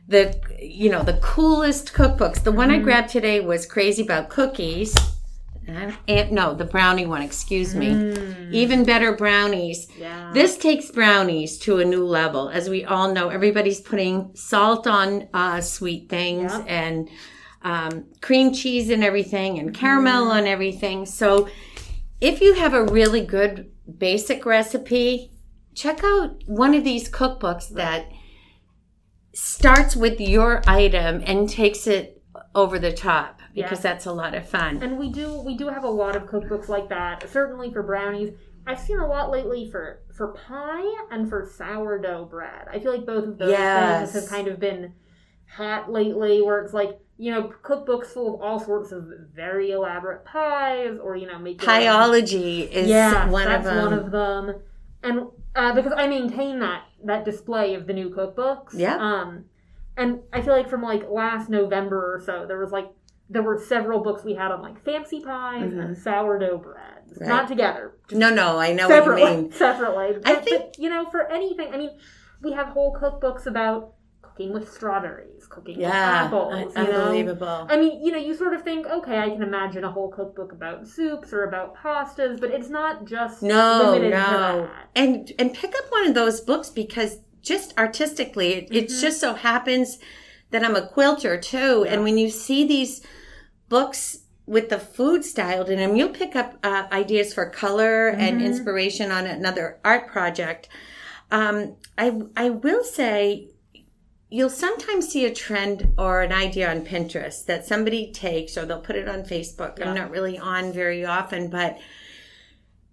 the 0.08 0.40
you 0.62 0.92
know, 0.92 1.02
the 1.02 1.18
coolest 1.24 1.94
cookbooks. 1.94 2.44
The 2.44 2.52
one 2.52 2.70
I 2.70 2.76
mm-hmm. 2.76 2.84
grabbed 2.84 3.10
today 3.10 3.40
was 3.40 3.66
crazy 3.66 4.04
about 4.04 4.30
cookies. 4.30 4.96
And, 5.76 5.98
and 6.08 6.32
no, 6.32 6.54
the 6.54 6.66
brownie 6.66 7.06
one, 7.06 7.22
excuse 7.22 7.76
me. 7.76 7.90
Even 8.52 8.84
better 8.84 9.16
brownies. 9.16 9.88
yeah 9.98 10.32
This 10.34 10.58
takes 10.58 10.92
brownies 10.92 11.58
to 11.60 11.80
a 11.80 11.86
new 11.86 12.06
level. 12.06 12.50
As 12.50 12.70
we 12.70 12.86
all 12.86 13.14
know, 13.14 13.30
everybody's 13.30 13.80
putting 13.82 14.32
salt 14.36 14.88
on 14.88 15.28
uh, 15.34 15.62
sweet 15.62 16.10
things 16.10 16.52
Yep. 16.52 16.66
and 16.68 17.10
um, 17.62 18.06
cream 18.22 18.54
cheese 18.54 18.90
and 18.90 19.04
everything 19.04 19.60
and 19.60 19.74
caramel 19.74 20.32
on 20.32 20.48
everything. 20.48 21.06
So 21.06 21.50
if 22.22 22.42
you 22.42 22.54
have 22.54 22.74
a 22.74 22.86
really 22.86 23.22
good 23.26 23.72
basic 23.98 24.46
recipe, 24.46 25.32
check 25.76 26.02
out 26.04 26.44
one 26.46 26.74
of 26.74 26.84
these 26.84 27.10
cookbooks 27.10 27.70
that 27.70 28.06
starts 29.34 29.96
with 29.96 30.20
your 30.20 30.62
item 30.68 31.22
and 31.26 31.50
takes 31.50 31.88
it 31.88 32.22
over 32.56 32.80
the 32.80 32.92
top 32.92 33.39
because 33.64 33.82
that's 33.82 34.06
a 34.06 34.12
lot 34.12 34.34
of 34.36 34.48
fun. 34.48 34.82
And 34.84 34.98
we 34.98 35.10
do 35.10 35.42
we 35.42 35.56
do 35.58 35.68
have 35.70 35.84
a 35.84 35.90
lot 35.90 36.16
of 36.16 36.24
cookbooks 36.24 36.68
like 36.70 36.90
that. 36.90 37.30
Certainly 37.30 37.72
for 37.74 37.84
brownies. 37.84 38.32
I've 38.68 38.80
seen 38.80 39.00
a 39.00 39.08
lot 39.08 39.32
lately 39.32 39.70
for 39.72 40.02
for 40.14 40.34
pie 40.34 41.06
and 41.12 41.30
for 41.30 41.46
sourdough 41.58 42.26
bread. 42.26 42.68
I 42.72 42.80
feel 42.80 42.92
like 42.96 43.06
both 43.06 43.26
of 43.26 43.38
those 43.38 43.52
Yes. 43.52 44.12
things 44.12 44.24
have 44.24 44.32
kind 44.32 44.48
of 44.48 44.60
been 44.60 44.94
hot 45.56 45.92
lately 45.92 46.42
where 46.42 46.60
it's 46.64 46.74
like, 46.74 47.00
you 47.18 47.32
know, 47.32 47.52
cookbooks 47.64 48.08
full 48.08 48.36
of 48.36 48.42
all 48.42 48.60
sorts 48.60 48.92
of 48.92 49.06
very 49.34 49.72
elaborate 49.72 50.24
pies 50.26 50.98
or, 51.02 51.16
you 51.16 51.26
know, 51.26 51.40
your 51.44 51.56
Pieology 51.56 52.70
is 52.70 52.88
yeah, 52.88 53.28
one 53.30 53.44
of 53.44 53.64
that's 53.64 53.66
them. 53.66 53.78
one 53.86 53.94
of 53.94 54.12
them. 54.12 54.62
And 55.04 55.28
uh, 55.56 55.74
because 55.74 55.94
I 55.96 56.08
maintain 56.08 56.60
that 56.60 56.84
that 57.06 57.26
display 57.26 57.74
of 57.74 57.88
the 57.88 57.94
new 57.94 58.10
cookbooks. 58.10 58.74
Yeah. 58.74 58.98
Um, 58.98 59.46
and 59.98 60.20
I 60.32 60.42
feel 60.42 60.54
like 60.54 60.70
from 60.70 60.82
like 60.82 61.10
last 61.10 61.50
November 61.50 62.14
or 62.16 62.20
so, 62.20 62.46
there 62.48 62.60
was 62.60 62.72
like 62.72 62.90
there 63.30 63.44
were 63.44 63.58
several 63.60 64.00
books 64.02 64.24
we 64.24 64.34
had 64.36 64.52
on 64.52 64.62
like 64.62 64.84
fancy 64.84 65.22
pies 65.22 65.72
and 65.74 65.98
sourdough 65.98 66.58
breads, 66.58 67.18
Right. 67.20 67.28
not 67.28 67.48
together, 67.48 67.94
no, 68.12 68.30
no, 68.30 68.58
I 68.58 68.74
know 68.74 68.88
what 68.88 68.96
you 68.96 69.02
separately. 69.02 69.36
mean. 69.42 69.52
Separately. 69.66 70.18
I 70.26 70.36
think- 70.36 70.62
but, 70.62 70.80
you 70.80 70.90
know, 70.90 71.06
for 71.10 71.28
anything, 71.32 71.74
I 71.74 71.78
mean, 71.78 71.92
we 72.42 72.52
have 72.54 72.68
whole 72.70 72.96
cookbooks 73.00 73.46
about 73.46 73.94
cooking 74.22 74.54
with 74.54 74.72
strawberries, 74.72 75.46
cooking 75.48 75.78
with 75.80 75.88
apples. 75.88 76.54
un- 76.54 76.86
you 76.88 76.92
know? 76.92 77.02
unbelievable. 77.02 77.68
I 77.70 77.78
mean, 77.78 78.04
you 78.04 78.12
know, 78.12 78.18
you 78.18 78.34
sort 78.36 78.54
of 78.54 78.62
think, 78.64 78.86
okay, 78.88 79.20
I 79.20 79.30
can 79.30 79.42
imagine 79.44 79.84
a 79.84 79.92
whole 79.92 80.10
cookbook 80.10 80.52
about 80.52 80.88
soups 80.88 81.34
or 81.34 81.44
about 81.44 81.76
pastas, 81.76 82.40
but 82.40 82.50
it's 82.52 82.70
not 82.70 83.06
just 83.06 83.44
No, 83.44 83.98
no. 83.98 84.70
And 84.96 85.32
and 85.38 85.54
pick 85.54 85.74
up 85.78 85.92
one 85.92 86.08
of 86.08 86.14
those 86.14 86.42
books 86.42 86.70
because 86.70 87.18
just 87.42 87.78
artistically, 87.78 88.54
it, 88.54 88.68
it 88.72 88.88
Mm-hmm. 88.90 89.02
just 89.02 89.20
so 89.20 89.34
happens 89.34 89.98
that 90.52 90.64
I'm 90.64 90.76
a 90.76 90.88
quilter 90.88 91.38
too. 91.40 91.86
And 91.88 92.04
when 92.04 92.18
you 92.18 92.30
see 92.30 92.66
these 92.66 93.02
books 93.70 94.20
with 94.46 94.70
the 94.70 94.80
food 94.80 95.24
styled 95.24 95.70
in 95.70 95.78
them, 95.78 95.96
you'll 95.96 96.10
pick 96.10 96.36
up 96.36 96.58
uh, 96.64 96.88
ideas 96.92 97.34
for 97.34 97.50
color 97.50 98.12
Mm-hmm. 98.12 98.22
and 98.22 98.42
inspiration 98.42 99.12
on 99.12 99.26
another 99.28 99.78
art 99.86 100.08
project. 100.08 100.68
Um, 101.32 101.76
I 101.98 102.22
I 102.36 102.50
will 102.50 102.84
say 102.84 103.50
you'll 104.32 104.50
sometimes 104.50 105.08
see 105.10 105.26
a 105.26 105.34
trend 105.34 105.94
or 105.98 106.22
an 106.22 106.32
idea 106.32 106.70
on 106.70 106.82
Pinterest 106.86 107.46
that 107.46 107.66
somebody 107.66 108.12
takes 108.12 108.58
or 108.58 108.66
they'll 108.66 108.80
put 108.82 108.96
it 108.96 109.08
on 109.10 109.24
Facebook. 109.24 109.84
I'm 109.84 109.96
not 109.96 110.12
really 110.12 110.38
on 110.38 110.72
very 110.72 111.04
often, 111.06 111.50
but 111.50 111.80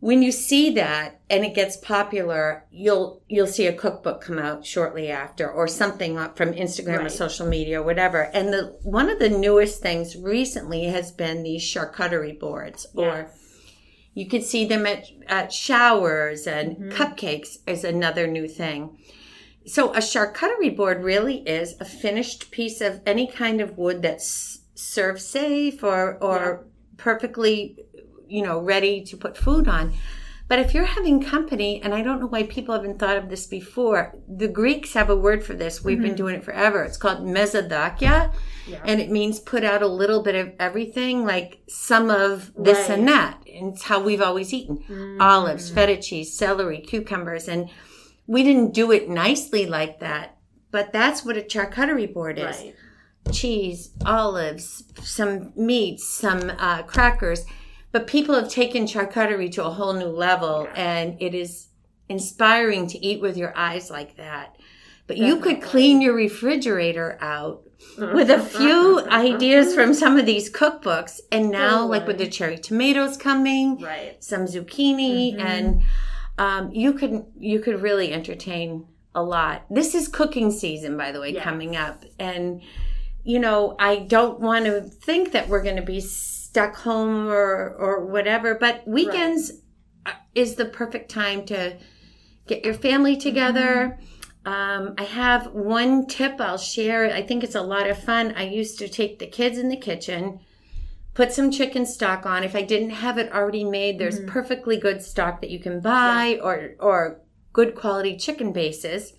when 0.07 0.23
you 0.23 0.31
see 0.31 0.71
that 0.71 1.21
and 1.29 1.45
it 1.45 1.53
gets 1.53 1.77
popular, 1.77 2.65
you'll 2.71 3.25
you'll 3.29 3.49
see 3.49 3.67
a 3.67 3.73
cookbook 3.73 4.21
come 4.21 4.39
out 4.39 4.65
shortly 4.65 5.11
after 5.11 5.51
or 5.51 5.67
something 5.67 6.15
from 6.37 6.53
Instagram 6.53 7.05
or 7.05 7.09
social 7.09 7.45
media 7.45 7.81
or 7.81 7.85
whatever. 7.85 8.31
And 8.33 8.53
the 8.53 8.79
one 8.85 9.11
of 9.11 9.19
the 9.19 9.29
newest 9.29 9.83
things 9.83 10.15
recently 10.15 10.85
has 10.85 11.11
been 11.11 11.43
these 11.43 11.63
charcuterie 11.65 12.39
boards 12.39 12.87
or 12.95 13.33
you 14.15 14.29
could 14.29 14.45
see 14.45 14.65
them 14.65 14.87
at, 14.87 15.07
at 15.27 15.53
showers 15.53 16.47
and 16.47 16.77
Mm-hmm. 16.77 16.91
cupcakes 16.91 17.59
is 17.67 17.83
another 17.83 18.29
new 18.29 18.47
thing. 18.47 18.97
So 19.67 19.93
a 19.93 19.99
charcuterie 19.99 20.77
board 20.77 21.03
really 21.03 21.39
is 21.39 21.75
a 21.81 21.85
finished 21.85 22.53
piece 22.53 22.81
of 22.81 23.01
any 23.05 23.27
kind 23.27 23.61
of 23.61 23.77
wood 23.77 24.03
that's 24.03 24.61
served 24.77 25.21
safe 25.21 25.83
or 25.83 26.17
or 26.23 26.69
perfectly, 26.97 27.86
you 28.29 28.43
know, 28.43 28.61
ready 28.61 29.03
to 29.05 29.17
put 29.17 29.37
food 29.37 29.69
on. 29.69 29.93
But 30.49 30.61
if 30.61 30.75
you're 30.75 30.85
having 30.85 31.21
company, 31.25 31.81
and 31.83 31.93
I 31.93 32.03
don't 32.03 32.21
know 32.21 32.29
why 32.29 32.45
people 32.45 32.73
haven't 32.77 33.01
thought 33.01 33.17
of 33.17 33.29
this 33.29 33.49
before, 33.49 34.15
the 34.29 34.47
Greeks 34.47 34.95
have 34.95 35.11
a 35.11 35.17
word 35.17 35.43
for 35.43 35.55
this. 35.55 35.83
We've 35.83 36.01
been 36.01 36.15
doing 36.15 36.37
it 36.37 36.45
forever. 36.45 36.85
It's 36.85 36.97
called 36.97 37.27
mesodakia, 37.27 38.33
Yeah. 38.65 38.79
and 38.85 39.01
it 39.01 39.11
means 39.11 39.41
put 39.41 39.65
out 39.65 39.83
a 39.83 39.89
little 39.89 40.23
bit 40.23 40.37
of 40.37 40.53
everything, 40.61 41.25
like 41.27 41.59
some 41.69 42.11
of 42.11 42.53
this 42.57 42.89
Right. 42.89 42.97
and 42.99 43.09
that. 43.09 43.43
And 43.53 43.73
it's 43.73 43.83
how 43.83 44.01
we've 44.01 44.23
always 44.23 44.55
eaten 44.55 45.19
olives, 45.21 45.69
feta 45.69 46.01
cheese, 46.01 46.33
celery, 46.39 46.79
cucumbers, 46.79 47.49
and 47.49 47.69
we 48.29 48.45
didn't 48.45 48.73
do 48.73 48.93
it 48.93 49.09
nicely 49.09 49.67
like 49.67 49.99
that. 49.99 50.37
But 50.71 50.93
that's 50.93 51.25
what 51.25 51.37
a 51.37 51.41
charcuterie 51.43 52.13
board 52.15 52.39
is 52.39 52.45
Right. 52.59 52.75
cheese, 53.33 53.91
olives, 54.05 54.85
some 55.03 55.53
meats, 55.57 56.07
some 56.07 56.53
uh, 56.57 56.83
crackers. 56.85 57.45
But 57.97 58.07
people 58.07 58.35
have 58.35 58.51
taken 58.51 58.85
charcuterie 58.85 59.51
to 59.53 59.65
a 59.65 59.71
whole 59.71 59.95
new 59.95 60.05
level, 60.09 60.69
and 60.77 61.17
it 61.19 61.35
is 61.35 61.69
inspiring 62.11 62.87
to 62.89 63.03
eat 63.03 63.23
with 63.23 63.39
your 63.39 63.57
eyes 63.57 63.91
like 63.91 64.19
that. 64.19 64.55
But 65.07 65.17
you 65.17 65.39
could 65.41 65.63
clean 65.63 66.03
your 66.03 66.13
refrigerator 66.13 67.17
out 67.23 67.63
with 67.97 68.29
a 68.29 68.39
few 68.59 69.01
ideas 69.09 69.75
from 69.75 69.95
some 69.95 70.19
of 70.19 70.27
these 70.27 70.51
cookbooks. 70.51 71.21
And 71.33 71.51
now, 71.51 71.87
like 71.87 72.07
with 72.07 72.19
the 72.19 72.27
cherry 72.29 72.59
tomatoes 72.59 73.17
coming, 73.17 73.81
Right. 73.81 74.23
some 74.23 74.45
zucchini, 74.45 75.41
and 75.41 75.81
um, 76.37 76.71
you 76.73 76.93
could 76.93 77.25
you 77.39 77.61
could 77.61 77.81
really 77.81 78.13
entertain 78.13 78.89
a 79.15 79.23
lot. 79.23 79.65
This 79.71 79.95
is 79.95 80.07
cooking 80.07 80.51
season, 80.51 80.99
by 80.99 81.13
the 81.13 81.21
way, 81.23 81.31
Yes. 81.33 81.45
coming 81.45 81.77
up, 81.77 82.05
and 82.19 82.61
you 83.25 83.39
know 83.39 83.75
I 83.79 84.01
don't 84.01 84.39
want 84.39 84.67
to 84.67 84.83
think 84.83 85.33
that 85.33 85.49
we're 85.49 85.63
going 85.63 85.77
to 85.77 85.83
be 85.97 86.01
stuck 86.57 86.77
home 86.77 87.29
or 87.29 87.77
or 87.79 88.07
whatever, 88.07 88.55
but 88.55 88.83
weekends 88.89 89.53
uh 90.07 90.13
is 90.35 90.55
the 90.55 90.65
perfect 90.65 91.11
time 91.11 91.45
to 91.45 91.77
get 92.47 92.65
your 92.65 92.73
family 92.73 93.15
together. 93.15 93.99
Um, 94.47 94.95
I 94.97 95.03
have 95.03 95.49
one 95.53 96.07
tip 96.07 96.41
I'll 96.41 96.57
share. 96.57 97.13
I 97.13 97.21
think 97.21 97.45
it's 97.45 97.57
a 97.57 97.61
lot 97.61 97.91
of 97.91 98.03
fun. 98.03 98.33
I 98.37 98.45
used 98.45 98.79
to 98.79 98.89
take 98.89 99.19
the 99.19 99.27
kids 99.27 99.59
in 99.59 99.69
the 99.69 99.77
kitchen, 99.77 100.41
put 101.13 101.31
some 101.31 101.51
chicken 101.51 101.85
stock 101.85 102.25
on. 102.25 102.43
If 102.43 102.55
I 102.57 102.63
didn't 102.63 102.91
have 103.05 103.19
it 103.19 103.31
already 103.33 103.65
made, 103.65 103.99
there's 103.99 104.21
perfectly 104.21 104.79
good 104.79 105.03
stock 105.03 105.43
that 105.43 105.51
you 105.51 105.59
can 105.59 105.81
buy 105.81 106.41
or 106.43 106.71
or 106.81 107.21
good 107.53 107.75
quality 107.75 108.17
chicken 108.17 108.51
bases. 108.53 109.13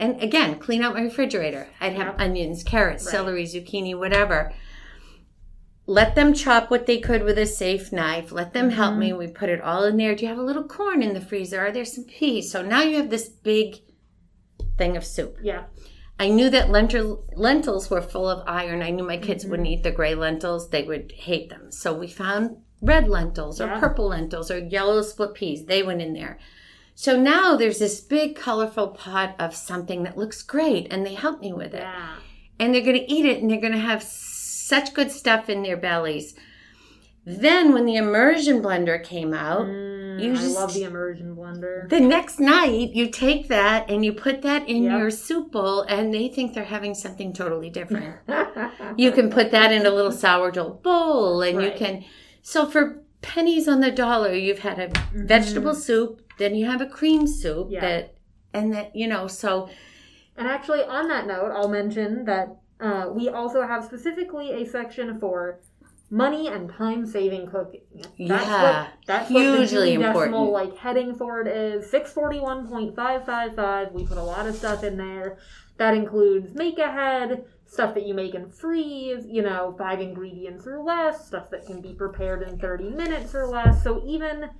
And 0.00 0.20
again, 0.20 0.58
clean 0.58 0.82
out 0.82 0.94
my 0.94 1.02
refrigerator. 1.02 1.68
I'd 1.80 1.92
have 1.92 2.18
onions, 2.18 2.64
carrots, 2.64 3.04
Right. 3.04 3.12
celery, 3.12 3.44
zucchini, 3.44 3.96
whatever. 3.96 4.52
Let 5.86 6.14
them 6.14 6.32
chop 6.32 6.70
what 6.70 6.86
they 6.86 6.98
could 6.98 7.24
with 7.24 7.38
a 7.38 7.46
safe 7.46 7.92
knife. 7.92 8.30
Let 8.30 8.52
them 8.52 8.70
help 8.70 8.96
me. 8.96 9.10
Mm-hmm. 9.10 9.18
We 9.18 9.26
put 9.28 9.48
it 9.48 9.60
all 9.60 9.84
in 9.84 9.96
there. 9.96 10.14
Do 10.14 10.22
you 10.22 10.28
have 10.28 10.38
a 10.38 10.42
little 10.42 10.64
corn 10.64 11.02
in 11.02 11.12
the 11.12 11.20
freezer? 11.20 11.60
Are 11.60 11.72
there 11.72 11.84
some 11.84 12.04
peas? 12.04 12.50
So 12.50 12.62
now 12.62 12.82
you 12.82 12.96
have 12.98 13.10
this 13.10 13.28
big 13.28 13.80
thing 14.78 14.96
of 14.96 15.04
soup. 15.04 15.38
Yeah. 15.42 15.64
I 16.20 16.28
knew 16.28 16.50
that 16.50 16.70
lentil, 16.70 17.24
lentils 17.34 17.90
were 17.90 18.00
full 18.00 18.28
of 18.28 18.46
iron. 18.46 18.80
I 18.80 18.90
knew 18.90 19.02
my 19.02 19.16
kids 19.16 19.44
wouldn't 19.44 19.66
mm-hmm. 19.66 19.78
eat 19.78 19.82
the 19.82 19.90
gray 19.90 20.14
lentils. 20.14 20.70
They 20.70 20.84
would 20.84 21.10
hate 21.12 21.50
them. 21.50 21.72
So 21.72 21.92
we 21.92 22.06
found 22.06 22.58
red 22.80 23.08
lentils 23.08 23.60
or 23.60 23.66
Yeah. 23.66 23.80
purple 23.80 24.08
lentils 24.08 24.50
or 24.50 24.58
yellow 24.58 25.02
split 25.02 25.34
peas. 25.34 25.64
They 25.64 25.82
went 25.82 26.00
in 26.00 26.12
there. 26.12 26.38
So 26.94 27.18
now 27.18 27.56
there's 27.56 27.78
this 27.78 28.00
big 28.00 28.36
colorful 28.36 28.88
pot 28.88 29.34
of 29.38 29.56
something 29.56 30.04
that 30.04 30.16
looks 30.16 30.42
great 30.42 30.92
and 30.92 31.04
they 31.04 31.14
help 31.14 31.40
me 31.40 31.52
with 31.52 31.74
it. 31.74 31.80
Yeah. 31.80 32.16
And 32.60 32.72
they're 32.72 32.82
going 32.82 32.98
to 32.98 33.12
eat 33.12 33.24
it 33.24 33.42
and 33.42 33.50
they're 33.50 33.60
going 33.60 33.72
to 33.72 33.78
have 33.78 34.02
such 34.72 34.94
good 34.94 35.10
stuff 35.10 35.50
in 35.50 35.62
their 35.62 35.76
bellies. 35.76 36.34
Then 37.26 37.72
when 37.74 37.84
the 37.84 37.96
immersion 37.96 38.62
blender 38.62 38.98
came 39.02 39.32
out, 39.34 39.66
Mm, 39.66 40.20
You 40.22 40.32
I 40.32 40.34
just- 40.34 40.56
love 40.56 40.72
the 40.74 40.84
immersion 40.84 41.36
blender. 41.36 41.88
the 41.88 42.00
next 42.00 42.40
night, 42.40 42.90
you 42.94 43.08
take 43.10 43.48
that 43.48 43.88
and 43.90 44.02
you 44.04 44.12
put 44.12 44.42
that 44.42 44.68
in 44.68 44.84
Yep. 44.84 44.98
your 44.98 45.10
soup 45.10 45.52
bowl, 45.52 45.82
and 45.82 46.12
they 46.12 46.28
think 46.28 46.54
they're 46.54 46.64
having 46.64 46.94
something 46.94 47.32
totally 47.32 47.70
different. 47.70 48.16
you 48.96 49.12
can 49.12 49.28
put 49.30 49.50
that 49.52 49.70
in 49.72 49.84
a 49.86 49.90
little 49.90 50.10
sourdough 50.12 50.80
bowl, 50.82 51.42
and 51.42 51.58
Right. 51.58 51.66
you 51.72 51.78
can. 51.78 52.04
So 52.42 52.66
for 52.66 53.02
pennies 53.22 53.68
on 53.68 53.80
the 53.80 53.90
dollar, 53.90 54.32
you've 54.32 54.60
had 54.70 54.78
a 54.78 54.88
vegetable 55.14 55.74
soup, 55.74 56.20
then 56.38 56.54
you 56.54 56.64
have 56.66 56.80
a 56.80 56.86
cream 56.86 57.26
soup 57.26 57.66
Mm-hmm. 57.66 57.74
Yeah. 57.74 57.80
that, 57.80 58.14
and 58.54 58.72
that 58.74 58.96
you 58.96 59.06
know. 59.06 59.26
So 59.28 59.68
And 60.36 60.48
actually, 60.48 60.82
on 60.82 61.08
that 61.08 61.26
note, 61.26 61.52
I'll 61.54 61.68
mention 61.68 62.24
that 62.24 62.56
uh, 62.82 63.08
we 63.10 63.28
also 63.28 63.66
have 63.66 63.84
specifically 63.84 64.62
a 64.62 64.66
section 64.66 65.18
for 65.20 65.60
money 66.10 66.48
and 66.48 66.70
time 66.70 67.06
saving 67.06 67.46
cooking. 67.46 67.80
That's 67.94 68.10
Yeah, 68.18 68.82
what, 68.82 68.92
that's 69.06 69.30
what 69.30 69.42
the 69.44 69.56
hugely 69.58 69.96
Decimal 69.96 70.06
important. 70.08 70.50
like 70.50 70.76
heading 70.76 71.14
for 71.14 71.40
it 71.40 71.48
is 71.48 71.90
six 71.90 72.12
forty 72.12 72.40
one 72.40 72.68
point 72.68 72.94
five 72.94 73.24
five 73.24 73.54
five. 73.56 73.92
We 73.92 74.04
put 74.06 74.18
a 74.18 74.22
lot 74.22 74.46
of 74.46 74.54
stuff 74.54 74.84
in 74.84 74.96
there. 74.98 75.38
That 75.78 75.94
includes 75.94 76.54
make 76.54 76.78
ahead 76.78 77.44
stuff 77.64 77.94
that 77.94 78.06
you 78.06 78.12
make 78.12 78.34
and 78.34 78.52
freeze. 78.52 79.24
You 79.26 79.40
know, 79.42 79.74
five 79.78 80.00
ingredients 80.00 80.66
or 80.66 80.82
less. 80.82 81.26
Stuff 81.26 81.48
that 81.50 81.64
can 81.66 81.80
be 81.80 81.94
prepared 81.94 82.42
in 82.42 82.58
thirty 82.58 82.90
minutes 82.90 83.34
or 83.34 83.46
less. 83.46 83.82
So 83.82 84.02
even 84.04 84.50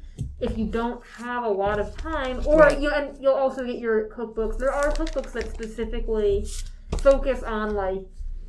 if 0.40 0.56
you 0.56 0.66
don't 0.66 1.04
have 1.18 1.44
a 1.44 1.48
lot 1.48 1.78
of 1.78 1.94
time, 1.98 2.40
or 2.46 2.60
Right. 2.60 2.80
you 2.80 2.90
and 2.90 3.16
you'll 3.22 3.34
also 3.34 3.62
get 3.64 3.78
your 3.78 4.08
cookbooks. 4.08 4.56
There 4.58 4.72
are 4.72 4.90
cookbooks 4.90 5.32
that 5.32 5.52
specifically 5.52 6.46
focus 6.99 7.43
on 7.43 7.74
like 7.74 8.01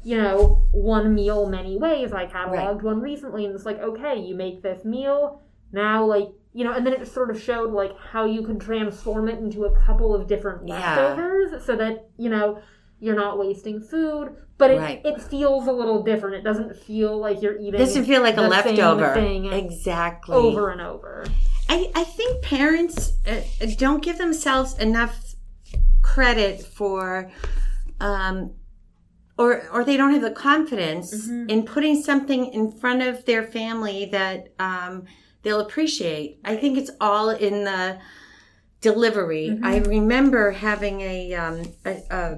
you 0.03 0.17
know 0.17 0.61
one 0.71 1.13
meal 1.15 1.47
many 1.47 1.77
ways. 1.77 2.11
I 2.13 2.25
cataloged 2.25 2.81
one 2.83 2.99
recently, 3.01 3.45
and 3.45 3.55
it's 3.55 3.65
like 3.65 3.79
okay, 3.79 4.17
you 4.19 4.35
make 4.35 4.61
this 4.61 4.83
meal 4.85 5.41
now, 5.71 6.05
like 6.05 6.29
you 6.53 6.63
know, 6.63 6.73
and 6.73 6.85
then 6.85 6.93
it 6.93 7.07
sort 7.07 7.31
of 7.31 7.41
showed 7.41 7.71
like 7.71 7.97
how 7.97 8.25
you 8.25 8.43
can 8.43 8.59
transform 8.59 9.27
it 9.27 9.39
into 9.39 9.65
a 9.65 9.75
couple 9.85 10.13
of 10.13 10.27
different 10.27 10.67
Yeah. 10.67 10.75
leftovers, 10.97 11.65
so 11.65 11.75
that 11.77 12.09
you 12.17 12.29
know 12.29 12.59
You're 12.99 13.15
not 13.17 13.37
wasting 13.37 13.81
food, 13.81 14.33
but 14.57 14.71
it, 14.71 14.79
Right. 14.79 15.01
it 15.03 15.21
feels 15.21 15.67
a 15.67 15.73
little 15.73 16.03
different. 16.03 16.35
It 16.37 16.43
doesn't 16.45 16.73
feel 16.77 17.17
like 17.17 17.41
you're 17.41 17.57
eating. 17.59 17.77
doesn't 17.77 18.05
feel 18.05 18.21
like 18.21 18.37
a 18.37 18.41
leftover. 18.43 19.13
thing 19.13 19.51
Exactly. 19.51 20.33
over 20.33 20.69
and 20.69 20.79
over. 20.79 21.25
I, 21.67 21.91
I 21.95 22.05
think 22.05 22.41
parents 22.43 23.11
uh, 23.27 23.41
don't 23.77 24.01
give 24.01 24.17
themselves 24.19 24.77
enough 24.77 25.33
credit 26.01 26.61
for, 26.61 27.29
um, 28.03 28.51
or 29.37 29.67
or 29.71 29.83
they 29.83 29.97
don't 29.97 30.11
have 30.13 30.21
the 30.21 30.29
confidence 30.31 31.27
Mhm. 31.27 31.49
in 31.49 31.63
putting 31.63 31.95
something 32.01 32.45
in 32.53 32.71
front 32.71 33.01
of 33.01 33.25
their 33.25 33.43
family 33.43 34.05
that 34.11 34.49
um, 34.59 35.05
they'll 35.41 35.59
appreciate. 35.61 36.37
I 36.45 36.55
think 36.55 36.77
it's 36.77 36.91
all 37.01 37.29
in 37.29 37.63
the 37.63 37.97
delivery. 38.81 39.57
Mhm. 39.59 39.65
I 39.65 39.77
remember 39.79 40.51
having 40.51 41.01
a, 41.01 41.33
um, 41.33 41.61
a, 41.85 41.97
a 42.11 42.37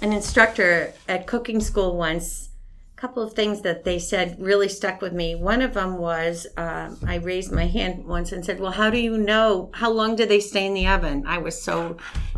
an 0.00 0.12
instructor 0.12 0.92
at 1.08 1.26
cooking 1.26 1.60
school 1.60 1.96
once. 1.96 2.50
A 2.96 3.00
couple 3.00 3.22
of 3.22 3.32
things 3.32 3.62
that 3.62 3.84
they 3.84 3.98
said 3.98 4.36
really 4.40 4.68
stuck 4.68 5.00
with 5.00 5.12
me. 5.12 5.34
One 5.34 5.62
of 5.62 5.74
them 5.74 5.98
was 5.98 6.46
um, 6.56 6.98
I 7.06 7.16
raised 7.16 7.50
my 7.52 7.66
hand 7.66 8.04
once 8.06 8.30
and 8.32 8.44
said, 8.44 8.60
"Well, 8.60 8.72
how 8.72 8.90
do 8.90 8.98
you 8.98 9.16
know 9.16 9.70
how 9.74 9.90
long 9.90 10.14
do 10.16 10.24
they 10.26 10.40
stay 10.40 10.66
in 10.66 10.74
the 10.74 10.86
oven?" 10.86 11.24
I 11.26 11.38
was 11.38 11.60
so 11.60 11.96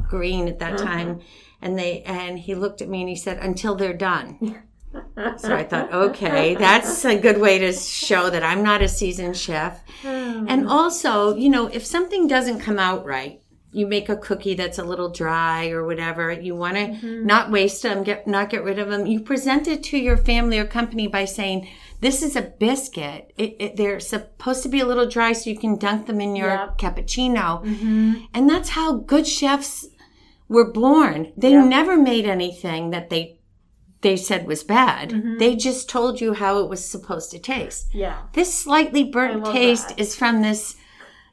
green 0.09 0.49
at 0.49 0.59
that 0.61 0.75
Mhm. 0.75 0.85
time, 0.85 1.21
and 1.63 1.79
they 1.79 2.03
and 2.03 2.39
he 2.39 2.55
looked 2.55 2.81
at 2.83 2.89
me 2.89 3.01
and 3.01 3.09
he 3.09 3.17
said, 3.17 3.39
"Until 3.39 3.75
they're 3.77 3.93
done." 3.97 4.63
So 5.37 5.55
I 5.55 5.63
thought, 5.63 5.93
okay, 5.93 6.57
that's 6.57 7.05
a 7.05 7.17
good 7.17 7.39
way 7.39 7.59
to 7.59 7.73
show 7.73 8.29
that 8.29 8.43
I'm 8.43 8.65
not 8.65 8.83
a 8.83 8.89
seasoned 8.89 9.37
chef. 9.37 9.81
And 10.03 10.67
also, 10.69 11.37
you 11.37 11.49
know, 11.49 11.69
if 11.69 11.87
something 11.87 12.27
doesn't 12.27 12.59
come 12.61 12.79
out 12.79 13.05
right, 13.07 13.41
you 13.71 13.87
make 13.87 14.09
a 14.09 14.17
cookie 14.17 14.55
that's 14.55 14.79
a 14.81 14.85
little 14.85 15.09
dry 15.11 15.69
or 15.69 15.85
whatever, 15.87 16.33
you 16.33 16.57
want 16.57 16.75
to 16.77 16.87
Mm-hmm. 16.89 17.25
not 17.27 17.53
waste 17.53 17.83
them, 17.85 18.03
get 18.03 18.27
not 18.27 18.51
get 18.51 18.65
rid 18.65 18.81
of 18.81 18.89
them. 18.89 19.07
You 19.07 19.21
present 19.21 19.69
it 19.69 19.85
to 19.85 19.99
your 19.99 20.17
family 20.17 20.59
or 20.59 20.65
company 20.65 21.07
by 21.07 21.25
saying, 21.25 21.69
"This 22.01 22.21
is 22.23 22.35
a 22.35 22.43
biscuit. 22.43 23.33
It, 23.37 23.57
it, 23.61 23.77
they're 23.77 24.01
supposed 24.01 24.65
to 24.65 24.69
be 24.69 24.81
a 24.81 24.87
little 24.87 25.09
dry, 25.09 25.33
so 25.35 25.51
you 25.51 25.59
can 25.59 25.77
dunk 25.79 26.07
them 26.09 26.21
in 26.21 26.35
your 26.35 26.49
Yep. 26.49 26.79
cappuccino." 26.79 27.61
hmm 27.65 28.15
And 28.35 28.51
that's 28.51 28.71
how 28.71 28.95
good 28.95 29.27
chefs 29.29 29.87
were 30.51 30.71
born. 30.71 31.33
They 31.37 31.53
Yeah. 31.53 31.65
never 31.65 31.97
made 31.97 32.27
anything 32.27 32.91
that 32.91 33.09
they 33.09 33.37
they 34.03 34.17
said 34.17 34.47
was 34.47 34.63
bad. 34.65 35.11
Mhm. 35.11 35.39
They 35.39 35.55
just 35.55 35.87
told 35.91 36.23
you 36.23 36.33
how 36.33 36.59
it 36.61 36.71
was 36.71 36.83
supposed 36.83 37.31
to 37.33 37.39
taste. 37.39 37.87
Yeah. 37.93 38.17
This 38.33 38.53
slightly 38.55 39.05
burnt 39.05 39.45
taste 39.45 39.89
that. 39.91 40.01
is 40.01 40.17
from 40.17 40.41
this, 40.41 40.75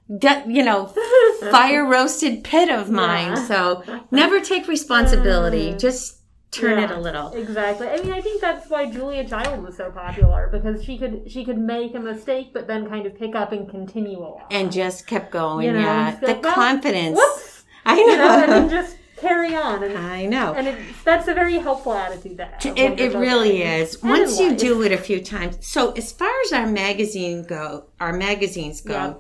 you 0.10 0.64
know, 0.66 0.92
fire 1.52 1.86
roasted 1.86 2.44
pit 2.44 2.70
of 2.70 2.90
mine. 2.92 3.30
Yeah. 3.38 3.48
So 3.48 3.84
never 4.12 4.42
take 4.42 4.68
responsibility. 4.68 5.72
Mm. 5.72 5.80
Just 5.80 6.16
turn 6.52 6.78
it 6.80 6.92
a 6.92 7.00
little. 7.00 7.30
Exactly. 7.34 7.88
I 7.88 8.02
mean, 8.02 8.12
I 8.12 8.20
think 8.20 8.42
that's 8.42 8.70
why 8.70 8.92
Julia 8.92 9.24
Child 9.28 9.64
was 9.64 9.78
so 9.78 9.90
popular 9.92 10.50
because 10.52 10.84
she 10.84 10.98
could 10.98 11.24
she 11.32 11.46
could 11.46 11.58
make 11.58 11.96
a 11.96 12.00
mistake, 12.02 12.48
but 12.54 12.68
then 12.68 12.90
kind 12.90 13.06
of 13.06 13.18
pick 13.18 13.34
up 13.34 13.54
and 13.54 13.70
continue 13.70 14.20
along. 14.20 14.42
And 14.52 14.72
just 14.72 15.08
kept 15.08 15.32
going. 15.32 15.66
You 15.68 15.74
know, 15.74 15.80
yeah. 15.80 16.18
The 16.20 16.28
like, 16.28 16.44
confidence. 16.44 17.18
Whoops. 17.18 17.64
I 17.86 17.96
You 17.98 18.08
know, 18.18 18.28
then 18.46 18.50
know. 18.50 18.70
just 18.70 18.98
carry 19.18 19.56
on, 19.56 19.84
and 19.84 19.98
I 19.98 20.26
know. 20.26 20.54
and 20.54 20.68
it, 20.68 20.78
that's 21.04 21.28
a 21.28 21.34
very 21.34 21.56
helpful 21.60 21.94
attitude 21.94 22.38
that 22.38 22.66
It, 22.66 23.00
it 23.00 23.16
really 23.16 23.64
is. 23.64 23.96
And 24.02 24.12
Once 24.12 24.40
you 24.40 24.50
life. 24.50 24.58
do 24.60 24.82
it 24.84 24.92
a 24.92 24.98
few 24.98 25.20
times. 25.22 25.58
So 25.66 25.92
as 25.92 26.12
far 26.12 26.32
as 26.46 26.54
our 26.54 26.68
magazine 26.68 27.44
go, 27.44 27.86
our 28.00 28.14
magazines 28.14 28.82
go, 28.82 29.20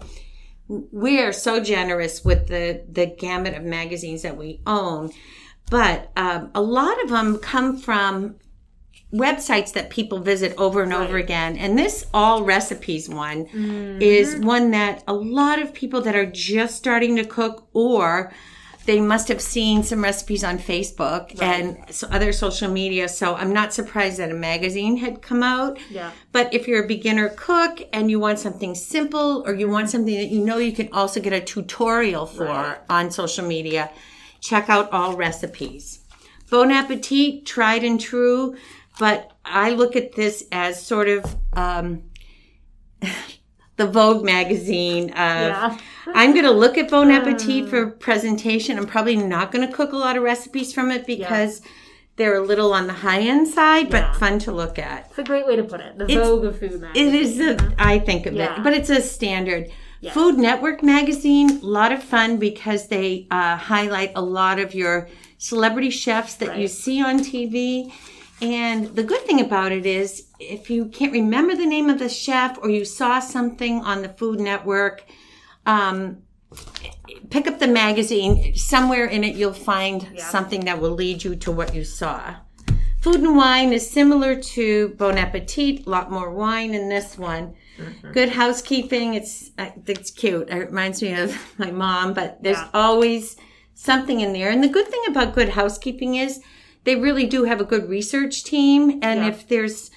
we 0.91 1.19
are 1.19 1.31
so 1.31 1.59
generous 1.61 2.23
with 2.25 2.47
the 2.47 2.83
the 2.91 3.05
gamut 3.05 3.53
of 3.55 3.63
magazines 3.63 4.21
that 4.21 4.35
we 4.37 4.61
own. 4.67 5.11
But 5.69 6.11
um, 6.15 6.51
a 6.55 6.61
lot 6.61 7.01
of 7.03 7.09
them 7.09 7.37
come 7.39 7.77
from 7.77 8.35
websites 9.13 9.71
that 9.73 9.89
people 9.89 10.19
visit 10.19 10.53
over 10.57 10.83
and 10.83 10.93
over 10.93 11.13
Right. 11.15 11.23
again. 11.23 11.57
And 11.57 11.77
this 11.79 12.05
Allrecipes 12.13 13.07
one 13.07 13.45
Mhm. 13.45 14.01
is 14.01 14.35
one 14.37 14.71
that 14.71 15.03
a 15.07 15.13
lot 15.13 15.61
of 15.61 15.73
people 15.73 16.01
that 16.01 16.15
are 16.15 16.25
just 16.25 16.75
starting 16.75 17.15
to 17.15 17.23
cook 17.23 17.67
or 17.73 18.33
they 18.87 19.01
must 19.01 19.27
have 19.27 19.41
seen 19.41 19.83
some 19.83 20.01
recipes 20.01 20.43
on 20.45 20.57
Facebook 20.57 21.39
and 21.41 21.77
so 21.93 22.07
other 22.07 22.31
social 22.31 22.71
media. 22.71 23.09
So 23.09 23.35
I'm 23.35 23.51
not 23.51 23.73
surprised 23.73 24.17
that 24.19 24.31
a 24.31 24.33
magazine 24.33 24.95
had 24.97 25.21
come 25.21 25.43
out. 25.43 25.77
yeah. 25.91 26.11
But 26.31 26.53
if 26.53 26.67
you're 26.67 26.85
a 26.85 26.87
beginner 26.87 27.27
cook 27.35 27.81
and 27.91 28.09
you 28.09 28.17
want 28.19 28.39
something 28.39 28.73
simple 28.75 29.43
or 29.45 29.53
you 29.53 29.67
want 29.69 29.89
something 29.89 30.15
that 30.15 30.29
you 30.29 30.39
know 30.43 30.57
you 30.57 30.71
can 30.71 30.87
also 30.93 31.19
get 31.19 31.33
a 31.33 31.41
tutorial 31.41 32.25
for 32.25 32.45
Right. 32.45 32.77
on 32.89 33.11
social 33.11 33.45
media, 33.45 33.91
check 34.39 34.69
out 34.69 34.89
Allrecipes. 34.91 35.99
Bon 36.49 36.71
appetit, 36.71 37.45
tried 37.45 37.83
and 37.83 37.99
true, 37.99 38.55
but 38.99 39.31
I 39.43 39.71
look 39.71 39.97
at 39.97 40.13
this 40.15 40.45
as 40.49 40.81
sort 40.81 41.09
of 41.09 41.35
um, 41.53 42.03
the 43.75 43.85
Vogue 43.85 44.23
magazine 44.23 45.09
of 45.09 45.15
Yeah. 45.51 45.77
I'm 46.13 46.31
going 46.33 46.45
to 46.45 46.51
look 46.51 46.77
at 46.77 46.89
Bon 46.89 47.11
Appetit 47.11 47.69
for 47.69 47.87
presentation. 47.87 48.77
I'm 48.77 48.85
probably 48.87 49.15
not 49.15 49.51
going 49.51 49.67
to 49.67 49.73
cook 49.73 49.91
a 49.93 49.97
lot 49.97 50.17
of 50.17 50.23
recipes 50.23 50.73
from 50.73 50.91
it 50.91 51.05
because 51.05 51.61
they're 52.15 52.35
a 52.35 52.41
little 52.45 52.73
on 52.73 52.87
the 52.87 52.93
high 52.93 53.19
end 53.21 53.47
side, 53.47 53.89
but 53.89 53.97
Yeah. 54.03 54.13
fun 54.13 54.39
to 54.39 54.51
look 54.51 54.79
at. 54.79 55.07
It's 55.09 55.19
a 55.19 55.23
great 55.23 55.45
way 55.45 55.55
to 55.55 55.63
put 55.63 55.81
it. 55.81 55.97
The 55.97 56.05
It's- 56.05 56.27
Vogue 56.27 56.45
of 56.45 56.59
food 56.59 56.81
magazine. 56.81 57.07
It 57.07 57.13
is 57.15 57.39
a, 57.39 57.73
I 57.77 57.99
think 57.99 58.25
of 58.25 58.33
Yeah. 58.33 58.57
it, 58.57 58.63
but 58.63 58.73
it's 58.73 58.89
a 58.89 59.01
standard. 59.01 59.69
Yeah. 60.01 60.13
Food 60.13 60.37
Network 60.37 60.83
magazine, 60.83 61.59
a 61.61 61.65
lot 61.65 61.91
of 61.91 62.03
fun 62.03 62.37
because 62.37 62.87
they 62.87 63.27
uh, 63.31 63.57
highlight 63.57 64.11
a 64.15 64.21
lot 64.21 64.59
of 64.59 64.73
your 64.75 65.07
celebrity 65.37 65.89
chefs 65.89 66.35
that 66.35 66.57
you 66.57 66.67
see 66.67 67.01
on 67.01 67.19
TV. 67.19 67.91
And 68.41 68.95
the 68.95 69.01
good 69.03 69.21
thing 69.21 69.41
about 69.41 69.71
it 69.71 69.87
is, 69.87 70.27
if 70.39 70.69
you 70.69 70.85
can't 70.85 71.11
remember 71.11 71.55
the 71.55 71.65
name 71.65 71.89
of 71.89 71.97
the 71.97 72.09
chef 72.09 72.59
or 72.61 72.69
you 72.69 72.85
saw 72.85 73.19
something 73.19 73.81
on 73.81 74.03
the 74.03 74.09
Food 74.09 74.39
Network, 74.39 75.03
um, 75.67 76.23
pick 77.29 77.47
up 77.47 77.59
the 77.59 77.67
magazine. 77.67 78.55
Somewhere 78.55 79.05
in 79.05 79.23
it, 79.23 79.35
you'll 79.35 79.53
find 79.53 80.07
Yeah. 80.13 80.23
something 80.23 80.61
that 80.65 80.81
will 80.81 80.91
lead 80.91 81.23
you 81.23 81.35
to 81.35 81.51
what 81.51 81.75
you 81.75 81.83
saw. 81.83 82.35
Food 83.01 83.17
and 83.17 83.35
wine 83.37 83.71
is 83.73 83.89
similar 83.89 84.35
to 84.41 84.89
Bon 84.97 85.17
Appetit. 85.17 85.85
A 85.85 85.89
lot 85.89 86.11
more 86.11 86.31
wine 86.31 86.73
in 86.73 86.89
this 86.89 87.17
one. 87.17 87.53
Good 88.11 88.29
housekeeping. 88.29 89.13
It's 89.13 89.51
uh, 89.57 89.69
it's 89.85 90.09
cute. 90.09 90.49
It 90.49 90.55
reminds 90.55 91.01
me 91.01 91.13
of 91.13 91.37
my 91.59 91.69
mom. 91.71 92.13
But 92.13 92.41
there's 92.41 92.57
Yeah. 92.57 92.69
always 92.73 93.35
something 93.75 94.19
in 94.21 94.33
there. 94.33 94.49
And 94.49 94.63
the 94.63 94.67
good 94.67 94.87
thing 94.87 95.03
about 95.07 95.35
good 95.35 95.49
housekeeping 95.49 96.15
is 96.15 96.41
they 96.85 96.95
really 96.95 97.27
do 97.27 97.43
have 97.43 97.61
a 97.61 97.65
good 97.65 97.87
research 97.87 98.43
team. 98.43 98.99
And 99.03 99.19
Yeah. 99.19 99.27
if 99.27 99.47
there's 99.47 99.91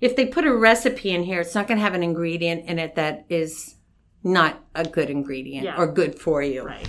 if 0.00 0.16
they 0.16 0.24
put 0.26 0.44
a 0.46 0.52
recipe 0.54 1.10
in 1.10 1.22
here, 1.24 1.40
it's 1.42 1.54
not 1.54 1.68
going 1.68 1.76
to 1.78 1.84
have 1.84 1.94
an 1.94 2.02
ingredient 2.02 2.64
in 2.66 2.78
it 2.78 2.94
that 2.96 3.26
is 3.28 3.76
not 4.22 4.62
a 4.74 4.84
good 4.84 5.10
ingredient 5.10 5.64
Yeah. 5.64 5.76
or 5.76 5.86
good 5.86 6.18
for 6.18 6.42
you. 6.42 6.64
Right. 6.64 6.88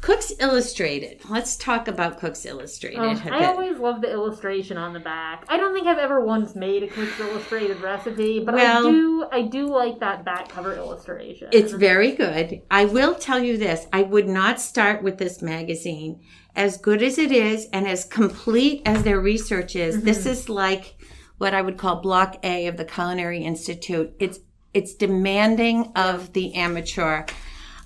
Cooks 0.00 0.32
Illustrated. 0.40 1.20
Let's 1.28 1.56
talk 1.56 1.86
about 1.86 2.18
Cooks 2.18 2.46
Illustrated. 2.46 2.98
A 2.98 3.34
I 3.34 3.46
always 3.48 3.78
love 3.78 4.00
the 4.00 4.10
illustration 4.10 4.78
on 4.78 4.94
the 4.94 5.00
back. 5.00 5.44
I 5.48 5.58
don't 5.58 5.74
think 5.74 5.86
I've 5.86 5.98
ever 5.98 6.24
once 6.24 6.54
made 6.54 6.82
a 6.82 6.86
Cook's 6.86 7.20
Illustrated 7.20 7.80
recipe, 7.82 8.40
but 8.40 8.54
Well- 8.54 8.86
I 8.86 8.90
do. 8.90 9.26
I 9.30 9.42
do 9.42 9.66
like 9.66 10.00
that 10.00 10.24
back 10.24 10.48
cover 10.48 10.74
illustration. 10.74 11.48
It's 11.52 11.72
very 11.72 12.12
good. 12.12 12.62
I 12.70 12.86
will 12.86 13.14
tell 13.14 13.40
you 13.40 13.58
this 13.58 13.86
I 13.92 14.02
would 14.02 14.26
not 14.26 14.60
start 14.60 15.02
with 15.02 15.18
this 15.18 15.42
magazine. 15.42 16.20
As 16.56 16.78
good 16.78 17.02
as 17.02 17.18
it 17.18 17.30
is 17.30 17.68
and 17.72 17.86
as 17.86 18.04
complete 18.04 18.82
as 18.86 19.02
their 19.02 19.20
research 19.20 19.76
is, 19.76 20.02
this 20.02 20.20
mm-hmm. 20.20 20.30
is 20.30 20.48
like 20.48 20.96
what 21.36 21.54
I 21.54 21.62
would 21.62 21.76
call 21.76 22.00
block 22.00 22.38
A 22.42 22.66
of 22.66 22.76
the 22.76 22.84
Culinary 22.84 23.44
Institute. 23.44 24.14
It's 24.18 24.40
it's 24.74 24.94
demanding 24.94 25.92
of 25.96 26.32
the 26.32 26.54
amateur. 26.54 27.24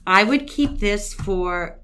I 0.07 0.25
would 0.25 0.47
keep 0.47 0.81
this 0.81 1.15
for 1.15 1.79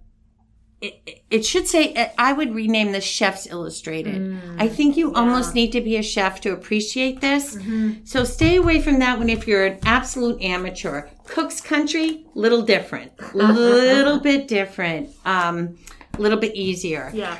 it, 0.80 1.22
it 1.30 1.44
should 1.44 1.66
say 1.66 2.10
I 2.16 2.32
would 2.32 2.54
rename 2.54 2.92
this 2.92 3.04
Chef's 3.04 3.46
Illustrated. 3.46 4.40
I 4.58 4.66
think 4.68 4.96
you 4.96 5.12
almost 5.12 5.54
need 5.54 5.72
to 5.72 5.80
be 5.80 5.96
a 5.96 6.02
chef 6.02 6.40
to 6.42 6.52
appreciate 6.52 7.20
this. 7.20 7.58
So 8.04 8.24
stay 8.24 8.56
away 8.56 8.80
from 8.80 8.98
that 9.00 9.18
one 9.18 9.28
if 9.28 9.46
you're 9.46 9.66
an 9.66 9.78
absolute 9.84 10.40
amateur. 10.40 11.08
Cook's 11.26 11.60
Country, 11.60 12.26
little 12.34 12.62
different, 12.62 13.12
little 13.34 14.20
bit 14.20 14.48
different, 14.48 15.10
um, 15.24 15.76
little 16.18 16.38
bit 16.38 16.54
easier. 16.54 17.10
yeah. 17.12 17.38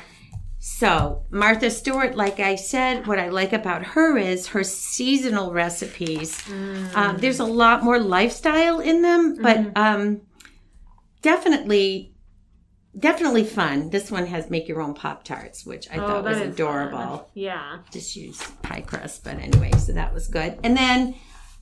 So 0.63 1.25
Martha 1.31 1.71
Stewart, 1.71 2.15
like 2.15 2.39
I 2.39 2.53
said, 2.53 3.07
what 3.07 3.17
I 3.17 3.29
like 3.29 3.51
about 3.51 3.83
her 3.83 4.15
is 4.15 4.45
her 4.49 4.63
seasonal 4.63 5.51
recipes. 5.51 6.39
Um, 6.93 7.17
there's 7.17 7.39
a 7.39 7.45
lot 7.45 7.83
more 7.83 7.97
lifestyle 7.99 8.79
in 8.79 9.01
them, 9.01 9.41
but 9.41 9.75
um, 9.75 10.21
definitely, 11.23 12.13
definitely 12.97 13.43
fun. 13.43 13.89
This 13.89 14.11
one 14.11 14.27
has 14.27 14.51
make 14.51 14.67
your 14.67 14.81
own 14.81 14.93
pop 14.93 15.23
tarts, 15.23 15.65
which 15.65 15.89
I 15.89 15.95
thought 15.97 16.23
was 16.23 16.37
Oh, 16.37 16.39
that 16.39 16.47
is 16.47 16.53
adorable 16.53 16.97
fun. 17.17 17.25
Yeah. 17.33 17.79
just 17.91 18.15
use 18.15 18.39
pie 18.61 18.81
crust, 18.81 19.23
but 19.23 19.39
anyway, 19.39 19.71
so 19.79 19.93
that 19.93 20.13
was 20.13 20.27
good. 20.27 20.59
And 20.63 20.77
then 20.77 21.15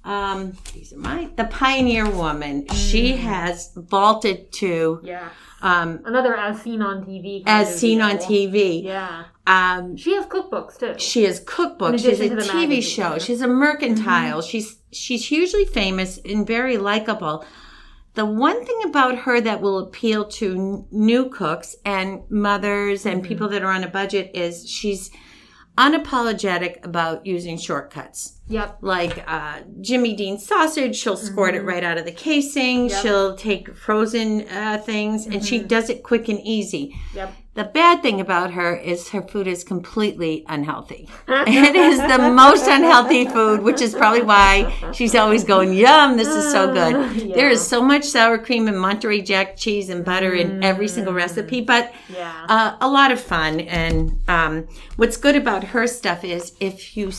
Um, 0.04 0.54
these 0.74 0.94
are 0.94 0.98
my 0.98 1.30
the 1.36 1.46
Pioneer 1.46 2.10
Woman. 2.10 2.68
She 2.70 3.18
has 3.18 3.72
vaulted 3.76 4.52
to 4.54 5.02
Yeah. 5.04 5.30
um, 5.62 6.00
Another 6.06 6.36
as 6.36 6.62
seen 6.62 6.82
on 6.82 7.04
TV. 7.04 7.44
as 7.46 7.80
seen 7.80 8.02
on. 8.02 8.18
TV. 8.18 8.82
Yeah. 8.84 9.26
Um, 9.46 9.98
She 9.98 10.14
has 10.16 10.26
cookbooks 10.26 10.80
too. 10.80 10.94
she 10.98 11.24
has 11.26 11.44
cookbooks. 11.44 12.00
She's 12.00 12.06
a 12.06 12.12
addition 12.26 12.30
to 12.30 12.36
the 12.38 12.42
TV 12.50 12.68
magazine. 12.70 12.82
show. 12.82 13.20
She's 13.20 13.42
a 13.42 13.48
mercantile. 13.48 14.42
She's 14.42 14.78
she's 14.92 15.26
hugely 15.28 15.66
famous 15.66 16.18
and 16.24 16.48
very 16.48 16.78
likable. 16.78 17.44
The 18.16 18.26
one 18.26 18.66
thing 18.66 18.82
about 18.86 19.20
her 19.20 19.40
that 19.42 19.62
will 19.62 19.80
appeal 19.80 20.26
to 20.26 20.54
n- 20.56 20.86
new 20.92 21.30
cooks 21.30 21.76
and 21.86 22.22
mothers 22.30 23.06
and 23.06 23.24
people 23.24 23.48
that 23.50 23.62
are 23.64 23.72
on 23.72 23.84
a 23.84 23.88
budget 23.90 24.32
is 24.34 24.68
she's 24.68 25.12
unapologetic 25.78 26.84
about 26.84 27.26
using 27.26 27.58
shortcuts. 27.58 28.39
Yep. 28.50 28.80
Like 28.82 29.24
uh, 29.28 29.62
Jimmy 29.82 30.16
Dean 30.16 30.38
sausage, 30.40 30.96
she'll 30.96 31.18
squirt 31.18 31.56
it 31.56 31.62
right 31.62 31.84
out 31.84 31.98
of 31.98 32.06
the 32.06 32.12
casing. 32.12 32.90
Yep. 32.90 33.02
She'll 33.02 33.36
take 33.36 33.76
frozen 33.76 34.48
uh, 34.50 34.80
things 34.84 35.28
and 35.28 35.46
she 35.46 35.60
does 35.60 35.90
it 35.90 36.04
quick 36.04 36.28
and 36.30 36.40
easy. 36.42 36.96
Yep. 37.14 37.34
The 37.56 37.64
bad 37.66 38.02
thing 38.02 38.22
about 38.22 38.52
her 38.54 38.76
is 38.76 39.10
her 39.10 39.22
food 39.22 39.46
is 39.46 39.64
completely 39.64 40.46
unhealthy. 40.48 41.10
it 41.28 41.76
is 41.76 41.98
the 42.00 42.32
most 42.32 42.68
unhealthy 42.68 43.26
food, 43.26 43.62
which 43.62 43.82
is 43.82 43.94
probably 43.94 44.22
why 44.22 44.74
she's 44.94 45.14
always 45.14 45.44
going, 45.44 45.74
Yum, 45.74 46.16
this 46.16 46.28
is 46.30 46.52
so 46.52 46.74
good. 46.74 46.90
Yeah. 47.30 47.36
There 47.36 47.50
is 47.50 47.66
so 47.66 47.82
much 47.84 48.06
sour 48.06 48.38
cream 48.38 48.68
and 48.68 48.80
Monterey 48.80 49.22
Jack 49.22 49.58
cheese 49.58 49.90
and 49.90 50.06
butter 50.06 50.34
in 50.34 50.64
every 50.64 50.88
single 50.88 51.14
recipe, 51.14 51.60
but 51.62 51.92
Yeah. 52.08 52.46
uh, 52.48 52.78
a 52.80 52.88
lot 52.88 53.12
of 53.12 53.20
fun. 53.20 53.60
And 53.60 54.22
um, 54.28 54.68
what's 54.96 55.18
good 55.18 55.36
about 55.36 55.64
her 55.66 55.86
stuff 55.86 56.24
is 56.24 56.54
if 56.60 56.96
you 56.96 57.12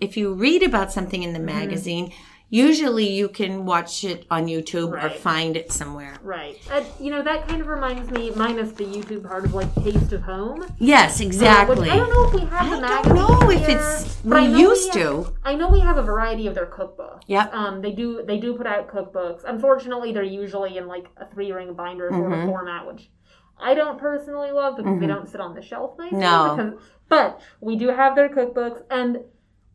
if 0.00 0.16
you 0.16 0.32
read 0.34 0.62
about 0.62 0.92
something 0.92 1.22
in 1.22 1.32
the 1.32 1.38
magazine, 1.38 2.12
usually 2.52 3.08
you 3.08 3.28
can 3.28 3.64
watch 3.64 4.02
it 4.04 4.26
on 4.30 4.46
YouTube 4.46 4.92
or 4.92 5.08
find 5.10 5.56
it 5.56 5.70
somewhere. 5.70 6.16
Right. 6.22 6.58
And, 6.72 6.84
you 6.98 7.10
know, 7.10 7.22
that 7.22 7.46
kind 7.46 7.60
of 7.60 7.68
reminds 7.68 8.10
me, 8.10 8.30
minus 8.34 8.72
the 8.72 8.84
YouTube 8.84 9.28
part 9.28 9.44
of 9.44 9.54
like 9.54 9.72
Taste 9.76 10.12
of 10.12 10.22
Home. 10.22 10.66
Yes, 10.78 11.20
Uh, 11.20 11.24
exactly. 11.24 11.80
which 11.82 11.90
I 11.90 11.96
don't 11.96 12.10
know 12.10 12.26
if 12.28 12.34
we 12.34 12.40
have 12.40 12.52
I 12.52 12.64
the 12.64 12.70
don't 12.70 12.80
magazine. 12.82 13.14
know 13.14 13.50
if 13.50 13.68
it's 13.68 14.26
I 14.26 14.48
we 14.50 14.58
used 14.60 14.92
have- 14.94 15.02
to. 15.26 15.32
I 15.44 15.54
know 15.54 15.68
we 15.68 15.80
have 15.80 15.96
a 15.96 16.02
variety 16.02 16.46
of 16.48 16.54
their 16.56 16.66
cookbooks. 16.66 17.20
Yep. 17.28 17.54
Um, 17.54 17.82
they 17.82 17.92
do 17.92 18.24
they 18.26 18.38
do 18.38 18.54
put 18.54 18.66
out 18.66 18.88
cookbooks. 18.88 19.44
Unfortunately, 19.44 20.12
they're 20.12 20.22
usually 20.24 20.76
in 20.76 20.88
like 20.88 21.06
a 21.18 21.26
three 21.26 21.52
ring 21.52 21.74
binder 21.74 22.08
sort 22.10 22.22
Mm-hmm. 22.30 22.40
of 22.40 22.46
format, 22.48 22.86
which 22.86 23.10
I 23.62 23.74
don't 23.74 23.98
personally 23.98 24.50
love 24.50 24.76
because 24.76 24.98
they 24.98 25.06
don't 25.06 25.28
sit 25.28 25.40
on 25.40 25.54
the 25.54 25.62
shelf 25.62 25.96
nicely. 25.98 26.18
No. 26.18 26.56
Because, 26.56 26.72
but 27.08 27.40
we 27.60 27.76
do 27.76 27.88
have 27.88 28.16
their 28.16 28.28
cookbooks, 28.28 28.82
and 28.90 29.18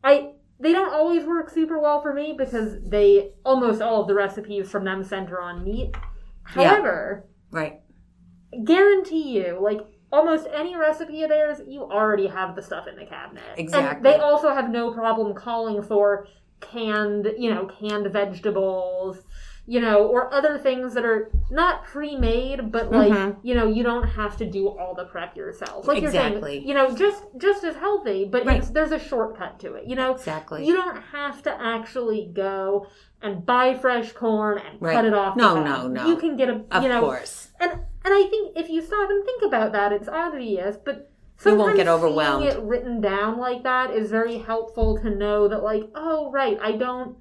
I 0.06 0.30
they 0.60 0.72
don't 0.72 0.92
always 0.94 1.24
work 1.24 1.50
super 1.50 1.78
well 1.80 2.00
for 2.00 2.14
me 2.14 2.34
because 2.38 2.76
they 2.86 3.32
almost 3.44 3.82
all 3.82 4.02
of 4.02 4.08
the 4.08 4.14
recipes 4.14 4.70
from 4.70 4.84
them 4.84 5.02
center 5.04 5.40
on 5.40 5.64
meat. 5.64 5.94
However, 6.44 7.26
Right. 7.50 7.80
guarantee 8.64 9.36
you, 9.38 9.58
like 9.60 9.80
almost 10.12 10.46
any 10.54 10.76
recipe 10.76 11.24
of 11.24 11.28
theirs, 11.28 11.60
you 11.66 11.82
already 11.82 12.28
have 12.28 12.54
the 12.54 12.62
stuff 12.62 12.86
in 12.86 12.96
the 12.96 13.04
cabinet. 13.04 13.42
Exactly. 13.56 13.96
And 13.96 14.04
they 14.04 14.22
also 14.22 14.54
have 14.54 14.70
no 14.70 14.92
problem 14.92 15.34
calling 15.34 15.82
for 15.82 16.28
canned, 16.60 17.32
you 17.36 17.52
know, 17.52 17.66
canned 17.66 18.06
vegetables, 18.12 19.18
you 19.68 19.80
know, 19.80 20.06
or 20.06 20.32
other 20.32 20.56
things 20.58 20.94
that 20.94 21.04
are 21.04 21.28
not 21.50 21.84
pre-made, 21.84 22.70
but 22.70 22.92
like, 22.92 23.12
Mhm. 23.12 23.36
you 23.42 23.54
know, 23.54 23.66
you 23.66 23.82
don't 23.82 24.04
have 24.06 24.36
to 24.36 24.46
do 24.46 24.68
all 24.68 24.94
the 24.94 25.04
prep 25.06 25.36
yourself. 25.36 25.88
Like 25.88 26.00
you're 26.02 26.12
saying, 26.12 26.66
you 26.66 26.72
know, 26.74 26.94
just 26.94 27.24
just 27.36 27.64
as 27.64 27.74
healthy, 27.76 28.24
but 28.24 28.46
Right. 28.46 28.58
it's, 28.58 28.70
there's 28.70 28.92
a 28.92 28.98
shortcut 28.98 29.58
to 29.60 29.74
it. 29.74 29.84
You 29.86 29.96
know, 29.96 30.12
Exactly. 30.12 30.64
you 30.64 30.74
don't 30.76 30.98
have 31.12 31.42
to 31.42 31.50
actually 31.60 32.30
go 32.32 32.86
and 33.22 33.44
buy 33.44 33.74
fresh 33.74 34.12
corn 34.12 34.58
and 34.58 34.80
Right. 34.80 34.94
cut 34.94 35.04
it 35.04 35.14
off. 35.14 35.36
No, 35.36 35.60
no, 35.62 35.88
no. 35.88 36.06
You 36.06 36.16
can 36.16 36.36
get 36.36 36.48
a, 36.48 36.62
of 36.70 36.82
you 36.84 36.88
know, 36.88 37.00
course. 37.00 37.50
and 37.58 37.72
and 38.04 38.14
I 38.14 38.22
think 38.30 38.56
if 38.56 38.70
you 38.70 38.80
stop 38.82 39.10
and 39.10 39.24
think 39.24 39.42
about 39.42 39.72
that, 39.72 39.92
it's 39.92 40.08
obvious, 40.08 40.76
but 40.76 40.94
You 40.96 41.02
sometimes 41.38 41.58
won't 41.64 41.76
get 41.76 41.88
overwhelmed. 41.88 42.44
seeing 42.44 42.56
it 42.56 42.62
written 42.62 43.00
down 43.00 43.36
like 43.38 43.64
that 43.64 43.90
is 43.90 44.12
very 44.12 44.38
helpful 44.38 44.96
to 44.98 45.10
know 45.10 45.48
that, 45.48 45.64
like, 45.64 45.90
oh 45.96 46.30
right, 46.30 46.56
I 46.62 46.72
don't, 46.72 47.16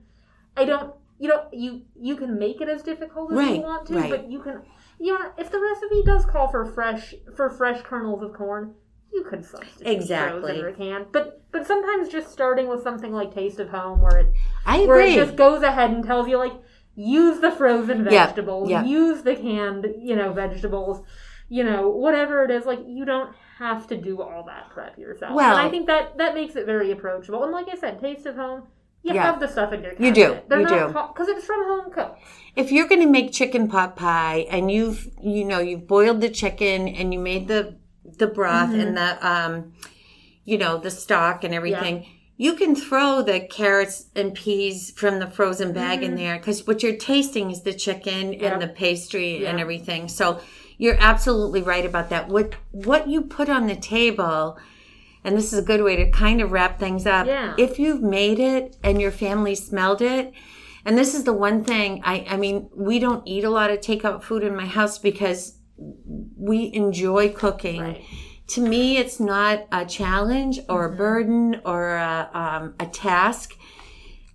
I 0.55 0.65
don't, 0.65 0.93
you 1.20 1.28
know, 1.30 1.47
you 1.51 1.82
you 1.99 2.16
can 2.16 2.38
make 2.38 2.61
it 2.61 2.70
as 2.70 2.82
difficult 2.84 3.32
as 3.32 3.49
you 3.49 3.61
want 3.61 3.88
to, 3.88 3.95
right. 3.95 4.09
but 4.09 4.30
you 4.30 4.41
can, 4.41 4.61
you 4.99 5.18
know, 5.18 5.32
if 5.38 5.49
the 5.49 5.59
recipe 5.59 6.03
does 6.03 6.26
call 6.26 6.49
for 6.49 6.66
fresh 6.66 7.13
for 7.36 7.49
fresh 7.49 7.82
kernels 7.82 8.22
of 8.24 8.34
corn. 8.34 8.74
You 9.13 9.24
could 9.24 9.45
substitute 9.45 9.88
Exactly. 9.88 10.41
frozen 10.41 10.66
or 10.66 10.72
canned, 10.74 11.05
but 11.13 11.41
but 11.53 11.66
sometimes 11.66 12.09
just 12.09 12.34
starting 12.34 12.68
with 12.68 12.84
something 12.84 13.13
like 13.13 13.34
Taste 13.34 13.59
of 13.61 13.70
Home, 13.70 14.01
where 14.01 14.18
it 14.20 14.34
I 14.66 14.86
where 14.86 14.99
agree. 14.99 15.13
it 15.13 15.16
just 15.16 15.38
goes 15.38 15.63
ahead 15.63 15.91
and 15.91 16.03
tells 16.03 16.28
you 16.28 16.38
like 16.38 16.51
use 16.95 17.39
the 17.39 17.51
frozen 17.51 18.03
vegetables, 18.03 18.70
yeah. 18.70 18.84
use 18.84 19.24
the 19.24 19.36
canned, 19.36 19.88
you 19.99 20.18
know, 20.18 20.34
vegetables, 20.34 21.01
you 21.47 21.63
know, 21.63 21.88
whatever 21.88 22.43
it 22.43 22.51
is. 22.51 22.66
Like 22.66 22.80
you 22.86 23.05
don't 23.05 23.34
have 23.57 23.88
to 23.88 23.95
do 23.95 24.22
all 24.22 24.43
that 24.47 24.70
prep 24.72 24.97
yourself. 24.97 25.34
Well- 25.34 25.55
and 25.55 25.66
I 25.66 25.70
think 25.70 25.88
that 25.88 26.18
that 26.18 26.34
makes 26.34 26.57
it 26.57 26.66
very 26.66 26.91
approachable. 26.91 27.43
And 27.43 27.53
like 27.53 27.70
I 27.72 27.76
said, 27.76 28.01
taste 28.01 28.26
of 28.26 28.36
home. 28.36 28.63
You 29.06 29.14
Yeah. 29.14 29.24
have 29.24 29.39
the 29.39 29.47
stuff 29.47 29.72
in 29.72 29.84
your 29.84 29.93
You 29.99 30.12
do, 30.12 30.39
They're 30.47 30.62
you 30.62 30.68
do. 30.68 30.88
because 30.88 31.28
it's 31.28 31.45
from 31.45 31.64
home 31.72 31.91
cooked. 31.93 32.20
if 32.56 32.72
you're 32.72 32.88
going 32.88 33.01
to 33.01 33.08
make 33.18 33.32
chicken 33.32 33.68
pot 33.68 33.95
pie 33.95 34.47
and 34.49 34.72
you've 34.72 35.08
you 35.22 35.43
know 35.45 35.60
you've 35.60 35.86
boiled 35.88 36.22
the 36.22 36.30
chicken 36.41 36.88
and 36.88 37.14
you 37.14 37.20
made 37.20 37.47
the 37.47 37.62
the 38.18 38.26
broth 38.28 38.70
Mm-hmm. 38.72 38.80
and 38.80 38.97
the 38.97 39.28
um 39.34 39.74
you 40.43 40.58
know 40.58 40.78
the 40.80 40.89
stock 40.89 41.43
and 41.43 41.53
everything 41.53 42.08
you 42.38 42.53
can 42.56 42.76
throw 42.76 43.22
the 43.22 43.39
carrots 43.41 44.08
and 44.16 44.34
peas 44.34 44.91
from 45.01 45.20
the 45.20 45.28
frozen 45.38 45.72
bag 45.72 46.01
in 46.03 46.16
there 46.16 46.38
because 46.38 46.66
what 46.68 46.82
you're 46.84 46.95
tasting 47.14 47.51
is 47.51 47.62
the 47.62 47.74
chicken 47.74 48.32
Mm-hmm. 48.32 48.41
Yeah. 48.43 48.53
and 48.53 48.62
the 48.62 48.68
pastry 48.84 49.45
and 49.45 49.60
everything 49.60 50.08
so 50.08 50.39
you're 50.80 50.97
absolutely 50.99 51.62
right 51.62 51.86
about 51.86 52.10
that 52.10 52.28
what 52.28 52.56
what 52.72 53.08
you 53.08 53.22
put 53.22 53.49
on 53.49 53.68
the 53.68 53.76
table 53.76 54.58
and 55.26 55.36
this 55.36 55.51
is 55.51 55.59
a 55.59 55.61
good 55.61 55.82
way 55.84 55.95
to 55.97 56.09
kind 56.11 56.39
of 56.41 56.51
wrap 56.53 56.80
things 56.80 57.05
up 57.05 57.28
Yeah. 57.28 57.53
if 57.57 57.78
you've 57.80 58.01
made 58.01 58.39
it 58.39 58.78
and 58.84 59.01
your 59.01 59.11
family 59.11 59.55
smelled 59.55 60.01
it 60.01 60.32
and 60.86 60.97
this 60.97 61.13
is 61.15 61.23
the 61.26 61.34
one 61.34 61.63
thing 61.63 62.01
I, 62.05 62.26
I 62.30 62.38
mean, 62.38 62.69
we 62.76 62.99
don't 62.99 63.28
eat 63.28 63.43
a 63.43 63.49
lot 63.49 63.71
of 63.71 63.80
takeout 63.80 64.21
food 64.23 64.43
in 64.43 64.55
my 64.55 64.67
house 64.67 64.99
because 64.99 65.57
we 66.38 66.71
enjoy 66.73 67.30
cooking. 67.34 67.82
Right. 67.82 68.03
To 68.49 68.61
me, 68.61 68.97
it's 68.97 69.19
not 69.19 69.65
a 69.71 69.84
challenge 69.86 70.59
or 70.69 70.86
Mm-hmm. 70.86 70.93
a 70.93 70.97
burden 70.97 71.61
or 71.65 71.95
a, 71.95 72.30
um, 72.34 72.76
a 72.80 72.86
task. 72.86 73.55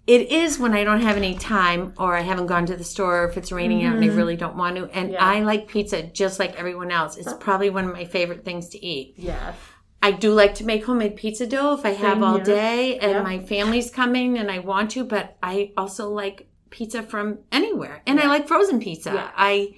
It 0.08 0.32
is 0.32 0.58
when 0.58 0.74
I 0.74 0.82
don't 0.82 1.02
have 1.02 1.16
any 1.16 1.36
time 1.36 1.94
or 1.96 2.16
I 2.16 2.22
haven't 2.22 2.46
gone 2.46 2.66
to 2.66 2.76
the 2.76 2.82
store 2.82 3.22
or 3.22 3.28
if 3.28 3.36
it's 3.36 3.52
raining 3.52 3.84
out 3.84 3.94
and 3.94 4.04
I 4.04 4.08
really 4.08 4.36
don't 4.36 4.56
want 4.56 4.74
to. 4.76 4.86
And 4.86 5.10
Mm-hmm. 5.10 5.12
Yeah. 5.14 5.24
I 5.24 5.40
like 5.42 5.68
pizza 5.68 6.02
just 6.02 6.40
like 6.40 6.56
everyone 6.58 6.90
else. 6.90 7.16
It's 7.16 7.32
probably 7.34 7.70
one 7.70 7.84
of 7.84 7.92
my 7.92 8.04
favorite 8.06 8.44
things 8.44 8.68
to 8.70 8.84
eat. 8.84 9.14
Yes. 9.16 9.54
I 10.02 10.12
do 10.12 10.32
like 10.32 10.54
to 10.56 10.64
make 10.64 10.84
homemade 10.86 11.16
pizza 11.16 11.46
dough 11.46 11.74
if 11.74 11.84
I 11.84 11.90
have 11.90 12.14
Same 12.16 12.22
all 12.24 12.36
here. 12.36 12.44
day 12.44 12.98
and 12.98 13.12
Yeah. 13.12 13.22
my 13.22 13.38
family's 13.38 13.90
coming 13.90 14.38
and 14.38 14.50
I 14.50 14.58
want 14.58 14.90
to, 14.92 15.04
but 15.04 15.36
I 15.42 15.72
also 15.76 16.08
like 16.10 16.48
pizza 16.70 17.02
from 17.02 17.38
anywhere. 17.52 18.02
And 18.06 18.18
I 18.20 18.26
like 18.26 18.48
frozen 18.48 18.80
pizza. 18.80 19.12
Yeah. 19.12 19.30
I 19.36 19.74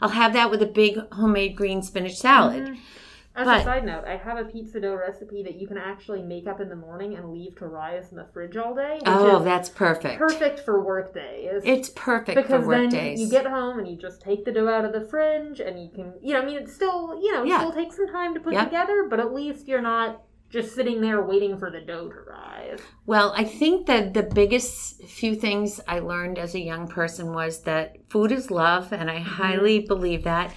I'll 0.00 0.08
have 0.10 0.32
that 0.32 0.50
with 0.50 0.60
a 0.62 0.66
big 0.66 0.98
homemade 1.12 1.56
green 1.56 1.80
spinach 1.82 2.16
salad. 2.16 2.64
Mm-hmm. 2.64 2.74
As 3.34 3.46
But- 3.46 3.60
a 3.60 3.64
side 3.64 3.84
note, 3.86 4.04
I 4.06 4.16
have 4.16 4.36
a 4.38 4.44
pizza 4.44 4.78
dough 4.78 4.94
recipe 4.94 5.42
that 5.42 5.54
you 5.54 5.66
can 5.66 5.78
actually 5.78 6.20
make 6.22 6.46
up 6.46 6.60
in 6.60 6.68
the 6.68 6.76
morning 6.76 7.16
and 7.16 7.30
leave 7.32 7.56
to 7.56 7.66
rise 7.66 8.10
in 8.10 8.18
the 8.18 8.26
fridge 8.32 8.56
all 8.58 8.74
day. 8.74 8.98
Oh, 9.06 9.38
that's 9.42 9.70
perfect. 9.70 10.18
perfect 10.18 10.60
for 10.60 10.84
work 10.84 11.14
days. 11.14 11.62
It's 11.64 11.88
perfect 11.88 12.36
because 12.36 12.66
then 12.68 12.90
days. 12.90 13.20
you 13.20 13.30
get 13.30 13.46
home 13.46 13.78
and 13.78 13.88
you 13.88 13.96
just 13.96 14.20
take 14.20 14.44
the 14.44 14.52
dough 14.52 14.68
out 14.68 14.84
of 14.84 14.92
the 14.92 15.00
fridge 15.08 15.60
and 15.60 15.82
you 15.82 15.88
can 15.94 16.12
you 16.20 16.34
know 16.34 16.40
i 16.40 16.44
mean 16.44 16.58
it's 16.58 16.74
still 16.74 17.18
you 17.22 17.32
know 17.32 17.42
Yeah. 17.44 17.58
still 17.58 17.72
takes 17.72 17.96
some 17.96 18.08
time 18.08 18.34
to 18.34 18.40
put 18.40 18.52
Yeah. 18.52 18.64
together 18.64 19.06
but 19.08 19.18
at 19.20 19.32
least 19.32 19.66
you're 19.66 19.80
not 19.82 20.22
just 20.50 20.74
sitting 20.74 21.00
there 21.00 21.22
waiting 21.22 21.56
for 21.58 21.70
the 21.70 21.80
dough 21.80 22.08
to 22.10 22.20
rise 22.28 22.78
Well, 23.06 23.32
I 23.36 23.44
think 23.44 23.86
that 23.86 24.12
the 24.14 24.22
biggest 24.22 25.02
few 25.04 25.34
things 25.34 25.80
I 25.88 25.98
learned 26.00 26.38
as 26.38 26.54
a 26.54 26.60
young 26.60 26.86
person 26.88 27.32
was 27.32 27.62
that 27.62 27.96
food 28.10 28.30
is 28.32 28.50
love, 28.50 28.92
and 28.92 29.10
I 29.10 29.16
Mm-hmm. 29.16 29.24
highly 29.42 29.78
believe 29.80 30.24
that. 30.24 30.52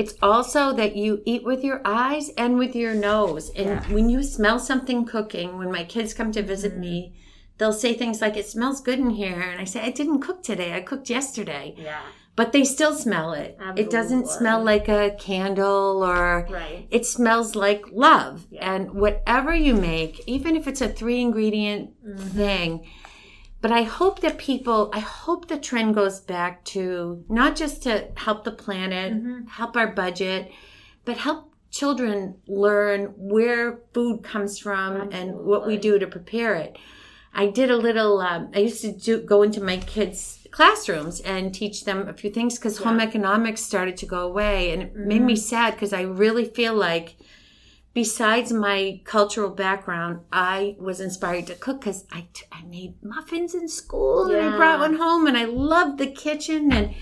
It's 0.00 0.14
also 0.22 0.62
that 0.80 0.94
you 1.02 1.10
eat 1.32 1.42
with 1.50 1.62
your 1.68 1.80
eyes 1.84 2.26
and 2.42 2.50
with 2.62 2.74
your 2.82 2.94
nose. 2.94 3.44
And 3.60 3.66
Yeah. 3.68 3.92
when 3.94 4.06
you 4.08 4.20
smell 4.22 4.58
something 4.70 5.00
cooking, 5.14 5.48
when 5.58 5.70
my 5.78 5.84
kids 5.94 6.14
come 6.18 6.30
to 6.32 6.42
visit 6.54 6.72
Mm-hmm. 6.72 6.80
me, 6.90 7.12
they'll 7.58 7.72
say 7.84 7.92
things 7.94 8.20
like, 8.22 8.36
It 8.36 8.46
smells 8.54 8.80
good 8.88 9.00
in 9.06 9.10
here. 9.22 9.40
And 9.50 9.60
I 9.60 9.66
say, 9.72 9.80
I 9.80 9.90
didn't 10.00 10.20
cook 10.26 10.40
today, 10.42 10.70
I 10.78 10.80
cooked 10.90 11.08
yesterday. 11.18 11.66
yeah 11.76 12.02
But 12.40 12.52
they 12.52 12.64
still 12.76 12.94
smell 12.94 13.30
it. 13.44 13.50
It 13.82 13.88
doesn't 13.98 14.26
smell 14.38 14.60
like 14.72 14.86
a 14.88 15.04
candle 15.28 16.04
or 16.12 16.46
right 16.60 16.86
it 16.96 17.04
smells 17.16 17.50
like 17.66 17.82
love. 18.08 18.34
Yeah. 18.50 18.70
And 18.72 18.82
whatever 19.02 19.52
you 19.66 19.74
make, 19.92 20.14
even 20.36 20.52
if 20.58 20.64
it's 20.70 20.82
a 20.88 20.92
three 21.00 21.20
ingredient 21.28 21.84
thing, 22.40 22.70
but 23.60 23.72
I 23.72 23.82
hope 23.82 24.20
that 24.20 24.38
people, 24.38 24.90
I 24.92 25.00
hope 25.00 25.48
the 25.48 25.58
trend 25.58 25.94
goes 25.94 26.20
back 26.20 26.64
to 26.66 27.24
not 27.28 27.56
just 27.56 27.82
to 27.84 28.08
help 28.16 28.44
the 28.44 28.52
planet, 28.52 29.12
help 29.48 29.76
our 29.76 29.88
budget, 29.88 30.52
but 31.04 31.16
help 31.16 31.52
children 31.70 32.36
learn 32.46 33.12
where 33.16 33.80
food 33.92 34.22
comes 34.22 34.58
from 34.58 35.10
and 35.12 35.34
what 35.34 35.66
we 35.66 35.76
do 35.76 35.98
to 35.98 36.06
prepare 36.06 36.54
it. 36.54 36.78
I 37.34 37.46
did 37.48 37.70
a 37.70 37.76
little. 37.76 38.20
Um, 38.20 38.50
I 38.54 38.60
used 38.60 38.80
to 38.80 38.92
do 38.92 39.20
go 39.20 39.42
into 39.42 39.60
my 39.60 39.76
kids' 39.76 40.46
classrooms 40.50 41.20
and 41.20 41.54
teach 41.54 41.84
them 41.84 42.08
a 42.08 42.14
few 42.14 42.30
things 42.30 42.58
because 42.58 42.78
home 42.78 43.00
economics 43.00 43.60
started 43.60 43.96
to 43.98 44.06
go 44.06 44.26
away, 44.26 44.72
and 44.72 44.82
it 44.82 44.96
made 44.96 45.22
me 45.22 45.36
sad 45.36 45.74
because 45.74 45.92
I 45.92 46.02
really 46.02 46.46
feel 46.46 46.74
like, 46.74 47.16
besides 47.98 48.52
my 48.52 49.00
cultural 49.02 49.50
background, 49.50 50.20
I 50.30 50.76
was 50.78 51.00
inspired 51.00 51.48
to 51.48 51.56
cook 51.56 51.80
because 51.80 52.04
I, 52.12 52.28
t- 52.32 52.46
I 52.52 52.62
made 52.62 52.94
muffins 53.02 53.56
in 53.56 53.68
school 53.68 54.30
and 54.30 54.40
I 54.40 54.56
brought 54.56 54.78
one 54.78 54.94
home, 54.94 55.26
and 55.26 55.36
I 55.36 55.46
loved 55.46 55.98
the 55.98 56.06
kitchen 56.06 56.72
and. 56.72 56.94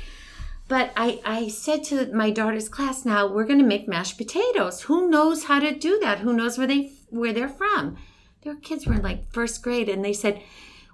But 0.68 0.90
I, 0.96 1.20
I 1.24 1.46
said 1.46 1.84
to 1.84 2.12
my 2.12 2.30
daughter's 2.32 2.68
class 2.68 3.04
now 3.04 3.28
we're 3.28 3.44
going 3.44 3.60
to 3.60 3.72
make 3.74 3.86
mashed 3.86 4.18
potatoes. 4.18 4.80
Who 4.88 5.08
knows 5.08 5.44
how 5.44 5.60
to 5.60 5.72
do 5.72 6.00
that? 6.00 6.18
Who 6.20 6.32
knows 6.32 6.58
where 6.58 6.66
they 6.66 6.90
where 7.10 7.32
they're 7.32 7.56
from? 7.62 7.98
Their 8.42 8.56
kids 8.56 8.84
were 8.84 8.94
in 8.94 9.02
like 9.02 9.30
first 9.30 9.62
grade, 9.62 9.88
and 9.88 10.04
they 10.04 10.14
said 10.14 10.42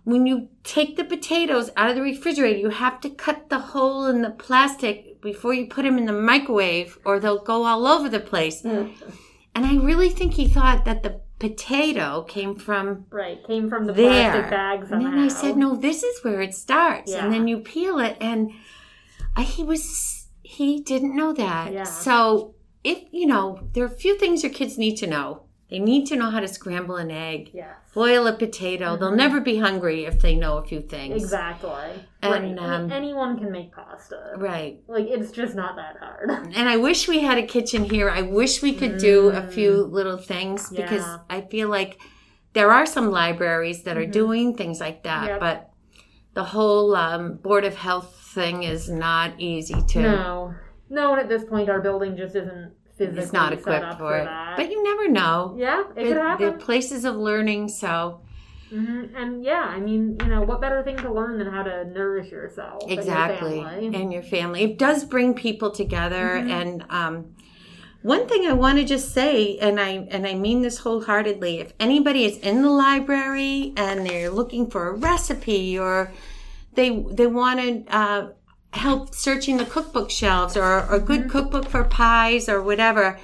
when 0.05 0.27
you 0.27 0.49
take 0.65 0.97
the 0.97 1.05
potatoes 1.05 1.71
out 1.77 1.89
of 1.89 1.97
the 1.97 2.03
refrigerator, 2.03 2.59
you 2.59 2.71
have 2.71 3.01
to 3.03 3.09
cut 3.09 3.49
the 3.49 3.61
hole 3.73 4.07
in 4.07 4.21
the 4.21 4.31
plastic 4.31 5.23
before 5.23 5.55
you 5.55 5.67
put 5.69 5.85
them 5.85 5.97
in 5.97 6.07
the 6.07 6.13
microwave, 6.31 6.99
or 7.07 7.19
they'll 7.19 7.45
go 7.53 7.65
all 7.65 7.87
over 7.87 8.09
the 8.11 8.27
place. 8.33 8.63
Mm. 8.63 8.93
And 9.55 9.67
I 9.67 9.77
really 9.77 10.09
think 10.09 10.35
he 10.35 10.49
thought 10.49 10.85
that 10.85 11.03
the 11.03 11.21
potato 11.39 12.23
came 12.23 12.55
from 12.57 13.07
Right, 13.11 13.45
came 13.47 13.69
from 13.69 13.87
the 13.87 13.93
there. 13.93 14.31
plastic 14.31 14.51
bag 14.51 14.93
and 14.93 15.05
then 15.05 15.19
I 15.19 15.29
said, 15.29 15.57
no, 15.57 15.75
this 15.75 16.03
is 16.03 16.23
where 16.25 16.41
it 16.41 16.55
starts. 16.55 17.11
Yeah. 17.13 17.25
And 17.25 17.33
then 17.33 17.49
you 17.49 17.59
peel 17.59 17.99
it. 17.99 18.17
And 18.21 18.53
I, 19.37 19.43
he 19.43 19.63
was, 19.63 20.29
he 20.43 20.81
didn't 20.81 21.17
know 21.17 21.33
that. 21.33 21.73
Yeah. 21.73 21.83
So 21.83 22.55
if, 22.85 23.03
you 23.11 23.27
know, 23.27 23.69
there 23.73 23.85
are 23.85 23.89
a 23.89 23.91
few 23.91 24.19
things 24.19 24.43
your 24.43 24.53
kids 24.53 24.79
need 24.79 24.97
to 24.99 25.07
know. 25.07 25.43
They 25.73 25.79
need 25.79 26.05
to 26.09 26.17
know 26.17 26.29
how 26.29 26.41
to 26.41 26.49
scramble 26.49 26.97
an 26.97 27.11
egg, 27.11 27.51
Yes. 27.55 27.75
boil 27.95 28.27
a 28.27 28.35
potato. 28.35 28.95
They'll 28.99 29.17
never 29.17 29.41
be 29.41 29.57
hungry 29.57 30.05
if 30.05 30.21
they 30.21 30.35
know 30.37 30.59
a 30.59 30.63
few 30.65 30.83
things. 30.83 31.23
Exactly. 31.23 31.71
And, 32.21 32.59
right. 32.59 32.71
Um, 32.75 32.93
anyone 32.93 33.39
can 33.39 33.51
make 33.51 33.73
pasta. 33.75 34.35
Right. 34.37 34.83
Like 34.87 35.07
it's 35.09 35.31
just 35.33 35.55
not 35.55 35.77
that 35.77 35.97
hard. 35.99 36.29
And 36.55 36.69
I 36.69 36.77
wish 36.77 37.09
we 37.09 37.21
had 37.21 37.39
a 37.39 37.47
kitchen 37.47 37.85
here. 37.85 38.11
I 38.11 38.21
wish 38.21 38.61
we 38.61 38.75
could 38.75 38.99
do 38.99 39.31
a 39.31 39.41
few 39.49 39.85
little 39.85 40.19
things 40.19 40.69
because 40.69 41.05
Mm. 41.05 41.21
I 41.31 41.41
feel 41.41 41.71
like 41.71 41.99
there 42.53 42.71
are 42.71 42.85
some 42.85 43.11
libraries 43.11 43.85
that 43.85 43.97
are 43.97 44.05
Mhm. 44.05 44.13
doing 44.13 44.55
things 44.55 44.79
like 44.79 45.05
that, 45.05 45.27
Yep. 45.27 45.41
but 45.41 45.71
the 46.35 46.45
whole 46.45 46.95
um, 46.95 47.37
Board 47.37 47.65
of 47.65 47.77
Health 47.77 48.11
thing 48.35 48.63
is 48.65 48.91
not 48.91 49.31
easy 49.39 49.81
to. 49.93 50.03
No, 50.03 50.55
no. 50.91 51.13
And 51.13 51.21
at 51.23 51.31
this 51.31 51.45
point, 51.45 51.71
our 51.71 51.81
building 51.81 52.15
just 52.15 52.37
isn't 52.37 52.73
physically 52.97 53.23
It's 53.25 53.33
not 53.33 53.53
equipped 53.53 53.95
for 53.99 54.17
it. 54.19 54.25
that. 54.25 54.57
But 54.57 54.71
you 54.71 54.83
never 54.83 55.09
know. 55.09 55.55
yeah, 55.59 55.81
it 55.81 55.95
They're- 55.95 56.05
could 56.05 56.17
They're 56.17 56.23
happen. 56.29 56.59
places 56.59 57.05
of 57.05 57.17
learning, 57.17 57.69
so 57.69 58.21
hmm 58.71 59.05
And 59.15 59.45
yeah, 59.45 59.65
I 59.77 59.81
mean, 59.81 60.17
you 60.23 60.29
know, 60.29 60.43
what 60.43 60.61
better 60.61 60.83
thing 60.83 60.97
to 60.99 61.13
learn 61.13 61.39
than 61.39 61.47
how 61.49 61.63
to 61.63 61.85
nourish 61.85 62.31
yourself? 62.31 62.83
and 62.83 62.91
your 62.93 62.99
exactly 63.01 63.61
family? 63.65 63.87
and 64.01 64.13
your 64.13 64.23
family 64.23 64.63
it 64.63 64.79
does 64.79 65.05
bring 65.05 65.35
people 65.35 65.71
together 65.71 66.41
Mhm. 66.43 66.51
and 66.51 66.85
um 66.91 67.27
one 68.03 68.27
thing 68.27 68.47
i 68.47 68.53
want 68.53 68.79
to 68.79 68.85
just 68.85 69.13
say 69.13 69.57
and 69.59 69.79
i 69.79 69.91
and 70.11 70.27
i 70.27 70.35
mean 70.35 70.63
this 70.63 70.79
wholeheartedly 70.79 71.61
if 71.61 71.73
anybody 71.79 72.25
is 72.25 72.37
in 72.39 72.63
the 72.63 72.71
library 72.71 73.73
and 73.77 74.05
they're 74.07 74.29
looking 74.31 74.69
for 74.71 74.89
a 74.89 74.93
recipe 74.95 75.79
or 75.79 76.11
they 76.75 76.89
they 77.19 77.27
want 77.29 77.61
to 77.61 77.95
uh, 77.97 78.29
help 78.73 79.15
searching 79.15 79.57
the 79.57 79.65
cookbook 79.65 80.11
shelves 80.11 80.57
or 80.57 80.87
a 80.91 80.99
good 80.99 81.31
cookbook 81.31 81.69
for 81.69 81.85
pies 81.85 82.49
or 82.49 82.63
whatever 82.63 83.19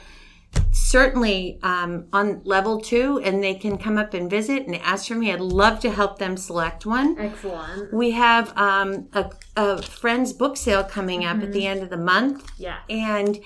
certainly 0.70 1.58
um, 1.62 2.06
on 2.12 2.40
level 2.44 2.80
two 2.80 3.20
and 3.22 3.42
they 3.42 3.54
can 3.54 3.76
come 3.76 3.98
up 3.98 4.14
and 4.14 4.30
visit 4.30 4.66
and 4.66 4.76
ask 4.76 5.08
for 5.08 5.14
me 5.14 5.30
i'd 5.30 5.40
love 5.40 5.78
to 5.78 5.90
help 5.90 6.18
them 6.18 6.36
select 6.36 6.86
one 6.86 7.18
Excellent. 7.18 7.92
we 7.92 8.12
have 8.12 8.56
um, 8.56 9.08
a, 9.12 9.30
a 9.56 9.82
friend's 9.82 10.32
book 10.32 10.56
sale 10.56 10.84
coming 10.84 11.24
up 11.24 11.42
at 11.42 11.52
the 11.52 11.66
end 11.66 11.82
of 11.82 11.90
the 11.90 11.96
month. 11.96 12.50
Yeah. 12.58 12.78
And 12.88 13.38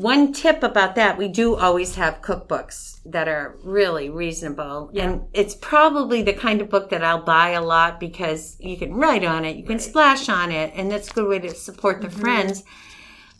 one 0.00 0.32
tip 0.32 0.62
about 0.62 0.94
that, 0.94 1.18
we 1.18 1.28
do 1.28 1.56
always 1.56 1.94
have 1.96 2.22
cookbooks 2.22 3.00
that 3.04 3.28
are 3.28 3.58
really 3.62 4.08
reasonable. 4.08 4.90
And 4.94 5.26
it's 5.34 5.54
probably 5.54 6.22
the 6.22 6.32
kind 6.32 6.62
of 6.62 6.70
book 6.70 6.88
that 6.90 7.04
I'll 7.04 7.22
buy 7.22 7.50
a 7.50 7.60
lot 7.62 8.00
because 8.00 8.56
you 8.60 8.76
can 8.78 8.94
write 8.94 9.24
on 9.24 9.44
it, 9.44 9.56
you 9.56 9.64
can 9.64 9.78
splash 9.78 10.28
on 10.28 10.50
it, 10.50 10.72
and 10.74 10.90
that's 10.90 11.10
a 11.10 11.12
good 11.12 11.28
way 11.28 11.38
to 11.40 11.54
support 11.54 12.00
the 12.00 12.10
friends. 12.10 12.62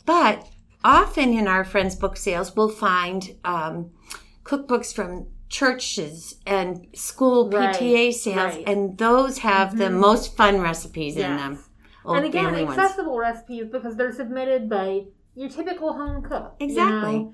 But 0.05 0.47
often 0.83 1.33
in 1.33 1.47
our 1.47 1.63
friends' 1.63 1.95
book 1.95 2.15
sales, 2.15 2.55
we'll 2.55 2.69
find 2.69 3.35
um, 3.43 3.91
cookbooks 4.43 4.93
from 4.93 5.27
churches 5.49 6.35
and 6.45 6.87
school 6.93 7.49
Right, 7.49 7.75
PTA 7.75 8.13
sales, 8.13 8.55
right. 8.55 8.63
and 8.67 8.97
those 8.97 9.39
have 9.39 9.77
the 9.77 9.89
most 9.89 10.37
fun 10.37 10.61
recipes 10.61 11.15
in 11.17 11.37
them. 11.37 11.63
And 12.05 12.25
again, 12.25 12.45
family 12.45 12.65
ones. 12.65 12.77
accessible 12.77 13.17
recipes 13.17 13.65
because 13.71 13.95
they're 13.95 14.13
submitted 14.13 14.69
by 14.69 15.05
your 15.35 15.49
typical 15.49 15.93
home 15.93 16.21
cook. 16.23 16.55
you 16.59 16.65
Exactly. 16.67 17.19
know? 17.19 17.33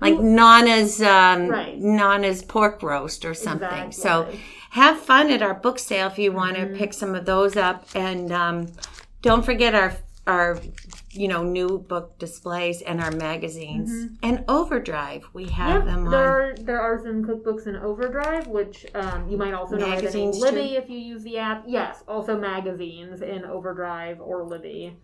like 0.00 0.18
Nana's 0.18 1.00
um, 1.00 1.48
Right. 1.48 1.78
Nana's 1.78 2.42
pork 2.42 2.82
roast 2.82 3.24
or 3.24 3.32
something. 3.34 3.92
So 3.92 4.28
have 4.70 4.98
fun 5.00 5.30
at 5.30 5.40
our 5.42 5.54
book 5.54 5.78
sale 5.78 6.08
if 6.08 6.18
you 6.18 6.32
want 6.32 6.56
to 6.56 6.62
Mm-hmm. 6.66 6.76
pick 6.76 6.92
some 6.92 7.14
of 7.14 7.24
those 7.24 7.56
up, 7.56 7.86
and 7.94 8.30
um, 8.32 8.66
don't 9.22 9.44
forget 9.44 9.74
our 9.74 9.94
our 10.26 10.58
you 11.12 11.28
know 11.28 11.44
new 11.44 11.78
book 11.78 12.18
displays 12.18 12.82
and 12.82 13.00
our 13.00 13.12
magazines 13.12 14.10
and 14.22 14.44
Overdrive. 14.48 15.26
We 15.32 15.46
have 15.50 15.84
Mm-hmm. 15.84 15.86
Yep, 15.88 15.94
them 15.96 16.04
on. 16.06 16.10
there 16.10 16.28
are 16.50 16.54
there 16.58 16.80
are 16.80 16.98
some 17.02 17.24
cookbooks 17.24 17.66
in 17.66 17.76
Overdrive, 17.76 18.48
which 18.48 18.84
um, 18.94 19.28
you 19.30 19.38
might 19.38 19.54
also 19.54 19.76
know 19.76 19.88
Magazines, 19.88 20.38
Libby 20.40 20.70
too? 20.70 20.74
if 20.74 20.90
you 20.90 20.98
use 20.98 21.22
the 21.22 21.38
app. 21.38 21.64
Yes, 21.66 22.02
also 22.06 22.38
magazines 22.38 23.22
in 23.22 23.44
Overdrive 23.46 24.20
or 24.20 24.42
Libby. 24.44 24.96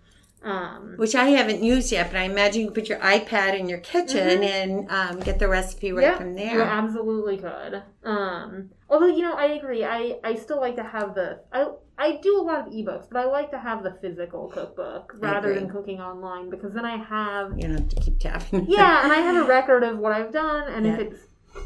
Um, 0.44 0.94
which 0.96 1.14
I 1.14 1.26
haven't 1.26 1.62
used 1.62 1.92
yet, 1.92 2.10
but 2.10 2.18
I 2.18 2.24
imagine 2.24 2.62
you 2.62 2.70
put 2.72 2.88
your 2.88 2.98
iPad 2.98 3.58
in 3.58 3.68
your 3.68 3.78
kitchen 3.78 4.42
and 4.42 4.90
um, 4.90 5.20
get 5.20 5.38
the 5.38 5.48
recipe 5.48 5.92
right 5.92 6.02
yeah, 6.02 6.16
from 6.16 6.34
there. 6.34 6.54
you 6.54 6.62
absolutely 6.62 7.38
could. 7.38 7.82
Um, 8.02 8.70
although 8.90 9.06
you 9.06 9.22
know, 9.22 9.34
I 9.34 9.46
agree. 9.46 9.84
I 9.84 10.18
I 10.24 10.34
still 10.34 10.60
like 10.60 10.76
to 10.76 10.82
have 10.82 11.14
the 11.14 11.40
I 11.52 11.68
I 11.96 12.16
do 12.16 12.40
a 12.40 12.42
lot 12.42 12.66
of 12.66 12.72
ebooks, 12.72 13.06
but 13.08 13.18
I 13.20 13.26
like 13.26 13.50
to 13.52 13.58
have 13.58 13.84
the 13.84 13.96
physical 14.00 14.48
cookbook 14.48 15.12
rather 15.18 15.54
than 15.54 15.70
cooking 15.70 16.00
online 16.00 16.50
because 16.50 16.72
then 16.72 16.84
I 16.84 16.96
have 16.96 17.52
You 17.56 17.68
don't 17.68 17.78
have 17.78 17.88
to 17.90 18.00
keep 18.00 18.18
tapping. 18.18 18.66
yeah, 18.68 19.04
and 19.04 19.12
I 19.12 19.18
have 19.18 19.44
a 19.44 19.48
record 19.48 19.84
of 19.84 19.98
what 19.98 20.12
I've 20.12 20.32
done, 20.32 20.72
and 20.72 20.86
if 20.86 20.98
it's 20.98 21.20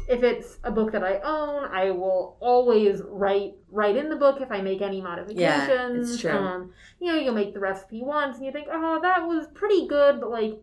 if 0.09 0.23
it's 0.23 0.57
a 0.63 0.71
book 0.71 0.91
that 0.91 1.03
I 1.03 1.19
own, 1.19 1.65
I 1.71 1.91
will 1.91 2.37
always 2.39 3.01
write 3.07 3.53
write 3.71 3.95
in 3.97 4.09
the 4.09 4.15
book 4.15 4.41
if 4.41 4.51
I 4.51 4.61
make 4.61 4.81
any 4.81 5.01
modifications. 5.01 5.39
Yeah, 5.39 5.89
it's 5.93 6.17
true. 6.21 6.31
Um, 6.31 6.71
you 6.99 7.11
know, 7.11 7.19
you'll 7.19 7.33
make 7.33 7.53
the 7.53 7.59
recipe 7.59 8.01
once, 8.03 8.37
and 8.37 8.45
you 8.45 8.51
think, 8.51 8.67
oh, 8.71 8.99
that 9.01 9.27
was 9.27 9.47
pretty 9.53 9.87
good, 9.87 10.19
but 10.19 10.29
like, 10.31 10.59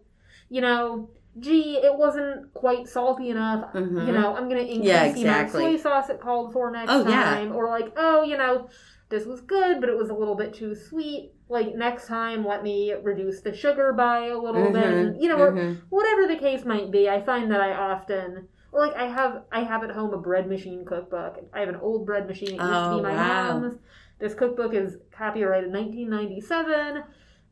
you 0.48 0.60
know, 0.60 1.10
gee, 1.38 1.76
it 1.76 1.94
wasn't 1.96 2.52
quite 2.54 2.88
salty 2.88 3.30
enough. 3.30 3.72
Mhm. 3.74 4.06
You 4.06 4.12
know, 4.12 4.34
I'm 4.36 4.48
gonna 4.48 4.60
increase 4.62 4.84
Yeah, 4.84 5.12
the 5.12 5.22
amount 5.22 5.36
of 5.40 5.46
exactly. 5.46 5.76
soy 5.76 5.82
sauce 5.82 6.10
it 6.10 6.20
called 6.20 6.52
for 6.52 6.70
next 6.70 6.90
Oh, 6.92 7.08
yeah. 7.08 7.24
time, 7.24 7.54
or 7.54 7.68
like, 7.68 7.92
oh, 7.96 8.22
you 8.22 8.36
know. 8.36 8.68
This 9.10 9.26
was 9.26 9.42
good, 9.42 9.80
but 9.80 9.90
it 9.90 9.96
was 9.96 10.08
a 10.08 10.14
little 10.14 10.34
bit 10.34 10.54
too 10.54 10.74
sweet. 10.74 11.32
Like 11.48 11.74
next 11.76 12.08
time, 12.08 12.44
let 12.44 12.62
me 12.64 12.94
reduce 12.94 13.42
the 13.42 13.54
sugar 13.54 13.92
by 13.92 14.28
a 14.28 14.36
little 14.38 14.72
bit. 14.72 14.82
Mhm, 14.82 14.98
And, 15.08 15.22
you 15.22 15.28
know, 15.28 15.36
or 15.38 15.52
mhm. 15.52 15.76
whatever 15.90 16.26
the 16.26 16.36
case 16.36 16.64
might 16.64 16.90
be, 16.90 17.08
I 17.08 17.20
find 17.20 17.50
that 17.52 17.60
I 17.60 17.74
often 17.74 18.48
or 18.74 18.86
like 18.86 18.96
I 18.96 19.06
have 19.06 19.42
I 19.52 19.62
have 19.62 19.82
at 19.84 19.90
home 19.92 20.12
a 20.12 20.18
bread 20.18 20.46
machine 20.48 20.84
cookbook. 20.84 21.38
I 21.54 21.60
have 21.60 21.68
an 21.68 21.76
old 21.76 22.04
bread 22.04 22.26
machine. 22.26 22.48
It 22.48 22.52
used 22.54 22.62
to 22.62 22.90
Oh, 22.90 22.96
be 22.96 23.02
my 23.02 23.14
wow. 23.14 23.58
mom's. 23.60 23.74
This 24.18 24.34
cookbook 24.34 24.74
is 24.74 24.96
copyrighted 25.10 25.72
1997, 25.72 27.02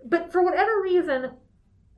but 0.05 0.33
for 0.33 0.43
whatever 0.43 0.81
reason, 0.83 1.31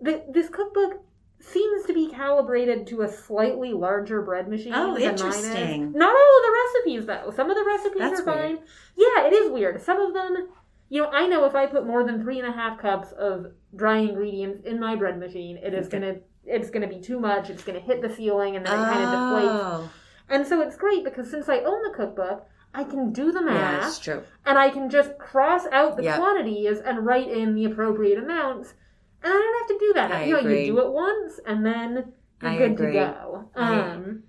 the, 0.01 0.25
this 0.33 0.49
cookbook 0.49 1.03
seems 1.41 1.85
to 1.87 1.93
be 1.93 2.09
calibrated 2.11 2.87
to 2.89 3.03
a 3.03 3.09
slightly 3.09 3.73
larger 3.73 4.23
bread 4.23 4.49
machine. 4.49 4.73
Oh, 4.75 4.95
than 4.95 5.03
mine 5.03 5.05
is. 5.05 5.21
interesting. 5.23 5.93
Not 5.93 6.15
all 6.15 6.39
of 6.39 6.43
the 6.45 6.55
recipes 6.65 7.07
though. 7.07 7.31
Some 7.35 7.51
of 7.51 7.57
the 7.57 7.65
recipes 7.65 7.99
That's 7.99 8.21
are 8.21 8.25
weird. 8.25 8.57
fine. 8.59 8.67
Yeah, 8.97 9.27
it 9.27 9.33
is 9.33 9.51
weird. 9.51 9.81
Some 9.83 10.01
of 10.01 10.15
them, 10.15 10.49
you 10.89 11.03
know, 11.03 11.11
I 11.11 11.27
know 11.27 11.45
if 11.45 11.55
I 11.55 11.67
put 11.67 11.87
more 11.87 12.05
than 12.05 12.23
three 12.23 12.39
and 12.39 12.49
a 12.49 12.53
half 12.53 12.79
cups 12.79 13.13
of 13.13 13.47
dry 13.77 13.99
ingredients 13.99 14.63
in 14.65 14.81
my 14.81 14.97
bread 14.97 15.19
machine, 15.19 15.57
it 15.59 15.75
is 15.75 15.87
Okay. 15.89 15.99
gonna 16.01 16.17
it's 16.47 16.71
gonna 16.71 16.87
be 16.89 17.01
too 17.01 17.19
much. 17.21 17.51
It's 17.51 17.65
gonna 17.65 17.81
hit 17.81 18.03
the 18.03 18.11
ceiling 18.15 18.57
and 18.57 18.65
then 18.67 18.81
it 18.81 18.85
kind 18.85 19.03
of 19.15 19.21
deflates. 19.21 19.49
Oh, 19.63 19.91
And 20.29 20.47
so 20.47 20.61
it's 20.63 20.77
great 20.77 21.05
because 21.05 21.31
since 21.31 21.49
I 21.49 21.59
own 21.61 21.83
the 21.83 21.95
cookbook, 21.97 22.47
I 22.73 22.85
can 22.85 23.13
do 23.13 23.31
the 23.31 23.41
yeah, 23.41 23.45
math 23.55 23.83
that's 23.83 23.99
true. 24.01 24.23
and 24.47 24.59
I 24.59 24.71
can 24.71 24.91
just 24.91 25.17
cross 25.19 25.67
out 25.71 25.97
the 25.97 26.03
Yep. 26.05 26.17
quantities 26.17 26.79
and 26.81 27.07
write 27.07 27.29
in 27.31 27.55
the 27.55 27.65
appropriate 27.67 28.19
amounts. 28.19 28.75
And 29.23 29.33
I 29.33 29.37
don't 29.37 29.59
have 29.59 29.69
to 29.79 29.87
do 29.87 29.93
that. 29.95 30.13
I 30.13 30.25
you 30.25 30.33
know, 30.35 30.41
you 30.51 30.67
do 30.67 30.79
it 30.81 30.93
once 30.93 31.41
and 31.47 31.65
then 31.65 32.13
you're 32.43 32.51
I 32.51 32.57
good 32.59 32.73
agree. 32.73 32.93
to 32.93 32.93
go. 32.93 33.51
Um, 33.55 34.25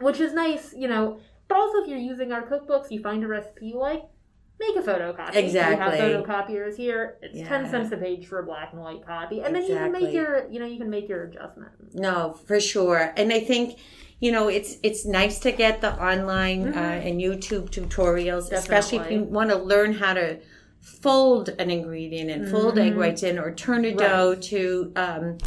which 0.00 0.18
is 0.18 0.32
nice, 0.32 0.72
you 0.74 0.88
know. 0.88 1.20
But 1.46 1.58
also, 1.58 1.82
if 1.82 1.88
you're 1.88 1.98
using 1.98 2.32
our 2.32 2.42
cookbooks, 2.42 2.90
you 2.90 3.00
find 3.02 3.22
a 3.22 3.28
recipe 3.28 3.66
you 3.68 3.78
like, 3.78 4.02
make 4.60 4.76
a 4.76 4.82
photocopy. 4.82 5.34
Exactly. 5.36 5.96
We 6.06 6.12
have 6.12 6.24
photocopiers 6.24 6.76
here. 6.76 7.16
It's 7.22 7.38
Yeah. 7.38 7.48
ten 7.48 7.68
cents 7.68 7.90
a 7.92 7.96
page 7.96 8.26
for 8.26 8.38
a 8.40 8.44
black 8.44 8.72
and 8.72 8.80
white 8.82 9.04
copy, 9.04 9.40
and 9.40 9.54
then 9.54 9.62
you 9.64 9.74
can 9.74 9.90
make 9.92 10.12
your, 10.12 10.46
you 10.50 10.60
know, 10.60 10.66
you 10.66 10.78
can 10.78 10.90
make 10.90 11.08
your 11.08 11.24
adjustments. 11.24 11.94
No, 11.94 12.34
for 12.46 12.60
sure. 12.60 13.12
And 13.16 13.32
I 13.32 13.40
think, 13.40 13.78
you 14.20 14.30
know, 14.32 14.48
it's 14.48 14.76
it's 14.82 15.06
nice 15.06 15.38
to 15.40 15.52
get 15.52 15.80
the 15.80 15.92
online 15.94 16.68
uh, 16.68 16.72
Mhm. 16.72 17.06
and 17.10 17.20
YouTube 17.20 17.70
tutorials, 17.70 18.52
especially 18.52 18.98
if 18.98 19.10
you 19.10 19.22
want 19.24 19.50
to 19.50 19.56
learn 19.56 19.94
how 19.94 20.12
to 20.14 20.38
fold 20.80 21.48
an 21.58 21.70
ingredient 21.70 22.30
and 22.30 22.48
fold 22.48 22.78
egg 22.78 22.92
Mhm. 22.94 22.96
whites 22.98 23.22
in 23.22 23.38
or 23.38 23.52
turn 23.52 23.84
a 23.84 23.88
Right. 23.88 23.98
dough 23.98 24.34
to, 24.34 24.92
um, 24.96 25.38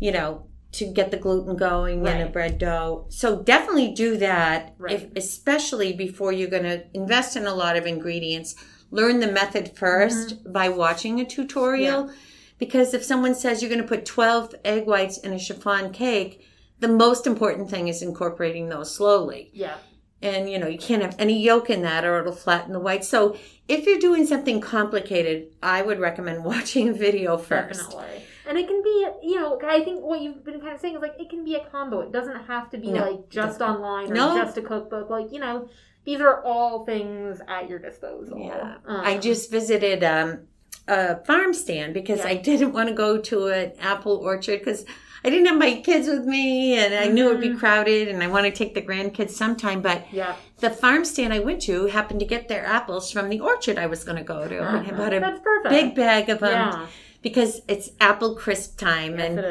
you 0.00 0.12
know, 0.12 0.46
to 0.76 0.86
get 0.86 1.10
the 1.10 1.16
gluten 1.16 1.56
going 1.56 2.06
in 2.06 2.20
a 2.20 2.28
bread 2.28 2.58
dough. 2.58 3.06
So 3.08 3.42
definitely 3.42 3.92
do 3.92 4.16
that, 4.18 4.74
Right. 4.78 4.92
if, 4.94 5.06
especially 5.16 5.92
before 5.92 6.32
you're 6.32 6.50
going 6.50 6.62
to 6.64 6.84
invest 6.94 7.36
in 7.36 7.46
a 7.46 7.54
lot 7.54 7.76
of 7.76 7.86
ingredients. 7.86 8.54
Learn 8.90 9.20
the 9.20 9.30
method 9.30 9.74
1st 9.74 10.34
Mm-hmm. 10.34 10.52
by 10.52 10.68
watching 10.68 11.20
a 11.20 11.24
tutorial. 11.24 12.10
Because 12.58 12.94
if 12.94 13.04
someone 13.04 13.34
says 13.34 13.60
you're 13.60 13.68
going 13.68 13.82
to 13.82 13.86
put 13.88 14.06
12 14.06 14.54
egg 14.64 14.86
whites 14.86 15.18
in 15.18 15.32
a 15.32 15.38
chiffon 15.38 15.92
cake, 15.92 16.42
the 16.80 16.88
most 16.88 17.26
important 17.26 17.68
thing 17.70 17.88
is 17.88 18.00
incorporating 18.02 18.68
those 18.68 18.94
slowly. 18.94 19.50
Yeah. 19.52 19.76
And 20.22 20.48
you 20.50 20.58
know, 20.58 20.66
you 20.66 20.78
can't 20.78 21.02
have 21.02 21.14
any 21.18 21.38
yolk 21.42 21.68
in 21.68 21.82
that 21.82 22.04
or 22.04 22.18
it'll 22.20 22.32
flatten 22.32 22.72
the 22.72 22.80
white. 22.80 23.04
So 23.04 23.36
if 23.68 23.84
you're 23.84 23.98
doing 23.98 24.26
something 24.26 24.60
complicated, 24.62 25.54
I 25.62 25.82
would 25.82 25.98
recommend 25.98 26.44
watching 26.52 26.88
a 26.88 26.92
video 26.94 27.36
first. 27.36 27.90
Definitely. 27.90 28.22
And 28.48 28.56
it 28.58 28.66
can 28.68 28.82
be, 28.82 29.06
you 29.22 29.36
know, 29.40 29.58
I 29.66 29.82
think 29.82 30.02
what 30.04 30.20
you've 30.20 30.44
been 30.44 30.60
kind 30.60 30.72
of 30.74 30.80
saying 30.80 30.94
is 30.96 31.02
like 31.02 31.16
it 31.18 31.28
can 31.30 31.44
be 31.44 31.54
a 31.56 31.64
combo. 31.64 32.00
It 32.00 32.12
doesn't 32.12 32.44
have 32.46 32.70
to 32.70 32.78
be 32.78 32.92
No. 32.92 33.02
like 33.10 33.28
just 33.28 33.60
online 33.60 34.10
or 34.12 34.14
No. 34.14 34.36
just 34.36 34.56
a 34.56 34.62
cookbook. 34.62 35.10
Like, 35.10 35.32
you 35.32 35.40
know, 35.40 35.68
these 36.04 36.20
are 36.20 36.42
all 36.44 36.84
things 36.84 37.40
at 37.48 37.68
your 37.68 37.78
disposal. 37.80 38.38
Yeah. 38.38 38.76
Um, 38.86 39.00
I 39.04 39.18
just 39.18 39.50
visited 39.50 40.04
um, 40.04 40.42
a 40.86 41.16
farm 41.24 41.52
stand 41.54 41.94
because 41.94 42.20
Yeah. 42.20 42.28
I 42.28 42.34
didn't 42.50 42.72
want 42.72 42.88
to 42.88 42.94
go 42.94 43.18
to 43.18 43.46
an 43.48 43.72
apple 43.80 44.18
orchard 44.18 44.60
because 44.60 44.84
I 45.24 45.30
didn't 45.30 45.46
have 45.46 45.58
my 45.58 45.80
kids 45.80 46.06
with 46.06 46.24
me 46.24 46.78
and 46.78 46.94
I 46.94 47.08
knew 47.08 47.26
it 47.28 47.32
would 47.32 47.40
be 47.40 47.48
Mhm. 47.48 47.58
crowded 47.58 48.06
and 48.06 48.22
I 48.22 48.28
want 48.28 48.44
to 48.46 48.52
take 48.52 48.74
the 48.74 48.82
grandkids 48.82 49.30
sometime. 49.30 49.82
But 49.82 50.04
Yeah. 50.12 50.36
the 50.58 50.70
farm 50.70 51.04
stand 51.04 51.32
I 51.32 51.40
went 51.40 51.62
to 51.62 51.86
happened 51.86 52.20
to 52.20 52.26
get 52.26 52.46
their 52.46 52.64
apples 52.64 53.10
from 53.10 53.28
the 53.28 53.40
orchard 53.40 53.76
I 53.76 53.86
was 53.86 54.04
going 54.04 54.18
to 54.18 54.22
go 54.22 54.46
to. 54.46 54.58
And 54.62 54.86
I 54.86 54.90
bought 54.92 55.12
a 55.12 55.40
big 55.68 55.96
bag 55.96 56.28
of 56.28 56.38
them 56.38 56.52
Yeah. 56.52 56.86
Because 57.26 57.60
it's 57.66 57.90
apple 57.98 58.36
crisp 58.36 58.78
time. 58.78 59.18
Yes, 59.18 59.28
and. 59.28 59.44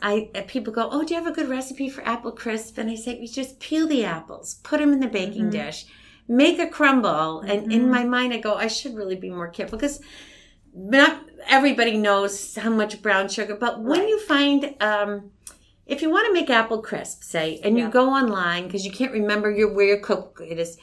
I 0.00 0.30
uh, 0.34 0.42
people 0.46 0.72
go, 0.72 0.88
"Oh, 0.90 1.02
do 1.04 1.12
you 1.12 1.20
have 1.20 1.30
a 1.30 1.36
good 1.38 1.50
recipe 1.58 1.90
for 1.90 2.02
apple 2.14 2.32
crisp?" 2.32 2.78
And 2.78 2.88
I 2.88 2.94
say, 2.94 3.18
"We 3.20 3.26
just 3.26 3.60
peel 3.60 3.86
the 3.86 4.02
apples, 4.02 4.46
put 4.62 4.78
them 4.80 4.94
in 4.94 5.00
the 5.00 5.08
baking 5.08 5.48
Mhm. 5.48 5.58
dish, 5.60 5.84
make 6.26 6.58
a 6.58 6.66
crumble." 6.66 7.40
And 7.40 7.70
in 7.70 7.82
Mhm. 7.82 7.90
my 7.96 8.04
mind, 8.04 8.32
I 8.32 8.38
go, 8.38 8.54
"I 8.54 8.68
should 8.68 8.94
really 8.96 9.16
be 9.26 9.28
more 9.28 9.48
careful 9.48 9.76
because 9.78 10.00
not 10.74 11.20
everybody 11.46 11.98
knows 11.98 12.54
how 12.56 12.70
much 12.70 13.02
brown 13.02 13.28
sugar. 13.28 13.56
But 13.66 13.74
when 13.82 14.00
Right. 14.00 14.08
you 14.08 14.18
find, 14.20 14.74
um, 14.80 15.30
if 15.86 16.00
you 16.00 16.08
want 16.08 16.26
to 16.28 16.32
make 16.32 16.48
apple 16.48 16.80
crisp, 16.80 17.22
say, 17.24 17.60
and 17.62 17.76
Yeah. 17.76 17.86
you 17.86 17.90
go 17.90 18.08
online 18.08 18.64
because 18.66 18.86
you 18.86 18.92
can't 18.92 19.12
remember 19.12 19.50
your 19.50 19.70
where 19.74 19.88
your 19.92 20.02
cook 20.10 20.40
it 20.52 20.58
is, 20.58 20.78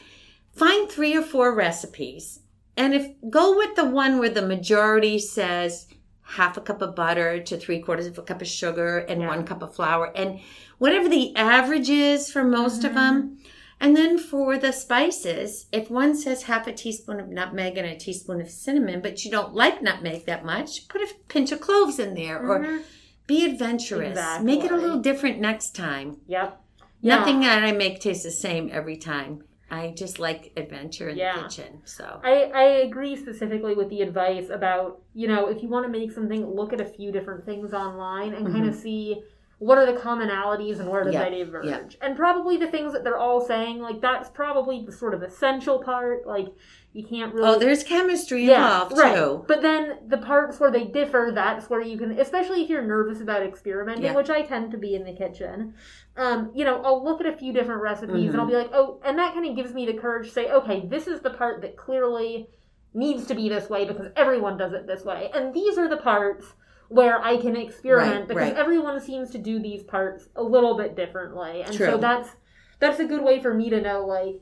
find 0.63 0.89
three 0.89 1.15
or 1.15 1.23
four 1.23 1.55
recipes, 1.55 2.41
and 2.77 2.93
if 2.93 3.05
go 3.39 3.57
with 3.57 3.73
the 3.75 3.89
one 4.01 4.19
where 4.19 4.29
the 4.37 4.45
majority 4.55 5.17
says 5.17 5.87
half 6.27 6.57
a 6.57 6.61
cup 6.61 6.81
of 6.81 6.95
butter 6.95 7.39
to 7.39 7.57
three 7.57 7.79
quarters 7.79 8.07
of 8.07 8.17
a 8.17 8.21
cup 8.23 8.41
of 8.41 8.47
sugar 8.47 8.97
and 8.97 9.21
Yeah. 9.21 9.27
one 9.27 9.45
cup 9.45 9.61
of 9.61 9.75
flour, 9.75 10.11
and 10.15 10.39
whatever 10.79 11.07
the 11.07 11.35
average 11.35 11.89
is 11.89 12.31
for 12.31 12.43
most 12.43 12.83
of 12.83 12.91
Mhm. 12.91 12.95
them. 12.95 13.37
And 13.79 13.95
then 13.95 14.17
for 14.17 14.57
the 14.57 14.71
spices, 14.71 15.67
if 15.71 15.91
one 15.91 16.15
says 16.15 16.43
half 16.43 16.65
a 16.65 16.71
teaspoon 16.71 17.19
of 17.19 17.27
nutmeg 17.29 17.77
and 17.77 17.85
a 17.85 17.95
teaspoon 17.95 18.41
of 18.41 18.49
cinnamon, 18.49 19.01
but 19.01 19.23
you 19.23 19.29
don't 19.31 19.53
like 19.53 19.81
nutmeg 19.81 20.25
that 20.25 20.45
much, 20.45 20.87
put 20.87 21.01
a 21.01 21.13
pinch 21.27 21.51
of 21.51 21.59
cloves 21.59 21.99
in 21.99 22.15
there 22.15 22.39
or 22.39 22.59
Mhm. 22.59 22.81
be 23.27 23.45
adventurous. 23.45 24.17
Make 24.41 24.63
it 24.63 24.71
a 24.71 24.77
little 24.77 24.99
different 24.99 25.39
next 25.39 25.75
time. 25.75 26.17
Yep. 26.27 26.61
Yeah. 27.01 27.17
Nothing 27.17 27.41
that 27.41 27.63
I 27.63 27.71
make 27.71 27.99
tastes 27.99 28.23
the 28.23 28.31
same 28.31 28.69
every 28.71 28.97
time. 28.97 29.43
I 29.71 29.93
just 29.97 30.19
like 30.19 30.51
adventure 30.57 31.09
in 31.09 31.17
Yeah. 31.17 31.35
the 31.37 31.43
kitchen. 31.43 31.81
So 31.85 32.19
I, 32.23 32.51
I 32.53 32.63
agree 32.87 33.15
specifically 33.15 33.73
with 33.73 33.89
the 33.89 34.01
advice 34.01 34.49
about, 34.49 35.01
you 35.13 35.27
know, 35.27 35.47
if 35.47 35.63
you 35.63 35.69
want 35.69 35.85
to 35.85 35.91
make 35.91 36.11
something, 36.11 36.45
look 36.45 36.71
at 36.71 36.79
a 36.81 36.85
few 36.85 37.11
different 37.11 37.45
things 37.45 37.73
online 37.73 38.33
and 38.35 38.45
kind 38.51 38.67
of 38.67 38.75
see 38.75 39.23
what 39.57 39.77
are 39.77 39.85
the 39.85 39.99
commonalities 39.99 40.79
and 40.79 40.89
where 40.89 41.03
does 41.03 41.15
Mm-hmm. 41.15 41.23
Yeah, 41.23 41.29
they 41.29 41.43
diverge. 41.43 41.65
yeah. 41.65 42.05
And 42.07 42.15
probably 42.15 42.57
the 42.57 42.67
things 42.67 42.93
that 42.93 43.03
they're 43.03 43.17
all 43.17 43.41
saying, 43.41 43.79
like 43.79 44.01
that's 44.01 44.29
probably 44.29 44.83
the 44.85 44.91
sort 44.91 45.13
of 45.13 45.23
essential 45.23 45.81
part. 45.81 46.27
Like 46.27 46.47
you 46.95 47.05
can't 47.05 47.33
really 47.33 47.47
Oh, 47.49 47.59
there's 47.59 47.83
chemistry 47.83 48.49
involved 48.49 48.97
right. 48.97 49.13
too. 49.15 49.43
But 49.49 49.61
then 49.61 49.97
the 50.07 50.17
parts 50.17 50.61
where 50.61 50.71
they 50.71 50.85
differ, 50.85 51.29
that's 51.35 51.69
where 51.69 51.81
you 51.81 51.97
can, 51.97 52.17
especially 52.17 52.63
if 52.63 52.69
you're 52.69 52.81
nervous 52.81 53.19
about 53.19 53.43
experimenting, 53.43 54.05
Yeah. 54.05 54.15
which 54.15 54.29
I 54.29 54.43
tend 54.43 54.71
to 54.71 54.77
be 54.77 54.95
in 54.95 55.03
the 55.03 55.11
kitchen. 55.11 55.73
Um, 56.15 56.51
you 56.55 56.63
know, 56.63 56.81
I'll 56.83 57.03
look 57.03 57.19
at 57.19 57.27
a 57.27 57.35
few 57.35 57.51
different 57.51 57.81
recipes 57.81 58.27
Mhm. 58.27 58.29
and 58.29 58.37
I'll 58.39 58.47
be 58.47 58.55
like, 58.55 58.69
oh, 58.73 59.01
and 59.03 59.19
that 59.19 59.33
kind 59.33 59.45
of 59.45 59.57
gives 59.57 59.73
me 59.73 59.85
the 59.85 59.93
courage 59.95 60.27
to 60.27 60.31
say, 60.33 60.49
okay, 60.49 60.85
this 60.87 61.05
is 61.05 61.19
the 61.19 61.31
part 61.31 61.61
that 61.63 61.75
clearly 61.75 62.49
needs 62.93 63.27
to 63.27 63.35
be 63.35 63.49
this 63.49 63.69
way 63.69 63.83
because 63.83 64.07
everyone 64.15 64.55
does 64.55 64.71
it 64.71 64.87
this 64.87 65.03
way, 65.03 65.29
and 65.33 65.53
these 65.53 65.77
are 65.77 65.89
the 65.89 65.97
parts 65.97 66.53
where 66.87 67.21
I 67.21 67.35
can 67.35 67.57
experiment 67.57 68.19
Right, 68.19 68.27
because 68.29 68.51
right. 68.51 68.57
everyone 68.57 69.01
seems 69.01 69.31
to 69.31 69.37
do 69.37 69.59
these 69.59 69.83
parts 69.83 70.29
a 70.37 70.43
little 70.43 70.77
bit 70.77 70.95
differently, 70.95 71.61
and 71.63 71.75
so 71.75 71.97
that's 71.97 72.37
that's 72.79 72.99
a 73.01 73.05
good 73.05 73.21
way 73.21 73.41
for 73.41 73.53
me 73.53 73.69
to 73.69 73.81
know 73.81 74.05
like 74.05 74.39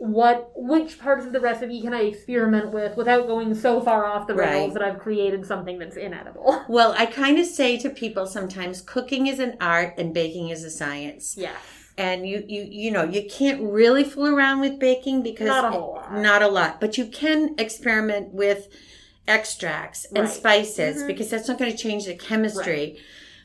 what 0.00 0.50
which 0.56 0.98
parts 0.98 1.26
of 1.26 1.32
the 1.34 1.40
recipe 1.40 1.82
can 1.82 1.92
I 1.92 2.00
experiment 2.04 2.72
with 2.72 2.96
without 2.96 3.26
going 3.26 3.54
so 3.54 3.82
far 3.82 4.06
off 4.06 4.26
the 4.26 4.34
rails 4.34 4.68
Right. 4.68 4.74
that 4.74 4.82
I've 4.82 4.98
created 4.98 5.44
something 5.44 5.78
that's 5.78 5.96
inedible. 5.96 6.64
Well, 6.70 6.94
I 6.96 7.04
kind 7.04 7.38
of 7.38 7.44
say 7.44 7.76
to 7.78 7.90
people 7.90 8.26
sometimes 8.26 8.80
cooking 8.80 9.26
is 9.26 9.38
an 9.40 9.58
art 9.60 9.94
and 9.98 10.14
baking 10.14 10.48
is 10.48 10.64
a 10.64 10.70
science. 10.70 11.36
Yeah. 11.36 11.52
And 11.98 12.26
you 12.26 12.42
you 12.48 12.66
you 12.70 12.90
know, 12.90 13.04
you 13.04 13.28
can't 13.28 13.60
really 13.60 14.04
fool 14.04 14.28
around 14.34 14.60
with 14.60 14.78
baking 14.78 15.22
because 15.22 15.48
Not 15.48 15.66
a 15.66 15.70
whole 15.70 15.94
lot. 15.96 16.14
not 16.14 16.40
a 16.42 16.48
lot, 16.48 16.80
but 16.80 16.96
you 16.96 17.04
can 17.04 17.54
experiment 17.58 18.32
with 18.32 18.68
extracts 19.28 20.06
and 20.06 20.20
Right. 20.24 20.28
spices 20.32 21.02
Mhm. 21.02 21.08
because 21.08 21.28
that's 21.28 21.46
not 21.46 21.58
going 21.58 21.70
to 21.70 21.76
change 21.76 22.06
the 22.06 22.14
chemistry. 22.14 22.98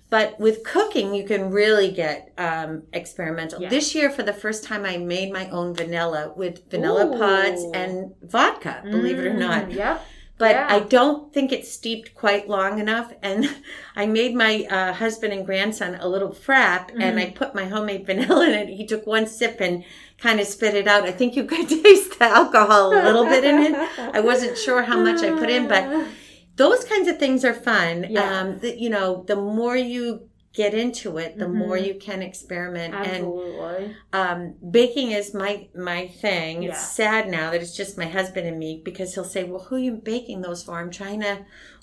But 0.09 0.39
with 0.39 0.63
cooking, 0.63 1.15
you 1.15 1.25
can 1.25 1.49
really 1.51 1.91
get 1.91 2.31
um, 2.37 2.83
experimental. 2.93 3.61
Yeah. 3.61 3.69
This 3.69 3.95
year, 3.95 4.09
for 4.09 4.23
the 4.23 4.33
first 4.33 4.63
time, 4.63 4.85
I 4.85 4.97
made 4.97 5.33
my 5.33 5.49
own 5.49 5.73
vanilla 5.73 6.31
with 6.35 6.69
vanilla 6.69 7.07
Ooh. 7.07 7.17
pods 7.17 7.63
and 7.73 8.13
vodka, 8.21 8.81
believe 8.83 9.17
it 9.19 9.25
or 9.25 9.33
not. 9.33 9.65
Mm, 9.69 9.75
Yep. 9.75 10.01
But 10.37 10.51
Yeah. 10.51 10.67
I 10.69 10.79
don't 10.81 11.33
think 11.33 11.51
it's 11.53 11.71
steeped 11.71 12.13
quite 12.13 12.49
long 12.49 12.79
enough. 12.79 13.13
And 13.23 13.49
I 13.95 14.05
made 14.05 14.35
my 14.35 14.67
uh, 14.69 14.91
husband 14.93 15.31
and 15.33 15.45
grandson 15.45 15.95
a 15.95 16.07
little 16.07 16.31
frap 16.31 16.89
and 16.91 17.01
Mm-hmm. 17.01 17.17
I 17.19 17.25
put 17.31 17.55
my 17.55 17.65
homemade 17.65 18.05
vanilla 18.11 18.45
in 18.47 18.53
it. 18.53 18.67
He 18.69 18.85
took 18.85 19.07
one 19.07 19.27
sip 19.27 19.57
and 19.61 19.83
kind 20.19 20.39
of 20.39 20.45
spit 20.47 20.75
it 20.75 20.87
out. 20.87 21.03
I 21.03 21.11
think 21.13 21.35
you 21.35 21.45
could 21.45 21.67
taste 21.83 22.19
the 22.19 22.25
alcohol 22.25 22.91
a 22.93 23.01
little 23.03 23.25
bit 23.25 23.43
in 23.43 23.57
it. 23.63 23.75
I 23.97 24.19
wasn't 24.19 24.57
sure 24.57 24.83
how 24.83 24.99
much 24.99 25.23
I 25.23 25.31
put 25.31 25.49
in, 25.49 25.67
but 25.67 26.05
those 26.55 26.83
kinds 26.85 27.07
of 27.07 27.17
things 27.19 27.43
are 27.43 27.53
fun. 27.53 28.05
Yeah. 28.09 28.39
Um, 28.41 28.59
the, 28.59 28.79
you 28.79 28.89
know, 28.89 29.23
the 29.27 29.35
more 29.35 29.75
you 29.75 30.29
get 30.53 30.73
into 30.73 31.17
it, 31.17 31.37
the 31.37 31.45
Mhm. 31.45 31.53
more 31.53 31.77
you 31.77 31.95
can 31.95 32.21
experiment. 32.21 32.93
And 32.95 33.05
Absolutely. 33.25 33.95
um, 34.13 34.53
baking 34.71 35.11
is 35.11 35.33
my 35.33 35.67
my 35.75 36.07
thing. 36.07 36.63
It's 36.63 36.87
sad 36.95 37.27
now 37.27 37.51
that 37.51 37.61
it's 37.61 37.75
just 37.75 37.97
my 37.97 38.05
husband 38.05 38.47
and 38.47 38.57
me 38.57 38.81
because 38.83 39.13
he'll 39.13 39.25
say, 39.25 39.43
"Well, 39.43 39.63
who 39.63 39.75
are 39.75 39.79
you 39.79 39.91
baking 39.93 40.41
those 40.41 40.63
for?" 40.63 40.79
I'm 40.79 40.91
trying 40.91 41.19
to 41.21 41.39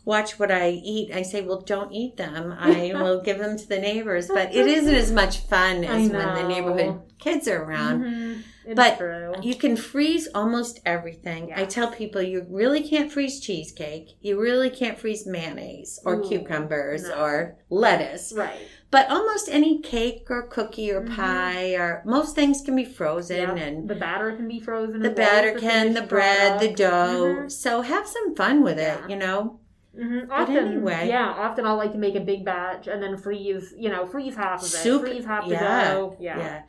watch 0.06 0.38
what 0.38 0.50
I 0.50 0.70
eat. 0.70 1.14
I 1.14 1.20
say, 1.20 1.42
"Well, 1.42 1.60
don't 1.60 1.92
eat 1.92 2.16
them. 2.16 2.54
I 2.58 2.92
will 2.94 3.20
give 3.20 3.38
them 3.38 3.58
to 3.58 3.68
the 3.68 3.78
neighbors." 3.78 4.28
But 4.28 4.54
it 4.54 4.66
isn't 4.78 4.94
as 4.94 5.12
much 5.12 5.40
fun 5.40 5.84
as 5.84 6.08
when 6.10 6.34
the 6.34 6.48
neighborhood 6.48 7.00
kids 7.18 7.46
are 7.48 7.62
around. 7.62 8.04
Mhm. 8.04 8.42
It's 8.64 8.74
But 8.76 8.98
true. 8.98 9.34
You 9.42 9.54
can 9.56 9.76
freeze 9.76 10.28
almost 10.34 10.80
everything. 10.86 11.52
I 11.54 11.64
tell 11.64 11.90
people 11.90 12.22
you 12.22 12.46
really 12.48 12.82
can't 12.88 13.10
freeze 13.10 13.40
cheesecake. 13.40 14.10
You 14.20 14.40
really 14.40 14.70
can't 14.70 14.98
freeze 14.98 15.26
mayonnaise 15.26 15.98
or 16.04 16.14
Ooh, 16.16 16.28
cucumbers 16.28 17.04
no. 17.08 17.14
or 17.20 17.56
lettuce. 17.70 18.32
right. 18.36 18.60
But 18.90 19.08
almost 19.10 19.48
any 19.50 19.80
cake 19.80 20.26
or 20.28 20.42
cookie 20.48 20.92
or 20.92 21.00
Mhm. 21.00 21.16
pie 21.16 21.72
or 21.74 22.02
most 22.04 22.34
things 22.34 22.60
can 22.60 22.76
be 22.76 22.84
frozen 22.84 23.38
Yep. 23.38 23.56
and 23.56 23.88
the 23.88 23.94
batter 23.94 24.32
can 24.36 24.46
be 24.46 24.60
frozen. 24.60 25.00
the 25.00 25.08
batter 25.10 25.58
can, 25.58 25.94
the 25.94 26.02
bread, 26.02 26.60
the 26.60 26.68
dough. 26.72 27.36
Mhm. 27.44 27.50
So 27.50 27.80
have 27.80 28.06
some 28.06 28.34
fun 28.36 28.62
with 28.62 28.78
it, 28.78 28.98
you 29.08 29.16
know. 29.16 29.58
Mhm. 29.98 30.28
But 30.28 30.40
Often, 30.42 30.56
anyway. 30.58 31.08
yeah. 31.08 31.26
Often 31.38 31.64
I'll 31.66 31.76
like 31.76 31.92
to 31.92 31.98
make 31.98 32.14
a 32.16 32.20
big 32.20 32.44
batch 32.44 32.86
and 32.86 33.02
then 33.02 33.16
freeze. 33.16 33.74
You 33.76 33.88
know, 33.90 34.04
freeze 34.06 34.36
half 34.36 34.60
of 34.60 34.66
it. 34.66 34.70
Soup, 34.70 35.00
Freeze 35.02 35.24
half 35.24 35.44
the 35.46 35.52
yeah, 35.54 35.94
dough. 35.94 36.16
Yeah. 36.20 36.38
Yeah. 36.38 36.62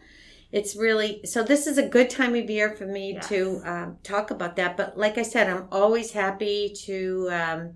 It's 0.54 0.76
really 0.76 1.22
so. 1.26 1.42
This 1.44 1.66
is 1.66 1.78
a 1.80 1.88
good 1.88 2.10
time 2.12 2.36
of 2.36 2.48
year 2.50 2.70
for 2.76 2.86
me 2.86 3.14
Yes. 3.16 3.28
to 3.30 3.62
um, 3.66 3.98
talk 4.04 4.30
about 4.32 4.56
that. 4.58 4.78
But 4.78 4.96
like 4.98 5.18
I 5.18 5.24
said, 5.24 5.50
I'm 5.50 5.68
always 5.72 6.12
happy 6.12 6.72
to, 6.86 7.28
um, 7.32 7.72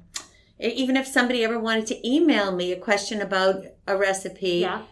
even 0.60 0.96
if 0.96 1.08
somebody 1.08 1.44
ever 1.44 1.60
wanted 1.60 1.88
to 1.88 2.08
email 2.08 2.52
me 2.52 2.72
a 2.72 2.78
question 2.78 3.20
about 3.20 3.64
a 3.88 3.98
recipe, 3.98 4.60
Yeah. 4.62 4.84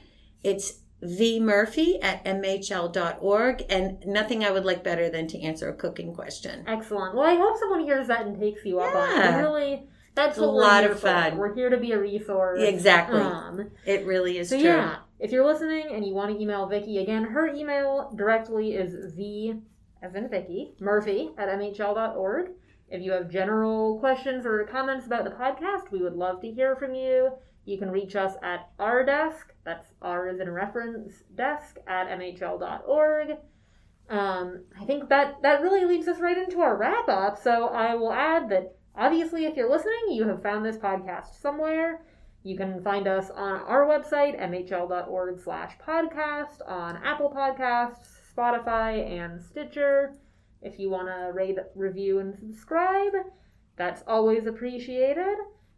it's 0.43 0.79
vmurphy 1.03 1.99
at 2.03 2.25
mhl.org. 2.25 3.63
And 3.69 4.03
nothing 4.05 4.43
I 4.43 4.49
would 4.49 4.65
like 4.65 4.83
better 4.83 5.07
than 5.09 5.27
to 5.27 5.39
answer 5.41 5.69
a 5.69 5.73
cooking 5.73 6.13
question. 6.15 6.63
Excellent. 6.67 7.15
Well, 7.15 7.27
I 7.29 7.36
hope 7.36 7.55
someone 7.59 7.83
hears 7.83 8.07
that 8.07 8.25
and 8.25 8.39
takes 8.39 8.65
you 8.65 8.79
up 8.79 8.95
on 8.95 9.21
it. 9.21 9.38
Really, 9.38 9.83
that's 10.15 10.39
A 10.39 10.45
lot 10.45 10.86
of 10.86 10.93
for. 10.99 11.07
fun. 11.07 11.38
We're 11.38 11.53
here 11.53 11.69
to 11.69 11.77
be 11.77 11.91
a 11.91 11.99
resource. 11.99 12.61
Exactly. 12.63 13.21
Um, 13.21 13.69
It 13.86 14.07
really 14.07 14.39
is 14.39 14.49
so 14.49 14.55
true. 14.57 14.65
yeah, 14.69 14.95
if 15.20 15.32
you're 15.32 15.45
listening 15.45 15.88
and 15.91 16.05
you 16.05 16.13
want 16.13 16.36
to 16.36 16.41
email 16.41 16.68
Vicki 16.68 16.99
again, 16.99 17.24
her 17.24 17.47
email 17.47 18.11
directly 18.16 18.74
is 18.74 19.13
v 19.13 19.55
as 20.01 20.16
in 20.16 20.30
Vicki 20.30 20.74
Murphy 20.80 21.32
at 21.38 21.49
mhl.org. 21.49 22.51
If 22.89 23.01
you 23.01 23.11
have 23.13 23.30
general 23.30 23.99
questions 23.99 24.45
or 24.45 24.63
comments 24.66 25.07
about 25.07 25.24
the 25.24 25.32
podcast, 25.32 25.91
we 25.91 26.01
would 26.01 26.16
love 26.16 26.41
to 26.41 26.51
hear 26.51 26.76
from 26.76 26.93
you. 26.93 27.32
You 27.66 27.80
can 27.80 27.89
reach 27.89 28.16
us 28.16 28.36
at 28.43 28.70
our 28.78 29.03
desk. 29.03 29.51
That's 29.63 29.93
R 30.01 30.28
as 30.28 30.39
in 30.39 30.51
reference 30.51 31.24
desk 31.34 31.78
at 31.88 32.07
mhl.org. 32.07 33.38
Um, 34.07 34.63
I 34.80 34.86
think 34.86 35.09
that 35.09 35.41
that 35.41 35.61
really 35.61 35.86
leads 35.86 36.07
us 36.07 36.20
right 36.20 36.38
into 36.38 36.61
our 36.61 36.78
wrap 36.78 37.09
up. 37.09 37.41
So 37.41 37.70
I 37.70 37.95
will 37.95 38.13
add 38.13 38.49
that 38.49 38.76
obviously, 38.95 39.45
if 39.45 39.55
you're 39.55 39.70
listening, 39.70 40.11
you 40.11 40.28
have 40.28 40.43
found 40.43 40.63
this 40.63 40.78
podcast 40.78 41.41
somewhere. 41.41 42.05
You 42.45 42.55
can 42.55 42.79
find 42.83 43.07
us 43.07 43.31
on 43.31 43.59
our 43.61 43.87
website, 43.87 44.39
mhl.org 44.39 45.41
slash 45.43 45.73
podcast, 45.85 46.61
on 46.67 46.97
Apple 47.03 47.33
Podcasts, 47.35 48.05
Spotify, 48.37 49.03
and 49.19 49.41
Stitcher. 49.41 50.13
If 50.61 50.77
you 50.79 50.91
want 50.91 51.07
to 51.07 51.31
rate, 51.33 51.57
review, 51.73 52.19
and 52.19 52.37
subscribe, 52.37 53.13
that's 53.77 54.03
always 54.07 54.45
appreciated. 54.45 55.35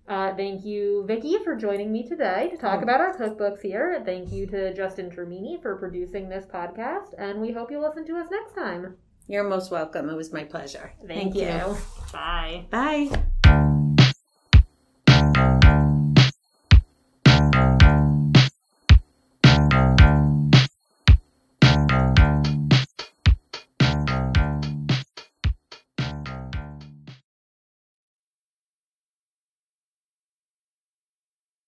Uh, 0.09 0.35
thank 0.35 0.65
you, 0.65 1.05
Vicki, 1.07 1.37
for 1.41 1.55
joining 1.55 1.89
me 1.91 2.05
today 2.05 2.49
to 2.51 2.57
talk 2.57 2.79
Oh. 2.79 2.83
about 2.83 2.99
our 2.99 3.17
cookbooks 3.17 3.61
here. 3.61 4.01
Thank 4.05 4.33
you 4.33 4.45
to 4.47 4.73
Justin 4.73 5.09
Termini 5.09 5.61
for 5.61 5.77
producing 5.77 6.27
this 6.27 6.45
podcast, 6.45 7.13
and 7.17 7.39
we 7.39 7.53
hope 7.53 7.71
you 7.71 7.79
listen 7.79 8.05
to 8.07 8.17
us 8.17 8.27
next 8.29 8.53
time. 8.55 8.97
You're 9.27 9.45
most 9.45 9.71
welcome. 9.71 10.09
It 10.09 10.15
was 10.17 10.33
my 10.33 10.43
pleasure. 10.43 10.91
Thank, 11.07 11.33
you. 11.35 11.77
Bye. 12.11 12.65
Bye. 12.71 13.86